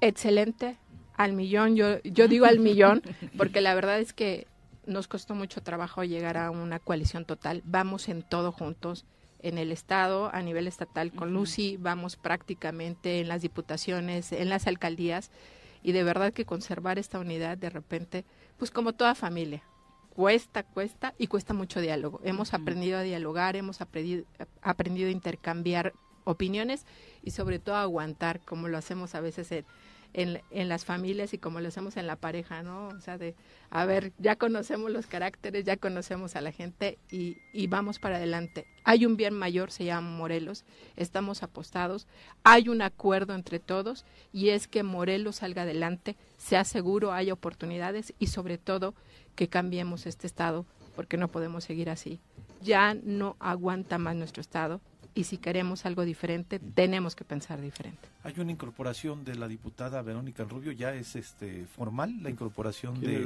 [0.01, 0.77] excelente.
[1.17, 3.03] al millón, yo, yo digo al millón,
[3.37, 4.47] porque la verdad es que
[4.87, 7.63] nos costó mucho trabajo llegar a una coalición total.
[7.65, 9.05] Vamos en todo juntos,
[9.41, 14.67] en el Estado, a nivel estatal con Lucy, vamos prácticamente en las diputaciones, en las
[14.67, 15.31] alcaldías,
[15.83, 18.25] y de verdad que conservar esta unidad de repente,
[18.57, 19.63] pues como toda familia,
[20.11, 22.21] cuesta, cuesta y cuesta mucho diálogo.
[22.25, 24.25] Hemos aprendido a dialogar, hemos aprendido,
[24.63, 25.93] aprendido a intercambiar
[26.25, 26.85] opiniones
[27.23, 29.65] y sobre todo a aguantar, como lo hacemos a veces en,
[30.15, 32.89] en, en, las familias y como lo hacemos en la pareja, ¿no?
[32.89, 33.35] O sea, de,
[33.71, 38.17] a ver, ya conocemos los caracteres, ya conocemos a la gente y, y vamos para
[38.17, 38.67] adelante.
[38.85, 40.65] Hay un bien mayor, se llama Morelos,
[40.97, 42.07] estamos apostados,
[42.45, 48.15] hay un acuerdo entre todos y es que Morelos salga adelante, sea seguro, haya oportunidades
[48.19, 48.95] y sobre todo
[49.35, 50.67] que cambiemos este estado
[50.97, 52.21] porque no podemos seguir así.
[52.61, 54.81] Ya no aguanta más nuestro estado,
[55.19, 58.07] y si queremos algo diferente, tenemos que pensar diferente.
[58.23, 63.19] Hay una incorporación de la diputada Verónica Rubio, ya es este formal la incorporación de,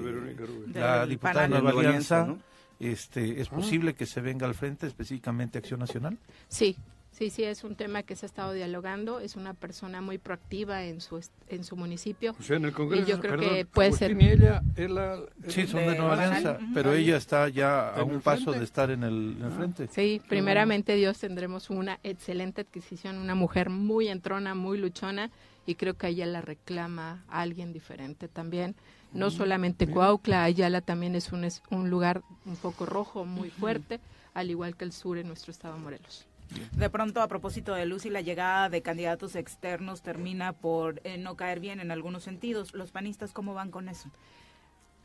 [0.72, 2.24] la diputada Nueva Alianza.
[2.24, 2.38] ¿no?
[2.80, 6.16] Este, ¿Es posible que se venga al frente específicamente Acción Nacional?
[6.48, 6.78] Sí,
[7.12, 9.20] Sí, sí, es un tema que se ha estado dialogando.
[9.20, 12.34] Es una persona muy proactiva en su en su municipio.
[12.38, 14.22] O sea, en el Congreso, y yo creo perdón, que puede Agustín ser.
[14.22, 18.22] Y ella, es la, sí, son de Nueva Alianza, pero ella está ya a un
[18.22, 19.88] paso de estar en el, en el frente.
[19.88, 25.30] Sí, primeramente Dios tendremos una excelente adquisición, una mujer muy entrona, muy luchona,
[25.66, 28.74] y creo que ella la reclama a alguien diferente también.
[29.12, 34.00] No solamente Coautla, Ayala también es un, es un lugar un poco rojo, muy fuerte,
[34.32, 36.26] al igual que el sur en nuestro estado Morelos.
[36.72, 41.36] De pronto, a propósito de Lucy, la llegada de candidatos externos termina por eh, no
[41.36, 42.74] caer bien en algunos sentidos.
[42.74, 44.10] ¿Los panistas cómo van con eso?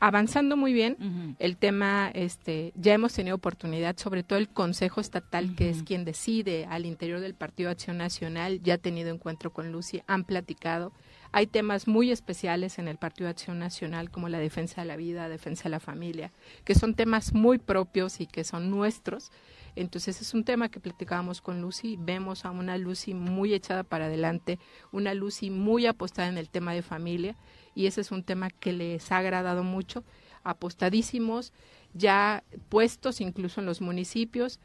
[0.00, 1.36] Avanzando muy bien, uh -huh.
[1.40, 5.54] el tema, este, ya hemos tenido oportunidad, sobre todo el Consejo Estatal, uh -huh.
[5.56, 9.72] que es quien decide al interior del Partido Acción Nacional, ya ha tenido encuentro con
[9.72, 10.92] Lucy, han platicado.
[11.32, 15.28] Hay temas muy especiales en el Partido Acción Nacional, como la defensa de la vida,
[15.28, 16.30] defensa de la familia,
[16.64, 19.32] que son temas muy propios y que son nuestros.
[19.78, 24.06] Entonces es un tema que platicábamos con Lucy, vemos a una Lucy muy echada para
[24.06, 24.58] adelante,
[24.90, 27.36] una Lucy muy apostada en el tema de familia
[27.76, 30.02] y ese es un tema que les ha agradado mucho,
[30.42, 31.52] apostadísimos,
[31.94, 34.58] ya puestos incluso en los municipios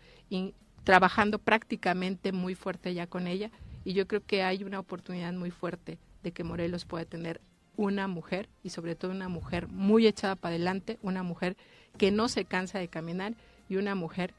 [0.84, 3.52] trabajando prácticamente muy fuerte ya con ella.
[3.86, 7.40] Y yo creo que hay una oportunidad muy fuerte de que Morelos pueda tener
[7.76, 11.56] una mujer y sobre todo una mujer muy echada para adelante, una mujer
[11.98, 13.36] que no se cansa de caminar
[13.70, 14.34] y una mujer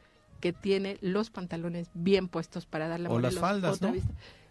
[0.45, 3.95] que tiene los pantalones bien puestos para darle o las faldas, ¿no?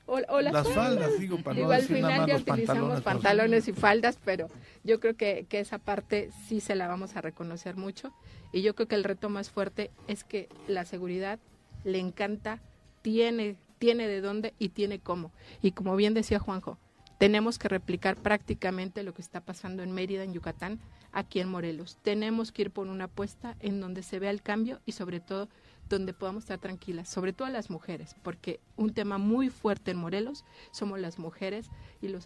[0.07, 3.03] O, o, las, las faldas, faldas, digo, para digo, no al final ya utilizamos pantalones,
[3.03, 4.47] pantalones, y faldas, pero
[4.83, 8.11] yo creo que, que esa parte sí se la vamos a reconocer mucho.
[8.51, 11.37] Y yo creo que el reto más fuerte es que la seguridad
[11.83, 12.59] le encanta,
[13.03, 15.31] tiene, tiene de dónde y tiene cómo.
[15.61, 16.79] Y como bien decía Juanjo,
[17.19, 20.79] tenemos que replicar prácticamente lo que está pasando en Mérida, en Yucatán,
[21.11, 21.99] aquí en Morelos.
[22.01, 25.49] Tenemos que ir por una apuesta en donde se vea el cambio y sobre todo
[25.89, 30.45] donde podamos estar tranquilas, sobre todo las mujeres, porque un tema muy fuerte en Morelos
[30.71, 31.69] somos las mujeres
[32.01, 32.25] y los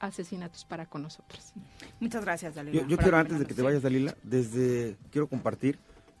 [0.00, 1.52] asesinatos para con nosotros.
[2.00, 2.82] Muchas gracias, Dalila.
[2.82, 5.78] Yo, yo quiero, antes de que te vayas, Dalila, desde quiero compartir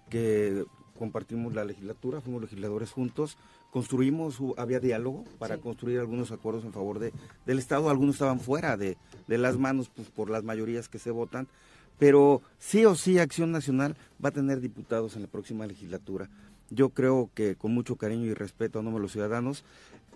[0.08, 0.64] que
[0.98, 3.36] compartimos la legislatura, fuimos legisladores juntos,
[3.70, 5.60] construimos, había diálogo para sí.
[5.62, 7.12] construir algunos acuerdos en favor de,
[7.46, 8.96] del Estado, algunos estaban fuera de,
[9.26, 11.48] de las manos pues, por las mayorías que se votan,
[11.98, 16.28] pero sí o sí Acción Nacional va a tener diputados en la próxima legislatura.
[16.70, 19.64] Yo creo que con mucho cariño y respeto a nombre de los ciudadanos,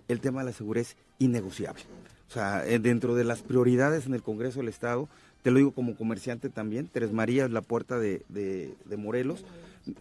[0.09, 1.83] el tema de la seguridad es innegociable.
[2.29, 5.09] O sea, dentro de las prioridades en el Congreso del Estado,
[5.43, 9.45] te lo digo como comerciante también, Tres María es la puerta de, de, de, Morelos,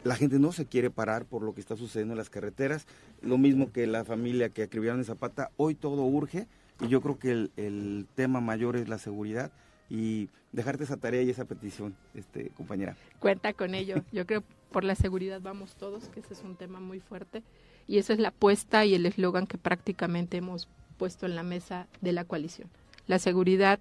[0.04, 2.86] la gente no se quiere parar por lo que está sucediendo en las carreteras,
[3.22, 6.48] lo mismo que la familia que acribillaron en Zapata, hoy todo urge
[6.82, 9.52] y yo creo que el, el tema mayor es la seguridad
[9.90, 12.96] y dejarte esa tarea y esa petición, este, compañera.
[13.20, 14.04] Cuenta con ello.
[14.12, 17.44] Yo creo por la seguridad vamos todos, que ese es un tema muy fuerte.
[17.88, 21.88] Y esa es la apuesta y el eslogan que prácticamente hemos puesto en la mesa
[22.02, 22.70] de la coalición.
[23.08, 23.80] La seguridad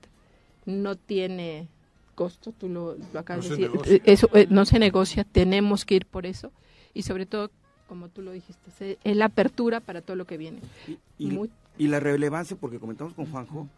[0.64, 1.68] no tiene
[2.14, 5.96] costo, tú lo, lo acabas no de decir, eso eh, no se negocia, tenemos que
[5.96, 6.50] ir por eso
[6.94, 7.50] y sobre todo,
[7.88, 10.60] como tú lo dijiste, es la apertura para todo lo que viene.
[10.86, 11.50] Y, y, Muy...
[11.76, 13.68] y la relevancia, porque comentamos con Juanjo, uh -huh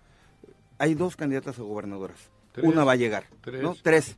[0.79, 2.19] hay dos candidatas a gobernadoras.
[2.53, 3.63] Tres, una va a llegar, tres.
[3.63, 3.77] ¿no?
[3.83, 4.17] Tres.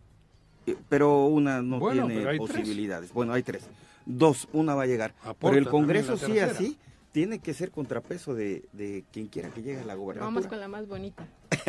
[0.88, 3.06] Pero una no bueno, tiene posibilidades.
[3.06, 3.14] Tres.
[3.14, 3.64] Bueno, hay tres.
[4.06, 5.14] Dos, una va a llegar.
[5.22, 6.78] Aporta pero el Congreso sí así
[7.12, 10.26] tiene que ser contrapeso de, de, quien quiera que llegue a la gobernatura.
[10.26, 11.26] Vamos con la más bonita.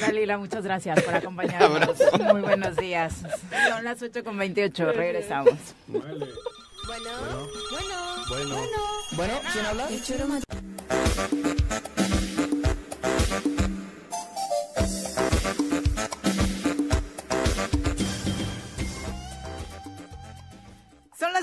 [0.00, 1.96] Dalila, muchas gracias por acompañarnos.
[2.32, 3.22] Muy buenos días.
[3.68, 5.54] Son las 8 con 28, regresamos.
[5.86, 6.26] Vale.
[6.86, 7.10] Bueno,
[7.70, 8.78] bueno, bueno, bueno.
[9.16, 9.88] Bueno, ¿quién habla?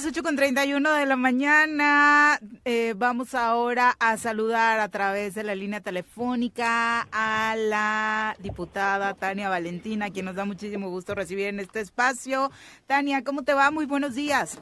[0.09, 2.39] 8 con 31 de la mañana.
[2.65, 9.49] Eh, vamos ahora a saludar a través de la línea telefónica a la diputada Tania
[9.49, 12.49] Valentina, quien nos da muchísimo gusto recibir en este espacio.
[12.87, 13.69] Tania, ¿cómo te va?
[13.69, 14.59] Muy buenos días.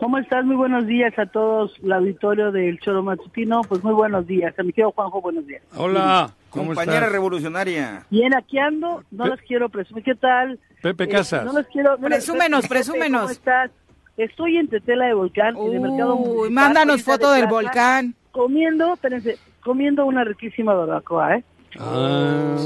[0.00, 0.44] ¿Cómo estás?
[0.44, 3.60] Muy buenos días a todos, el auditorio del Choro Matutino.
[3.68, 4.52] Pues muy buenos días.
[4.58, 5.62] A mi querido Juanjo, buenos días.
[5.76, 8.04] Hola, ¿cómo Compañera revolucionaria.
[8.10, 9.04] Bien, aquí ando.
[9.12, 10.02] No las quiero presumir.
[10.02, 10.58] ¿Qué tal?
[10.82, 11.44] Pepe Eh, Casas.
[11.44, 11.96] no las quiero.
[11.98, 13.20] no Presúmenos, presúmenos.
[13.20, 13.70] ¿Cómo estás?
[14.16, 17.62] Estoy en Tetela de Volcán, en el mercado Uy, municipal, mándanos foto de del plaza,
[17.62, 18.14] volcán.
[18.32, 21.44] Comiendo, espérense, comiendo una riquísima barbacoa, ¿eh?
[21.78, 22.56] Ah,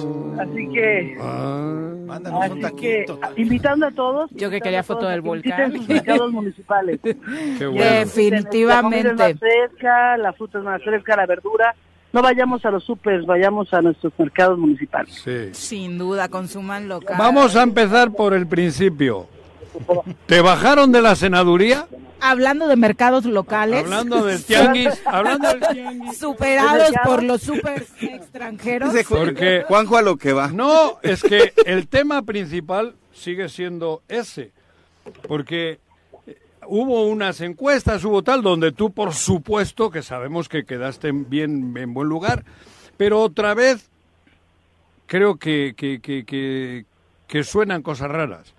[0.41, 1.93] Así que, ah.
[2.07, 3.19] Mándanos un así que, taquito.
[3.23, 4.31] a- invitando a todos.
[4.33, 5.73] Yo que quería foto del que volcán.
[5.73, 7.01] sus mercados municipales.
[7.59, 7.83] Qué bueno.
[7.83, 9.05] Definitivamente.
[9.05, 11.75] La comida es más fresca, la fruta es más fresca, la verdura.
[12.13, 15.15] No vayamos a los supers, vayamos a nuestros mercados municipales.
[15.25, 15.49] Sí.
[15.53, 17.17] Sin duda, consuman local.
[17.19, 19.27] Vamos a empezar por el principio.
[20.27, 21.87] ¿Te bajaron de la senaduría?
[22.21, 23.85] Hablando de mercados locales.
[23.85, 26.19] Hablando del tianguis, hablando del tianguis.
[26.19, 28.95] Superados por los super extranjeros.
[29.09, 30.49] Porque- Juanjo a lo que va.
[30.49, 34.53] No, es que el tema principal sigue siendo ese.
[35.27, 35.79] Porque
[36.27, 36.37] eh,
[36.67, 41.95] hubo unas encuestas, hubo tal, donde tú, por supuesto, que sabemos que quedaste bien, en
[41.95, 42.45] buen lugar,
[42.99, 43.89] pero otra vez
[45.07, 46.85] creo que, que, que, que,
[47.27, 48.53] que suenan cosas raras.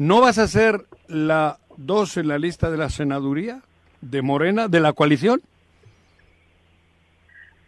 [0.00, 3.60] ¿No vas a ser la dos en la lista de la senaduría
[4.00, 5.42] de Morena, de la coalición?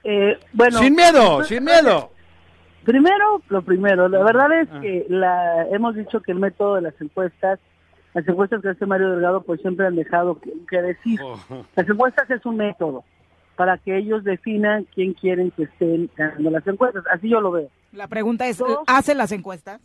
[0.03, 2.11] Eh, bueno, sin miedo, sin miedo.
[2.85, 4.81] Primero, lo primero, la verdad es Ah.
[4.81, 7.61] que la, hemos dicho que el método de las encuestas,
[8.15, 11.21] las encuestas que hace Mario Delgado, pues siempre han dejado que, que decir.
[11.23, 11.39] Oh.
[11.77, 13.05] Las encuestas es un método
[13.57, 17.05] para que ellos definan quién quieren que estén ganando las encuestas.
[17.13, 17.69] Así yo lo veo.
[17.93, 18.59] La pregunta es.
[18.87, 19.83] ¿hacen las encuestas?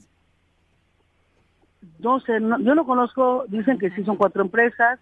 [2.00, 5.00] No sé, no- yo no conozco, dicen que sí son cuatro empresas,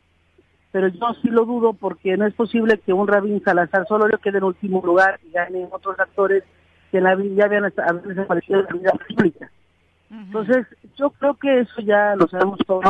[0.72, 4.40] pero yo sí lo dudo porque no es posible que un Rabín Salazar Solorio quede
[4.40, 6.44] en último lugar y ganen otros actores
[6.92, 9.52] que en la vida ya habían desaparecido de la vida pública.
[10.12, 10.68] Entonces,
[10.98, 12.84] yo creo que eso ya lo sabemos todos.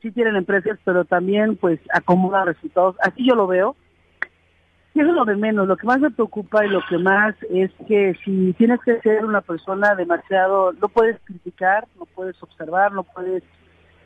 [0.00, 2.96] Sí tienen empresas, pero también pues acomodan resultados.
[3.00, 3.76] Así yo lo veo.
[4.94, 5.66] Y eso es lo de menos.
[5.66, 9.24] Lo que más me preocupa y lo que más es que si tienes que ser
[9.24, 13.42] una persona demasiado, no puedes criticar, no puedes observar, no puedes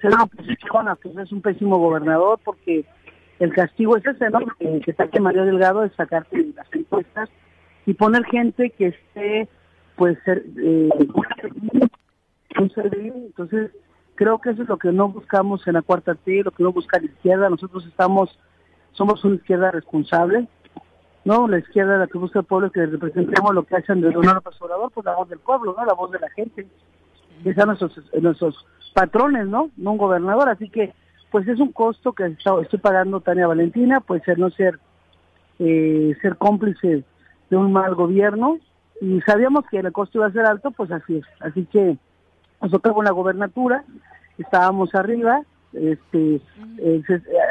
[0.01, 2.85] ser una oposición, aunque seas un pésimo gobernador, porque
[3.39, 4.41] el castigo es ese, ¿no?
[4.59, 7.29] Que, que saque Mario Delgado es sacarte las encuestas
[7.85, 9.49] y poner gente que esté,
[9.97, 10.89] pues, ser, eh.
[12.59, 13.71] Entonces,
[14.15, 16.73] creo que eso es lo que no buscamos en la cuarta T, lo que no
[16.73, 17.51] busca la izquierda.
[17.51, 18.39] Nosotros estamos,
[18.93, 20.49] somos una izquierda responsable,
[21.27, 21.47] ¿no?
[21.49, 24.63] La izquierda la que busca el pueblo, que representemos lo que hacen de Leonardo López
[24.63, 25.85] Obrador, pues la voz del pueblo, ¿no?
[25.85, 26.67] La voz de la gente.
[27.43, 29.71] Que sean nuestros, nuestros patrones, ¿no?
[29.77, 30.49] No un gobernador.
[30.49, 30.95] Así que,
[31.31, 34.79] pues es un costo que está- estoy pagando Tania Valentina, pues el no ser,
[35.59, 37.05] eh, ser cómplice
[37.51, 38.59] de un mal gobierno.
[39.01, 41.25] Y sabíamos que el costo iba a ser alto, pues así es.
[41.41, 41.99] Así que
[42.63, 43.85] nosotros con la gobernatura
[44.39, 45.43] estábamos arriba,
[45.81, 46.41] este,
[46.79, 47.03] eh,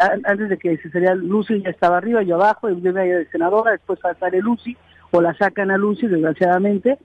[0.02, 3.02] a- antes de que se sería Lucy ya estaba arriba, yo abajo, y yo iba
[3.02, 4.76] de senadora, después sale Lucy,
[5.12, 6.98] o la sacan a Lucy, desgraciadamente.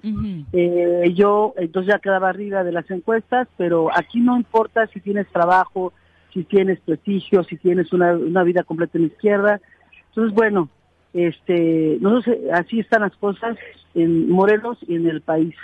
[0.53, 5.29] Eh, yo entonces ya quedaba arriba de las encuestas, pero aquí no importa si tienes
[5.29, 5.93] trabajo,
[6.33, 9.61] si tienes prestigio, si tienes una, una vida completa en la izquierda.
[10.09, 10.69] Entonces, bueno,
[11.13, 13.57] este, no sé, así están las cosas
[13.95, 15.55] en Morelos y en el país.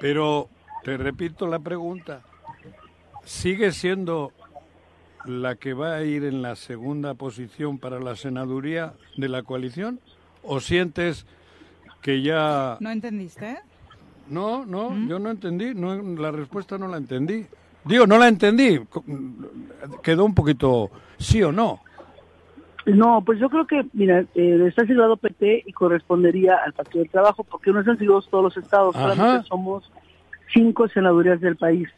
[0.00, 0.48] Pero
[0.84, 2.22] te repito la pregunta.
[3.24, 4.32] ¿Sigue siendo
[5.26, 10.00] la que va a ir en la segunda posición para la senaduría de la coalición?
[10.42, 11.26] ¿O sientes
[12.02, 12.76] que ya...
[12.80, 13.58] ¿No entendiste?
[14.28, 17.46] No, no, yo no entendí, no, la respuesta no la entendí.
[17.84, 18.80] Digo, no la entendí,
[20.02, 21.80] quedó un poquito sí o no.
[22.86, 27.10] No, pues yo creo que, mira, eh, está asignado PT y correspondería al Partido del
[27.10, 29.14] Trabajo, porque no están asignado todos los estados, Ajá.
[29.14, 29.90] solamente somos
[30.52, 31.88] cinco senadurías del país.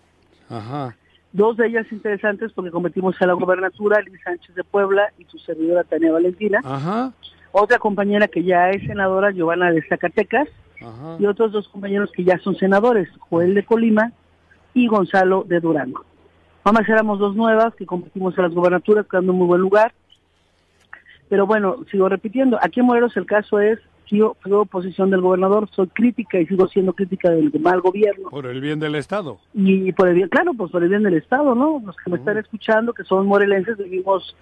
[0.49, 0.97] Ajá.
[1.33, 5.39] Dos de ellas interesantes porque competimos a la gobernatura, Liz Sánchez de Puebla y su
[5.39, 6.61] servidora Tania Valentina.
[6.65, 7.13] Ajá.
[7.53, 10.49] Otra compañera que ya es senadora, Giovanna de Zacatecas.
[10.81, 11.17] Ajá.
[11.19, 14.13] Y otros dos compañeros que ya son senadores, Joel de Colima
[14.75, 16.05] y Gonzalo de Durango.
[16.65, 19.93] Vamos éramos dos nuevas que competimos a las gobernaturas, quedando en muy buen lugar.
[21.29, 23.79] Pero bueno, sigo repitiendo, aquí en Morelos el caso es,
[24.11, 28.29] yo sigo oposición del gobernador, soy crítica y sigo siendo crítica del mal gobierno.
[28.31, 29.39] Por el bien del Estado.
[29.55, 31.83] Y por el bien, claro, pues por el bien del Estado, ¿no?
[31.85, 34.37] Los que me están escuchando, que son morelenses, vivimos,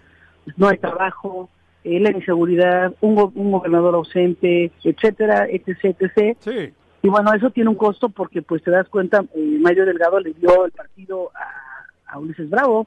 [0.45, 1.49] pues, no hay trabajo,
[1.85, 6.37] eh, la inseguridad, un, go- un gobernador ausente, etcétera, etc, etc.
[6.41, 6.73] Sí.
[7.03, 10.33] Y bueno, eso tiene un costo porque, pues, te das cuenta, eh, Mario Delgado le
[10.33, 12.87] dio el partido a, a Ulises Bravo.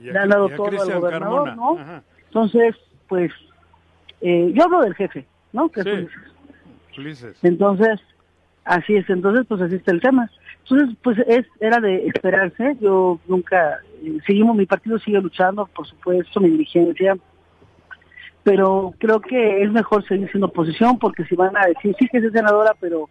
[0.00, 1.76] Le han dado todo al gobernador, ¿no?
[2.26, 2.74] Entonces,
[3.08, 3.30] pues,
[4.20, 5.68] eh, yo hablo del jefe, ¿no?
[5.68, 6.08] Que es
[7.42, 8.00] Entonces,
[8.64, 10.30] así es, entonces, pues así está el tema.
[10.62, 15.86] Entonces, pues es, era de esperarse, yo nunca, eh, seguimos, mi partido sigue luchando, por
[15.86, 17.16] supuesto, mi dirigencia,
[18.42, 22.18] pero creo que es mejor seguir siendo oposición, porque si van a decir, sí que
[22.18, 23.08] es senadora, pero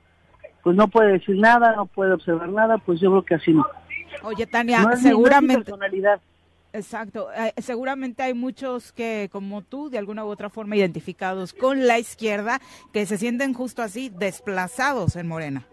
[0.64, 3.66] pues no puede decir nada, no puede observar nada, pues yo creo que así no.
[4.24, 5.72] Oye, Tania, seguramente...
[6.72, 7.30] Exacto.
[7.34, 11.98] Eh, seguramente hay muchos que, como tú, de alguna u otra forma identificados con la
[11.98, 12.60] izquierda,
[12.94, 15.66] que se sienten justo así, desplazados en Morena.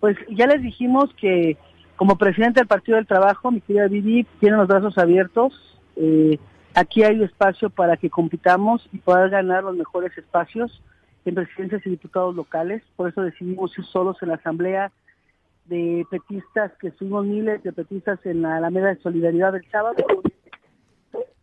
[0.00, 1.56] Pues ya les dijimos que
[1.96, 5.80] como presidente del Partido del Trabajo, mi querida Vivi, tiene los brazos abiertos.
[5.96, 6.38] Eh,
[6.74, 10.82] aquí hay espacio para que compitamos y poder ganar los mejores espacios
[11.24, 12.82] en presidencias y diputados locales.
[12.96, 14.90] Por eso decidimos ir solos en la Asamblea
[15.66, 19.96] de petistas, que fuimos miles de petistas en la Alameda de Solidaridad del sábado.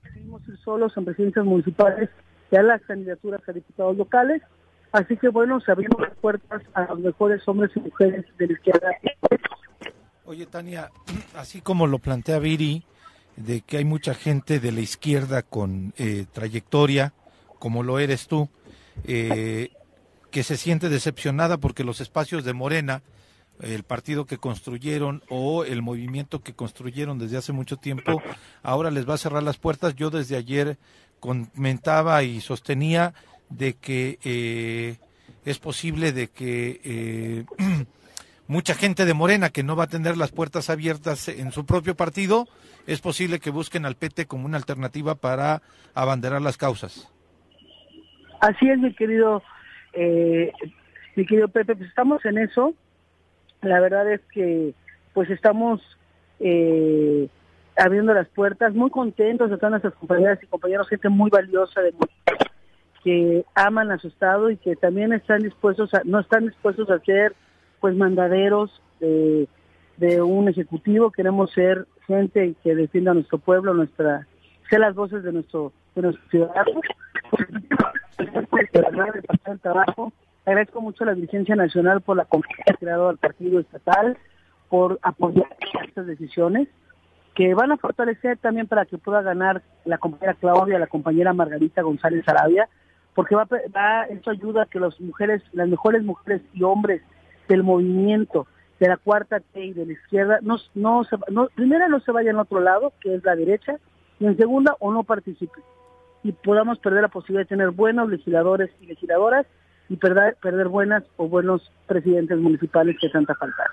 [0.04, 2.10] Decidimos solos en presidencias municipales
[2.52, 4.41] y a las candidaturas a diputados locales.
[4.91, 8.54] Así que bueno, se abrieron las puertas a los mejores hombres y mujeres de la
[8.54, 8.90] izquierda.
[10.26, 10.90] Oye, Tania,
[11.36, 12.84] así como lo plantea Viri,
[13.36, 17.14] de que hay mucha gente de la izquierda con eh, trayectoria,
[17.58, 18.50] como lo eres tú,
[19.06, 19.72] eh,
[20.32, 23.02] que se siente decepcionada porque los espacios de Morena,
[23.60, 28.22] el partido que construyeron o el movimiento que construyeron desde hace mucho tiempo,
[28.64, 29.95] ahora les va a cerrar las puertas.
[29.95, 30.77] Yo desde ayer
[31.19, 33.14] comentaba y sostenía
[33.49, 34.98] de que eh,
[35.45, 37.45] es posible de que eh,
[38.48, 41.95] mucha gente de Morena que no va a tener las puertas abiertas en su propio
[41.95, 42.48] partido,
[42.88, 45.61] es posible que busquen al PT como una alternativa para
[45.94, 47.11] abanderar las causas.
[48.40, 49.44] Así es, mi querido,
[49.94, 50.52] eh,
[51.15, 52.73] mi querido Pepe, pues estamos en eso.
[53.61, 54.73] La verdad es que,
[55.14, 55.81] pues estamos
[56.40, 57.27] eh,
[57.77, 61.94] abriendo las puertas, muy contentos de todas nuestras compañeras y compañeros, gente muy valiosa de
[63.03, 66.99] que aman a su estado y que también están dispuestos a, no están dispuestos a
[66.99, 67.34] ser
[67.80, 69.48] pues mandaderos de,
[69.98, 74.27] de un ejecutivo, queremos ser gente que defienda a nuestro pueblo, nuestra,
[74.69, 76.81] ser las voces de nuestro, de nuestros ciudadanos
[79.45, 80.11] el trabajo.
[80.50, 84.18] Agradezco mucho a la dirigencia nacional por la confianza que ha dado al partido estatal,
[84.68, 85.46] por apoyar
[85.88, 86.68] estas decisiones
[87.36, 91.84] que van a fortalecer también para que pueda ganar la compañera Claudia, la compañera Margarita
[91.84, 92.68] González Arabia,
[93.14, 97.04] porque va, va esto ayuda a que las mujeres, las mejores mujeres y hombres
[97.48, 98.48] del movimiento
[98.80, 102.12] de la cuarta T y de la izquierda, no, no, se, no primera no se
[102.12, 103.78] vayan al otro lado, que es la derecha,
[104.20, 105.64] y en segunda o no participen
[106.24, 109.46] y podamos perder la posibilidad de tener buenos legisladores y legisladoras
[109.90, 113.64] y perder, perder buenas o buenos presidentes municipales que tanta falta.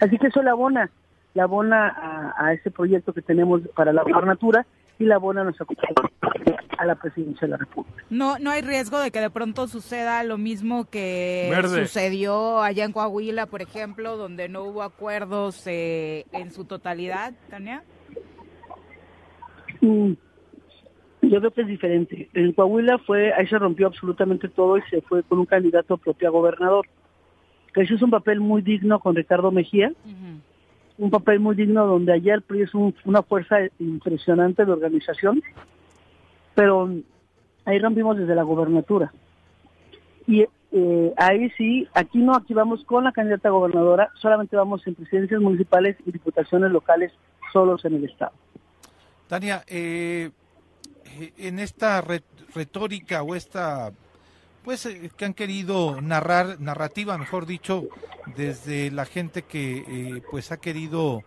[0.00, 0.90] Así que eso la abona,
[1.34, 4.66] la abona a, a ese proyecto que tenemos para la gobernatura
[4.98, 5.66] y la abona a nuestra
[6.78, 8.04] a la presidencia de la República.
[8.08, 12.92] No, no hay riesgo de que de pronto suceda lo mismo que sucedió allá en
[12.92, 17.82] Coahuila, por ejemplo, donde no hubo acuerdos eh, en su totalidad, Tania.
[19.82, 20.12] Mm,
[21.22, 22.28] yo creo que es diferente.
[22.34, 26.28] En Coahuila fue, ahí se rompió absolutamente todo y se fue con un candidato propio
[26.28, 26.86] a gobernador.
[27.74, 29.92] Que eso es un papel muy digno con Ricardo Mejía,
[30.98, 35.42] un papel muy digno donde ayer el PRI es una fuerza impresionante de organización,
[36.54, 36.90] pero
[37.64, 39.12] ahí rompimos desde la gobernatura.
[40.26, 44.94] Y eh, ahí sí, aquí no, aquí vamos con la candidata gobernadora, solamente vamos en
[44.94, 47.12] presidencias municipales y diputaciones locales
[47.52, 48.32] solos en el Estado.
[49.28, 50.30] Tania, eh,
[51.38, 52.00] en esta
[52.54, 53.92] retórica o esta
[54.64, 57.88] pues eh, que han querido narrar narrativa mejor dicho
[58.36, 61.22] desde la gente que eh, pues ha querido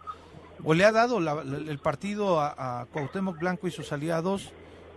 [0.63, 4.51] o le ha dado el partido a, a, Cuauhtémoc Blanco y sus aliados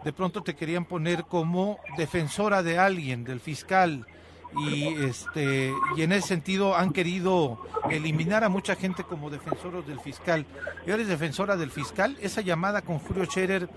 [0.05, 4.06] de pronto te querían poner como defensora de alguien del fiscal
[4.55, 7.59] y este y en ese sentido han querido
[7.90, 10.47] eliminar a mucha gente como defensores del fiscal.
[10.86, 12.16] ¿Y eres defensora del fiscal?
[12.20, 13.68] Esa llamada con Julio Scherer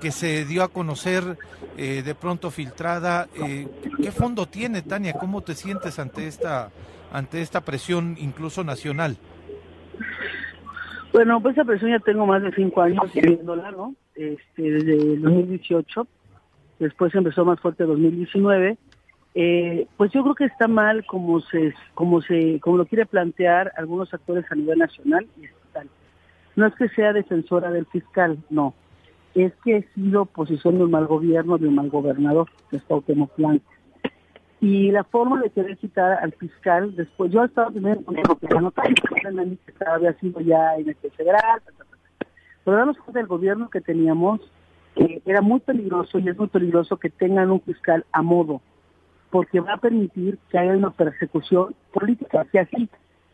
[0.00, 1.38] que se dio a conocer
[1.76, 3.68] eh, de pronto filtrada, eh,
[4.02, 5.14] ¿qué fondo tiene Tania?
[5.14, 6.70] ¿Cómo te sientes ante esta
[7.12, 9.16] ante esta presión incluso nacional?
[11.12, 13.94] Bueno, pues esa presión ya tengo más de cinco años viviéndola, ¿no?
[14.14, 16.06] Este, desde 2018,
[16.78, 18.78] después empezó más fuerte 2019
[19.34, 23.72] eh, pues yo creo que está mal como se como se como lo quiere plantear
[23.76, 25.88] algunos actores a nivel nacional y estatal.
[26.54, 28.74] No es que sea defensora del fiscal, no.
[29.34, 32.82] Es que he sido posición de un mal gobierno, de un mal gobernador, que es
[32.82, 33.64] Cuauhtémoc Blanco.
[34.60, 38.54] Y la forma de querer quitar al fiscal, después, yo he estado primero con que
[38.54, 38.82] la nota
[39.86, 41.62] había sido ya en el federal,
[42.64, 44.40] Pero damos cuenta del gobierno que teníamos,
[44.94, 48.60] que era muy peligroso y es muy peligroso que tengan un fiscal a modo,
[49.32, 52.88] porque va a permitir que haya una persecución política, que así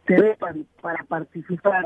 [0.06, 0.38] se ve
[0.80, 1.84] para, participar.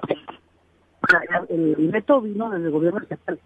[1.49, 3.41] el, veto vino desde el gobierno estatal.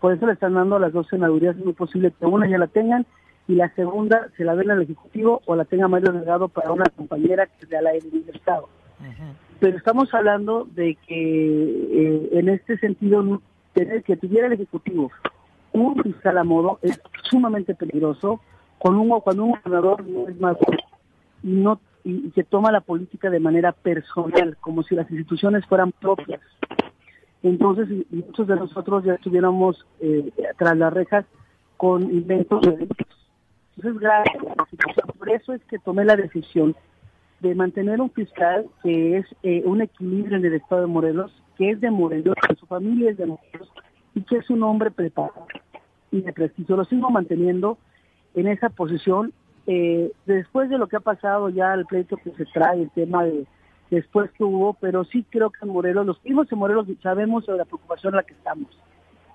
[0.00, 2.66] Por eso le están dando las dos senadurías, es muy posible que una ya la
[2.66, 3.06] tengan
[3.46, 6.86] y la segunda se la den al Ejecutivo o la tenga Mario Delgado para una
[6.86, 8.68] compañera que sea la del Estado.
[9.60, 13.40] Pero estamos hablando de que eh, en este sentido
[13.72, 15.12] tener que tuviera el Ejecutivo
[15.72, 17.00] un fiscal a modo es
[17.30, 18.40] sumamente peligroso
[18.78, 20.56] con un, cuando un gobernador no es más
[21.42, 25.92] y no y, que toma la política de manera personal, como si las instituciones fueran
[25.92, 26.40] propias.
[27.42, 31.24] Entonces, muchos de nosotros ya estuviéramos eh, tras las rejas
[31.76, 33.06] con inventos de delitos.
[33.76, 34.42] Entonces, gracias
[35.18, 36.74] Por eso es que tomé la decisión
[37.40, 41.70] de mantener un fiscal que es eh, un equilibrio en el estado de Morelos, que
[41.70, 43.70] es de Morelos, que su familia es de Morelos
[44.14, 45.46] y que es un hombre preparado
[46.10, 46.76] y de prestigio.
[46.76, 47.78] Lo sigo manteniendo
[48.36, 49.32] en esa posición.
[49.66, 53.24] Eh, después de lo que ha pasado ya el pleito que se trae, el tema
[53.24, 53.46] de
[53.90, 57.58] después que hubo, pero sí creo que en Morelos, los primos en Morelos sabemos sobre
[57.58, 58.68] la preocupación en la que estamos,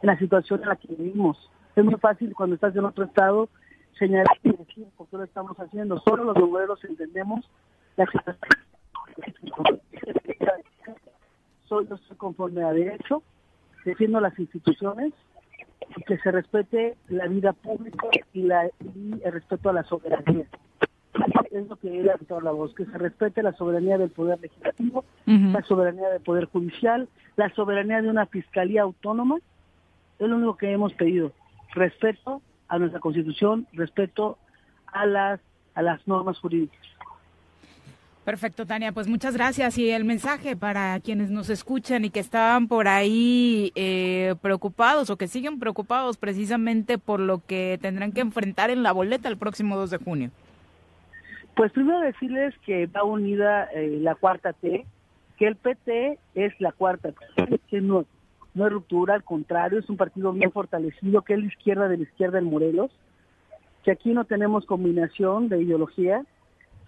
[0.02, 1.50] en la situación en la que vivimos.
[1.76, 3.50] Es muy fácil cuando estás en otro estado
[3.98, 6.00] señalar y decir por qué lo estamos haciendo.
[6.02, 7.50] Solo los Morelos entendemos
[7.96, 8.38] la situación.
[11.68, 13.24] Soy, yo estoy conforme a derecho,
[13.86, 15.14] defiendo las instituciones
[15.96, 20.46] y que se respete la vida pública y, la, y el respeto a la soberanía
[21.52, 25.04] es lo que era toda la voz, que se respete la soberanía del Poder Legislativo,
[25.26, 29.38] la soberanía del Poder Judicial, la soberanía de una Fiscalía Autónoma,
[30.20, 31.34] es lo único que hemos pedido.
[31.74, 34.38] Respeto a nuestra Constitución, respeto
[34.88, 35.40] a las,
[35.76, 36.80] a las normas jurídicas.
[38.26, 38.92] Perfecto, Tania.
[38.92, 39.78] Pues muchas gracias.
[39.80, 45.18] Y el mensaje para quienes nos escuchan y que estaban por ahí eh, preocupados o
[45.18, 49.76] que siguen preocupados precisamente por lo que tendrán que enfrentar en la boleta el próximo
[49.76, 50.32] 2 de junio.
[51.56, 54.86] Pues primero decirles que va unida eh, la cuarta T,
[55.38, 58.06] que el PT es la cuarta T, que no,
[58.54, 61.98] no es ruptura, al contrario, es un partido bien fortalecido, que es la izquierda de
[61.98, 62.92] la izquierda en Morelos,
[63.84, 66.24] que aquí no tenemos combinación de ideología,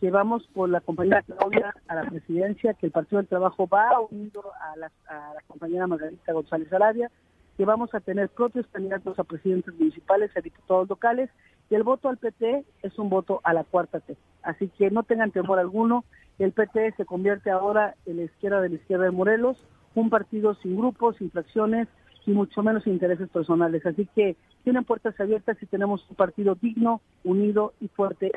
[0.03, 4.01] que vamos por la compañera Claudia a la presidencia, que el Partido del Trabajo va
[4.11, 7.09] unido a la, a la compañera Margarita González Arabia,
[7.55, 11.29] que vamos a tener propios candidatos a presidentes municipales, a diputados locales,
[11.69, 14.17] y el voto al PT es un voto a la cuarta T.
[14.41, 16.03] Así que no tengan temor alguno,
[16.37, 19.55] el PT se convierte ahora en la izquierda de la izquierda de Morelos,
[19.95, 21.87] un partido sin grupos, sin fracciones
[22.25, 23.85] y mucho menos intereses personales.
[23.85, 24.35] Así que
[24.65, 28.33] tienen puertas abiertas y tenemos un partido digno, unido y fuerte,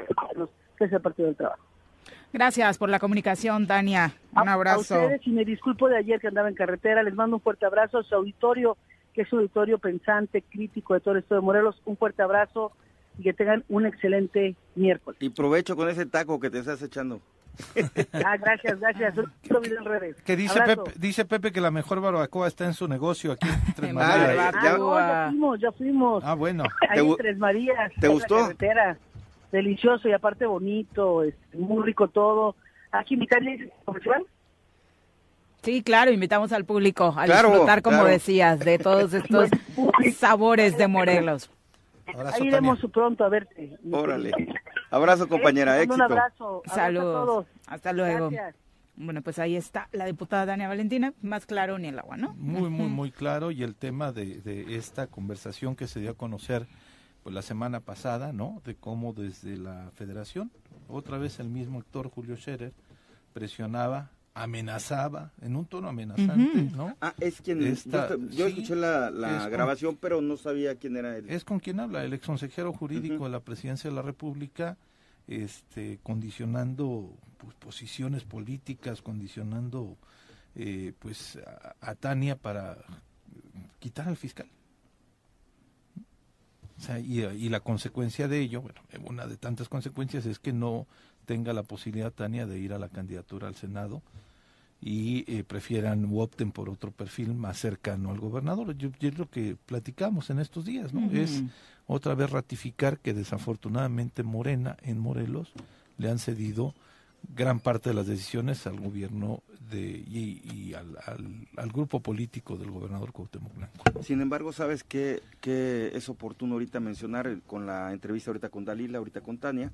[0.76, 1.62] que es el Partido del Trabajo.
[2.32, 4.12] Gracias por la comunicación, Tania.
[4.32, 4.94] Un abrazo.
[4.94, 7.02] A ustedes y me disculpo de ayer que andaba en carretera.
[7.02, 8.76] Les mando un fuerte abrazo a su auditorio,
[9.14, 11.80] que es un auditorio pensante, crítico de todo el estado de Morelos.
[11.86, 12.72] Un fuerte abrazo
[13.18, 15.18] y que tengan un excelente miércoles.
[15.22, 17.20] Y provecho con ese taco que te estás echando.
[18.12, 19.14] ah, gracias, gracias.
[20.24, 23.74] Que dice Pepe, dice Pepe que la mejor barbacoa está en su negocio aquí en
[23.76, 24.54] Tres Marías.
[24.54, 24.76] Ah, ya,
[25.30, 26.24] fuimos, ya fuimos.
[26.24, 26.64] Ah, bueno.
[26.90, 27.92] Ahí en Tres Marías.
[27.98, 28.50] ¿Te gustó?
[29.56, 32.56] Delicioso y aparte bonito, es muy rico todo.
[32.92, 34.26] Aquí invitarles comercial.
[35.62, 39.48] Sí, claro, invitamos al público a disfrutar, como decías, de todos estos
[40.14, 41.50] sabores de Morelos.
[42.34, 43.78] Ahí iremos pronto a verte.
[43.90, 44.32] Órale.
[44.90, 45.76] Abrazo, compañera.
[45.78, 45.94] Éxito.
[45.94, 46.62] Un abrazo.
[46.66, 47.46] Saludos.
[47.66, 48.30] Hasta luego.
[48.96, 52.34] Bueno, pues ahí está la diputada Dania Valentina, más claro ni el agua, ¿no?
[52.34, 53.50] Muy, muy, muy claro.
[53.50, 56.66] Y el tema de, de esta conversación que se dio a conocer
[57.26, 58.62] pues la semana pasada, ¿no?
[58.64, 60.52] De cómo desde la federación,
[60.86, 62.72] otra vez el mismo actor Julio Scherer
[63.32, 66.96] presionaba amenazaba, en un tono amenazante, ¿no?
[67.00, 67.58] Ah, es quien...
[68.30, 69.10] yo, escuché la,
[69.50, 71.28] grabación, pero no sabía quién era él.
[71.28, 74.76] Es con quien habla, el ex consejero jurídico de la presidencia de la República,
[75.26, 79.96] este, condicionando pues, posiciones políticas, condicionando
[80.54, 81.40] eh, pues
[81.80, 82.78] a, Tania para
[83.80, 84.46] quitar al fiscal.
[86.78, 90.52] O sea, y, y, la consecuencia de ello, bueno, una de tantas consecuencias es que
[90.52, 90.86] no
[91.24, 94.02] tenga la posibilidad Tania de ir a la candidatura al Senado
[94.80, 98.76] y eh, prefieran o opten por otro perfil más cercano al gobernador.
[98.76, 101.10] Yo, es lo que platicamos en estos días, ¿no?
[101.10, 101.42] Es
[101.86, 105.52] otra vez ratificar que desafortunadamente Morena en Morelos
[105.98, 106.74] le han cedido
[107.34, 110.96] gran parte de las decisiones al gobierno de, y, al,
[111.56, 114.02] al, grupo político del gobernador Cuauhtémoc Blanco.
[114.02, 118.98] Sin embargo, ¿sabes qué, qué es oportuno ahorita mencionar con la entrevista ahorita con Dalila,
[118.98, 119.72] ahorita con Tania?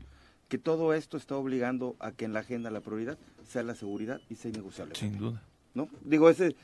[0.52, 4.20] que todo esto está obligando a que en la agenda la prioridad sea la seguridad
[4.28, 4.94] y sea innegociable.
[4.96, 5.42] Sin duda.
[5.72, 5.88] ¿no?
[6.04, 6.54] Digo, ese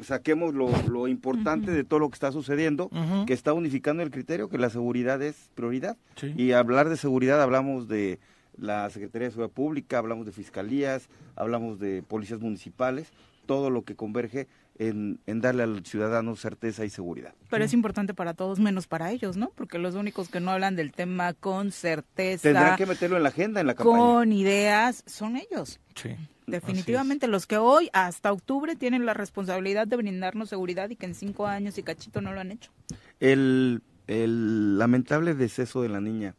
[0.00, 2.90] saquemos lo, importante de todo lo que está sucediendo,
[3.28, 5.96] que está unificando el criterio, que la seguridad es prioridad.
[6.36, 8.18] Y hablar de seguridad hablamos de
[8.58, 13.12] la Secretaría de Seguridad Pública, hablamos de fiscalías, hablamos de policías municipales,
[13.46, 14.46] todo lo que converge
[14.78, 17.34] en, darle al ciudadano certeza y seguridad.
[17.50, 19.50] Pero es importante para todos, menos para ellos, ¿no?
[19.54, 22.42] Porque los únicos que no hablan del tema con certeza.
[22.42, 23.98] Tendrán que meterlo en la agenda, en la campaña.
[23.98, 25.80] Con ideas, son ellos.
[25.94, 26.10] Sí.
[26.46, 31.14] Definitivamente, los que hoy, hasta octubre, tienen la responsabilidad de brindarnos seguridad y que en
[31.14, 32.70] cinco años y cachito no lo han hecho.
[33.20, 36.36] El, el lamentable deceso de la niña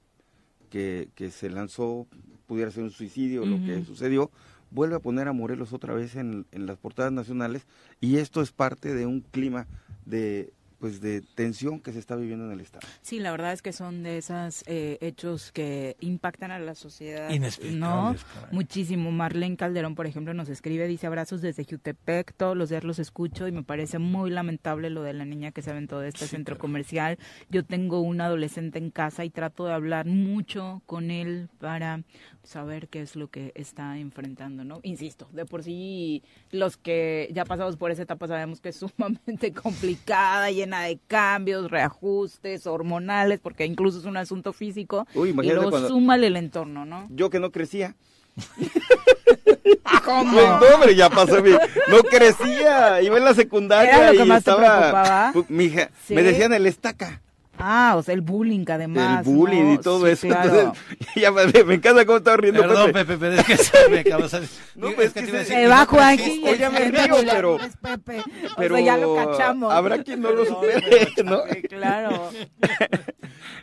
[0.70, 2.08] que, que se lanzó,
[2.48, 4.32] pudiera ser un suicidio, lo que sucedió,
[4.72, 7.66] vuelve a poner a Morelos otra vez en, en las portadas nacionales
[8.00, 9.68] y esto es parte de un clima
[10.06, 12.88] de pues de tensión que se está viviendo en el estado.
[13.02, 17.30] Sí, la verdad es que son de esos eh, hechos que impactan a la sociedad.
[17.72, 18.16] ¿no?
[18.52, 19.12] Muchísimo.
[19.12, 23.48] Marlene Calderón, por ejemplo, nos escribe, dice abrazos desde Jutepec, todos los días los escucho
[23.48, 26.58] y me parece muy lamentable lo de la niña que se aventó de este centro
[26.58, 27.18] comercial.
[27.50, 32.04] Yo tengo un adolescente en casa y trato de hablar mucho con él para
[32.44, 34.80] saber qué es lo que está enfrentando, ¿no?
[34.84, 39.54] Insisto, de por sí los que ya pasamos por esa etapa sabemos que es sumamente
[39.54, 45.08] complicada, llena de cambios, reajustes hormonales, porque incluso es un asunto físico.
[45.16, 45.88] Uy, y luego cuando...
[45.88, 47.08] súmale el entorno, ¿no?
[47.10, 47.96] Yo que no crecía.
[50.06, 50.40] ¿Cómo?
[50.40, 51.52] No, hombre, ya pasó mi...
[51.52, 55.34] No crecía, iba en la secundaria y estaba...
[55.48, 57.22] Mi hija, Me decían el estaca.
[57.60, 59.28] Ah, o sea, el bullying además.
[59.28, 60.28] El bullying y todo eso.
[60.28, 60.70] Entonces,
[61.16, 63.18] ya me, me, encanta cómo estaba riendo Perdón, Pepe.
[63.18, 66.44] pero es que se me acaba de No, pues es que, que se va Juanji.
[66.48, 67.58] Oye, me río, pero...
[67.82, 68.24] Pepe.
[68.58, 69.74] Pero o sea, ya lo cachamos.
[69.74, 71.42] Habrá quien no lo supere, ¿no?
[71.70, 72.30] Claro.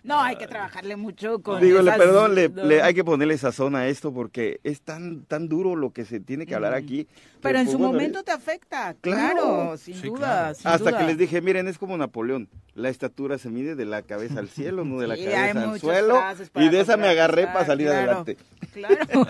[0.03, 3.89] No, hay que trabajarle mucho con Dígole, perdón, le, le, hay que ponerle sazón a
[3.89, 7.09] esto porque es tan tan duro lo que se tiene que hablar aquí.
[7.41, 10.53] Pero, en pues, su momento te afecta, claro, sin duda.
[10.65, 14.41] Hasta que les dije, miren, es como Napoleón, la estatura se mide de la cabeza
[14.41, 16.21] al cielo, no de la cabeza al suelo.
[16.57, 18.37] Y de esa me agarré para salir adelante.
[18.73, 18.97] Claro.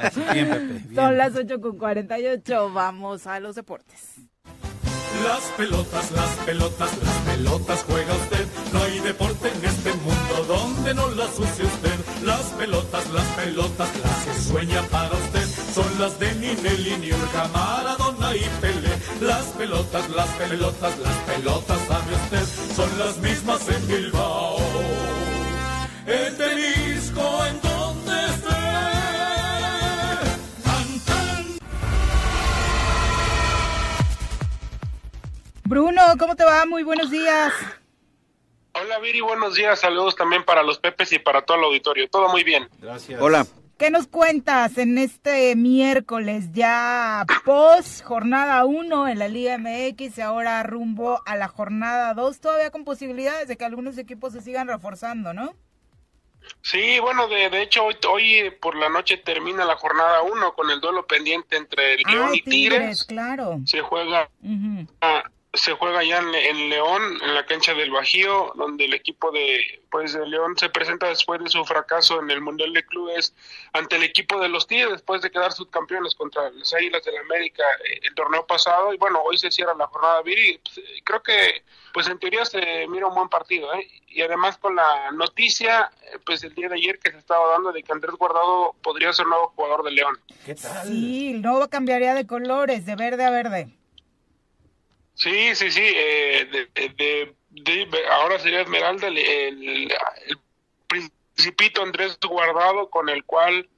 [0.95, 4.17] Son las 8 con 48, vamos a los deportes.
[5.25, 8.47] Las pelotas, las pelotas, las pelotas juega usted.
[8.73, 11.95] No hay deporte en este mundo donde no las use usted.
[12.25, 15.47] Las pelotas, las pelotas, las que sueña para usted.
[15.73, 18.86] Son las de Ninelli, Niurka, Maradona y Pele.
[19.21, 22.75] Las pelotas, las pelotas, las pelotas, sabe usted.
[22.75, 24.59] Son las mismas en Bilbao.
[26.07, 28.57] En Tenisco, en donde esté.
[35.65, 36.67] Bruno, ¿cómo te va?
[36.67, 37.55] Muy buenos días.
[38.75, 39.81] Hola Viri, buenos días.
[39.81, 42.07] Saludos también para los Pepes y para todo el auditorio.
[42.11, 42.69] Todo muy bien.
[42.83, 43.19] Gracias.
[43.21, 43.47] Hola.
[43.79, 50.21] ¿Qué nos cuentas en este miércoles ya post jornada 1 en la Liga MX y
[50.23, 52.41] ahora rumbo a la jornada 2?
[52.41, 55.55] Todavía con posibilidades de que algunos equipos se sigan reforzando, ¿no?
[56.63, 60.71] Sí, bueno, de, de hecho hoy, hoy por la noche termina la jornada 1 con
[60.71, 63.05] el duelo pendiente entre el León y Tigres.
[63.05, 63.61] Claro.
[63.67, 64.31] Se juega
[65.57, 70.13] se juega ya en, León, en la cancha del Bajío, donde el equipo de pues
[70.13, 73.35] de León se presenta después de su fracaso en el Mundial de Clubes
[73.73, 77.21] ante el equipo de los Tigres después de quedar subcampeones contra las Águilas del la
[77.21, 81.23] América eh, el torneo pasado y bueno, hoy se cierra la jornada Viri, pues, creo
[81.23, 81.63] que
[81.95, 83.89] pues en teoría se mira un buen partido ¿eh?
[84.09, 87.73] y además con la noticia eh, pues el día de ayer que se estaba dando
[87.73, 90.19] de que Andrés Guardado podría ser nuevo jugador de León.
[90.45, 90.87] ¿Qué tal?
[90.87, 93.69] Sí, no cambiaría de colores, de verde a verde.
[95.17, 95.83] Sí, sí, sí.
[95.83, 99.91] Eh, de, ahora sería Esmeralda el, el,
[100.87, 103.69] principito Andrés Guardado con el cual,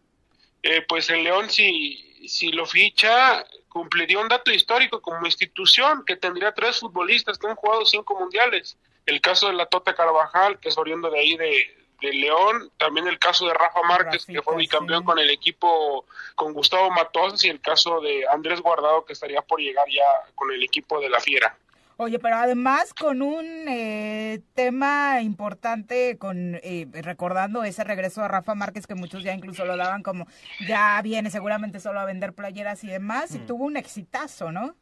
[0.63, 6.17] eh, pues el León, si, si lo ficha, cumpliría un dato histórico como institución que
[6.17, 8.77] tendría tres futbolistas que han jugado cinco mundiales.
[9.07, 13.09] El caso de la Tota Carvajal, que es oriundo de ahí de, de León, también
[13.09, 16.05] el caso de Rafa Márquez, que fue bicampeón con el equipo
[16.35, 20.51] con Gustavo Matosas, y el caso de Andrés Guardado, que estaría por llegar ya con
[20.51, 21.57] el equipo de la Fiera.
[22.01, 28.55] Oye, pero además con un eh, tema importante, con eh, recordando ese regreso de Rafa
[28.55, 30.29] Márquez, que muchos ya incluso lo daban como
[30.69, 33.47] ya viene seguramente solo a vender playeras y demás, y mm.
[33.47, 34.77] tuvo un exitazo, ¿no?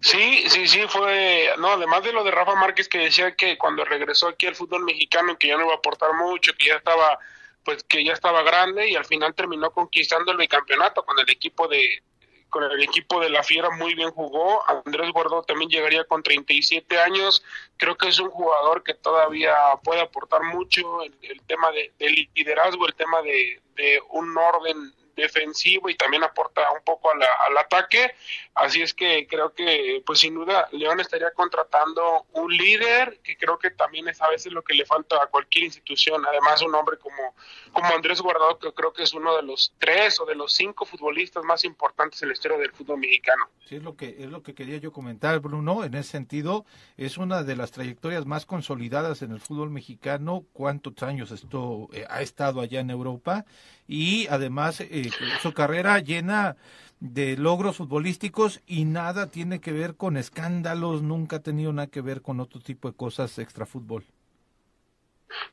[0.00, 3.84] Sí, sí, sí, fue, no, además de lo de Rafa Márquez que decía que cuando
[3.84, 7.18] regresó aquí al fútbol mexicano que ya no iba a aportar mucho, que ya estaba,
[7.64, 11.68] pues que ya estaba grande y al final terminó conquistando el bicampeonato con el equipo
[11.68, 12.02] de,
[12.50, 14.62] con el equipo de la Fiera muy bien jugó.
[14.68, 17.42] Andrés Guardó también llegaría con 37 años.
[17.76, 22.28] Creo que es un jugador que todavía puede aportar mucho el, el tema de, de,
[22.34, 23.60] liderazgo, el tema de
[24.10, 28.14] un orden defensivo y también aporta un poco al ataque.
[28.54, 33.58] Así es que creo que, pues sin duda, León estaría contratando un líder, que creo
[33.58, 36.24] que también es a veces lo que le falta a cualquier institución.
[36.26, 37.34] Además, un hombre como,
[37.74, 40.86] como Andrés Guardado, que creo que es uno de los tres o de los cinco
[40.86, 43.44] futbolistas más importantes en la historia del fútbol mexicano.
[43.68, 45.84] Sí, es lo que, es lo que quería yo comentar, Bruno.
[45.84, 46.64] En ese sentido,
[46.96, 50.44] es una de las trayectorias más consolidadas en el fútbol mexicano.
[50.52, 53.44] ¿Cuántos años esto eh, ha estado allá en Europa?
[53.86, 55.10] Y además, eh,
[55.42, 56.56] su carrera llena
[57.00, 62.00] de logros futbolísticos y nada tiene que ver con escándalos, nunca ha tenido nada que
[62.00, 64.06] ver con otro tipo de cosas extra fútbol.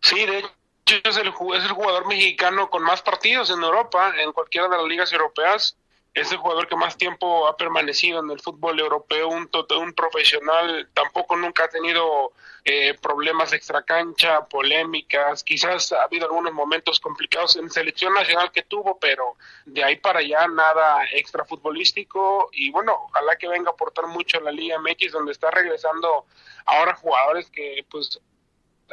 [0.01, 0.60] Sí, de hecho
[1.03, 4.85] es el, es el jugador mexicano con más partidos en Europa, en cualquiera de las
[4.85, 5.77] ligas europeas.
[6.13, 9.49] Es el jugador que más tiempo ha permanecido en el fútbol europeo, un,
[9.79, 12.33] un profesional, tampoco nunca ha tenido
[12.65, 18.99] eh, problemas extracancha, polémicas, quizás ha habido algunos momentos complicados en selección nacional que tuvo,
[18.99, 19.35] pero
[19.65, 24.37] de ahí para allá nada extra futbolístico y bueno, ojalá que venga a aportar mucho
[24.37, 26.25] a la Liga MX donde está regresando
[26.65, 28.19] ahora jugadores que pues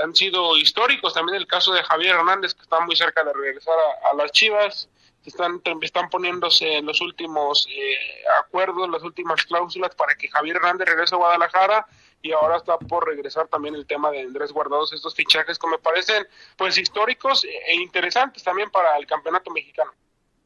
[0.02, 3.74] han sido históricos, también el caso de Javier Hernández que está muy cerca de regresar
[4.10, 4.88] a las Chivas,
[5.28, 10.88] están, están poniéndose en los últimos eh, acuerdos, las últimas cláusulas para que Javier Hernández
[10.88, 11.86] regrese a Guadalajara
[12.22, 15.78] y ahora está por regresar también el tema de Andrés Guardados, estos fichajes que me
[15.78, 16.26] parecen
[16.56, 19.92] pues históricos e interesantes también para el campeonato mexicano.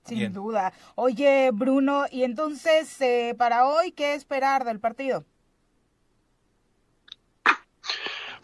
[0.04, 0.72] Sin duda.
[0.96, 5.24] Oye, Bruno, y entonces eh, para hoy, ¿qué esperar del partido?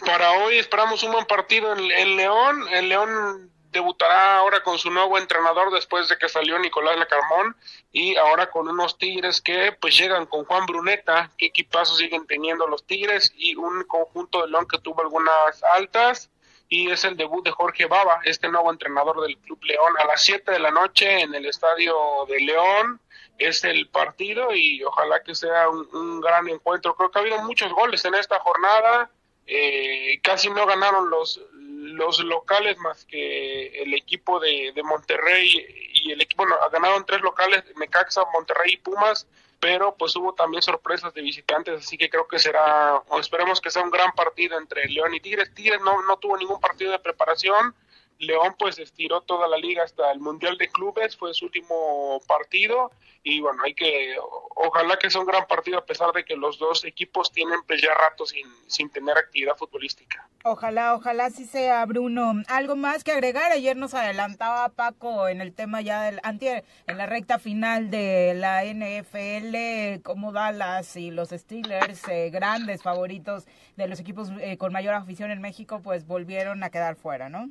[0.04, 2.68] Para hoy esperamos un buen partido en, León.
[2.70, 7.56] El León debutará ahora con su nuevo entrenador después de que salió Nicolás Lacarmón.
[7.92, 12.66] Y ahora con unos Tigres que pues llegan con Juan Bruneta, qué equipazo siguen teniendo
[12.66, 16.30] los Tigres y un conjunto de León que tuvo algunas altas.
[16.70, 19.94] Y es el debut de Jorge Baba, este nuevo entrenador del Club León.
[19.98, 21.96] A las 7 de la noche en el estadio
[22.28, 23.00] de León
[23.38, 26.94] es el partido y ojalá que sea un, gran encuentro.
[26.94, 29.10] Creo que ha habido muchos goles en esta jornada,
[29.50, 36.20] eh, casi no ganaron los, los locales más que el equipo de, Monterrey y el
[36.20, 39.26] equipo, bueno, ganaron tres locales, Necaxa, Monterrey y Pumas,
[39.58, 43.70] pero pues hubo también sorpresas de visitantes, así que creo que será, o esperemos que
[43.70, 45.54] sea un gran partido entre León y Tigres.
[45.54, 47.74] Tigres no, no tuvo ningún partido de preparación,
[48.18, 52.90] León pues estiró toda la liga hasta el Mundial de Clubes, fue su último partido
[53.22, 54.16] y bueno, hay que,
[54.56, 57.82] ojalá que sea un gran partido a pesar de que los dos equipos tienen pues
[57.82, 60.28] ya rato sin, sin tener actividad futbolística.
[60.44, 62.32] Ojalá, ojalá sí sea Bruno.
[62.48, 66.98] Algo más que agregar, ayer nos adelantaba Paco en el tema ya del antier, en
[66.98, 73.46] la recta final de la NFL, como Dallas y los Steelers, eh, grandes favoritos
[73.76, 77.50] de los equipos eh, con mayor afición en México, pues volvieron a quedar fuera, ¿no?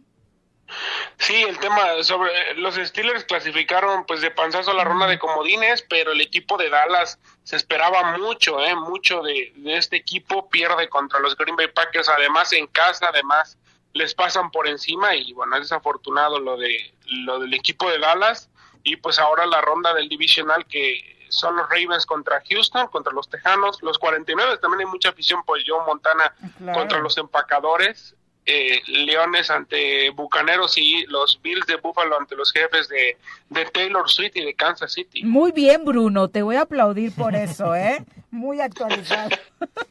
[1.17, 5.83] Sí, el tema sobre los Steelers clasificaron pues de panzazo a la ronda de comodines,
[5.89, 11.19] pero el equipo de Dallas se esperaba mucho, eh, mucho de, este equipo, pierde contra
[11.19, 13.57] los Green Bay Packers, además en casa, además
[13.93, 18.49] les pasan por encima y bueno, es desafortunado lo de lo del equipo de Dallas
[18.83, 23.29] y pues ahora la ronda del divisional que son los Ravens contra Houston, contra los
[23.29, 26.33] Tejanos, los 49 también hay mucha afición pues Joe Montana
[26.73, 28.15] contra los empacadores
[28.47, 33.17] eh, Leones ante Bucaneros y los Bills de Buffalo ante los jefes de,
[33.49, 35.23] de, Taylor Swift y de Kansas City.
[35.25, 38.05] Muy bien, Bruno, te voy a aplaudir por eso, ¿eh?
[38.31, 39.31] Muy actualizado.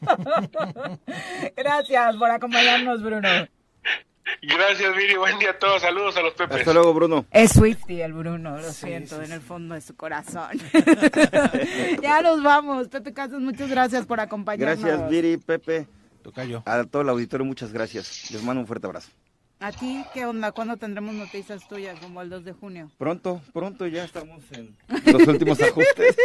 [1.55, 3.29] Gracias por acompañarnos, Bruno.
[4.41, 5.17] Gracias, Miri.
[5.17, 5.81] Buen día a todos.
[5.81, 6.57] Saludos a los Pepes.
[6.57, 7.25] Hasta luego, Bruno.
[7.31, 10.49] Es Swifty el Bruno, lo siento, en el fondo de su corazón.
[12.01, 12.87] ya nos vamos.
[12.87, 14.83] Pepe Casas, muchas gracias por acompañarnos.
[14.83, 15.87] Gracias, Miri, Pepe.
[16.27, 16.61] Tocayo.
[16.65, 18.29] A todo el auditorio, muchas gracias.
[18.31, 19.09] Les mando un fuerte abrazo.
[19.61, 20.51] ¿A ti qué onda?
[20.51, 22.91] ¿Cuándo tendremos noticias tuyas como el 2 de junio?
[22.97, 24.75] Pronto, pronto ya estamos en
[25.05, 26.17] los últimos ajustes.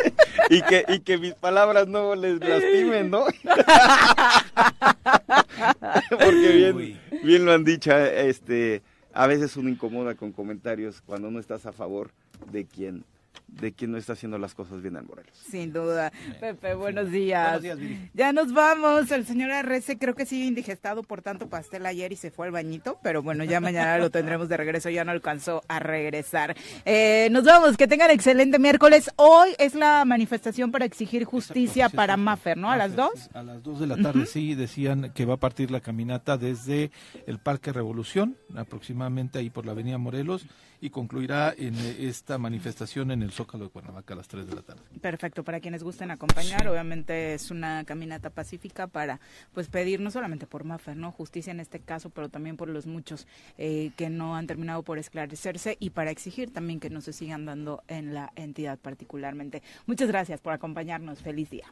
[0.48, 3.26] y, que, y que mis palabras no les lastimen, ¿no?
[6.08, 8.80] Porque bien, bien lo han dicho, este,
[9.12, 12.12] a veces uno incomoda con comentarios cuando no estás a favor
[12.50, 13.04] de quien
[13.52, 15.36] de quien no está haciendo las cosas bien en Morelos.
[15.36, 16.12] Sin duda.
[16.40, 17.60] Pepe, buenos días.
[17.60, 19.10] Buenos días, Ya nos vamos.
[19.10, 22.52] El señor Arrece creo que sigue indigestado por tanto pastel ayer y se fue al
[22.52, 24.90] bañito, pero bueno, ya mañana lo tendremos de regreso.
[24.90, 26.56] Ya no alcanzó a regresar.
[26.84, 27.76] Eh, nos vamos.
[27.76, 29.10] Que tengan excelente miércoles.
[29.16, 32.70] Hoy es la manifestación para exigir justicia para Maffer, ¿no?
[32.70, 33.30] A las dos.
[33.34, 36.90] A las dos de la tarde, sí, decían que va a partir la caminata desde
[37.26, 40.46] el Parque Revolución, aproximadamente ahí por la Avenida Morelos,
[40.80, 44.60] y concluirá en esta manifestación en el Zócalo de Cuernavaca a las 3 de la
[44.60, 44.82] tarde.
[45.00, 49.18] Perfecto, para quienes gusten acompañar, obviamente es una caminata pacífica para
[49.54, 51.10] pues pedir no solamente por Mafer, ¿no?
[51.10, 53.26] Justicia en este caso, pero también por los muchos
[53.56, 57.46] eh, que no han terminado por esclarecerse y para exigir también que no se sigan
[57.46, 59.62] dando en la entidad particularmente.
[59.86, 61.20] Muchas gracias por acompañarnos.
[61.20, 61.66] Feliz día.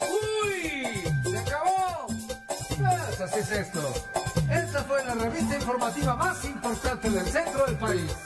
[0.00, 1.02] ¡Uy!
[1.28, 2.06] ¡Se acabó!
[2.68, 3.80] Pues así es esto.
[4.48, 8.16] Esta fue la revista informativa más importante del centro del país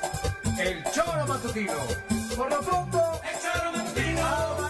[0.58, 1.72] el choro matutino.
[2.36, 4.61] Por lo pronto, el choro matutino.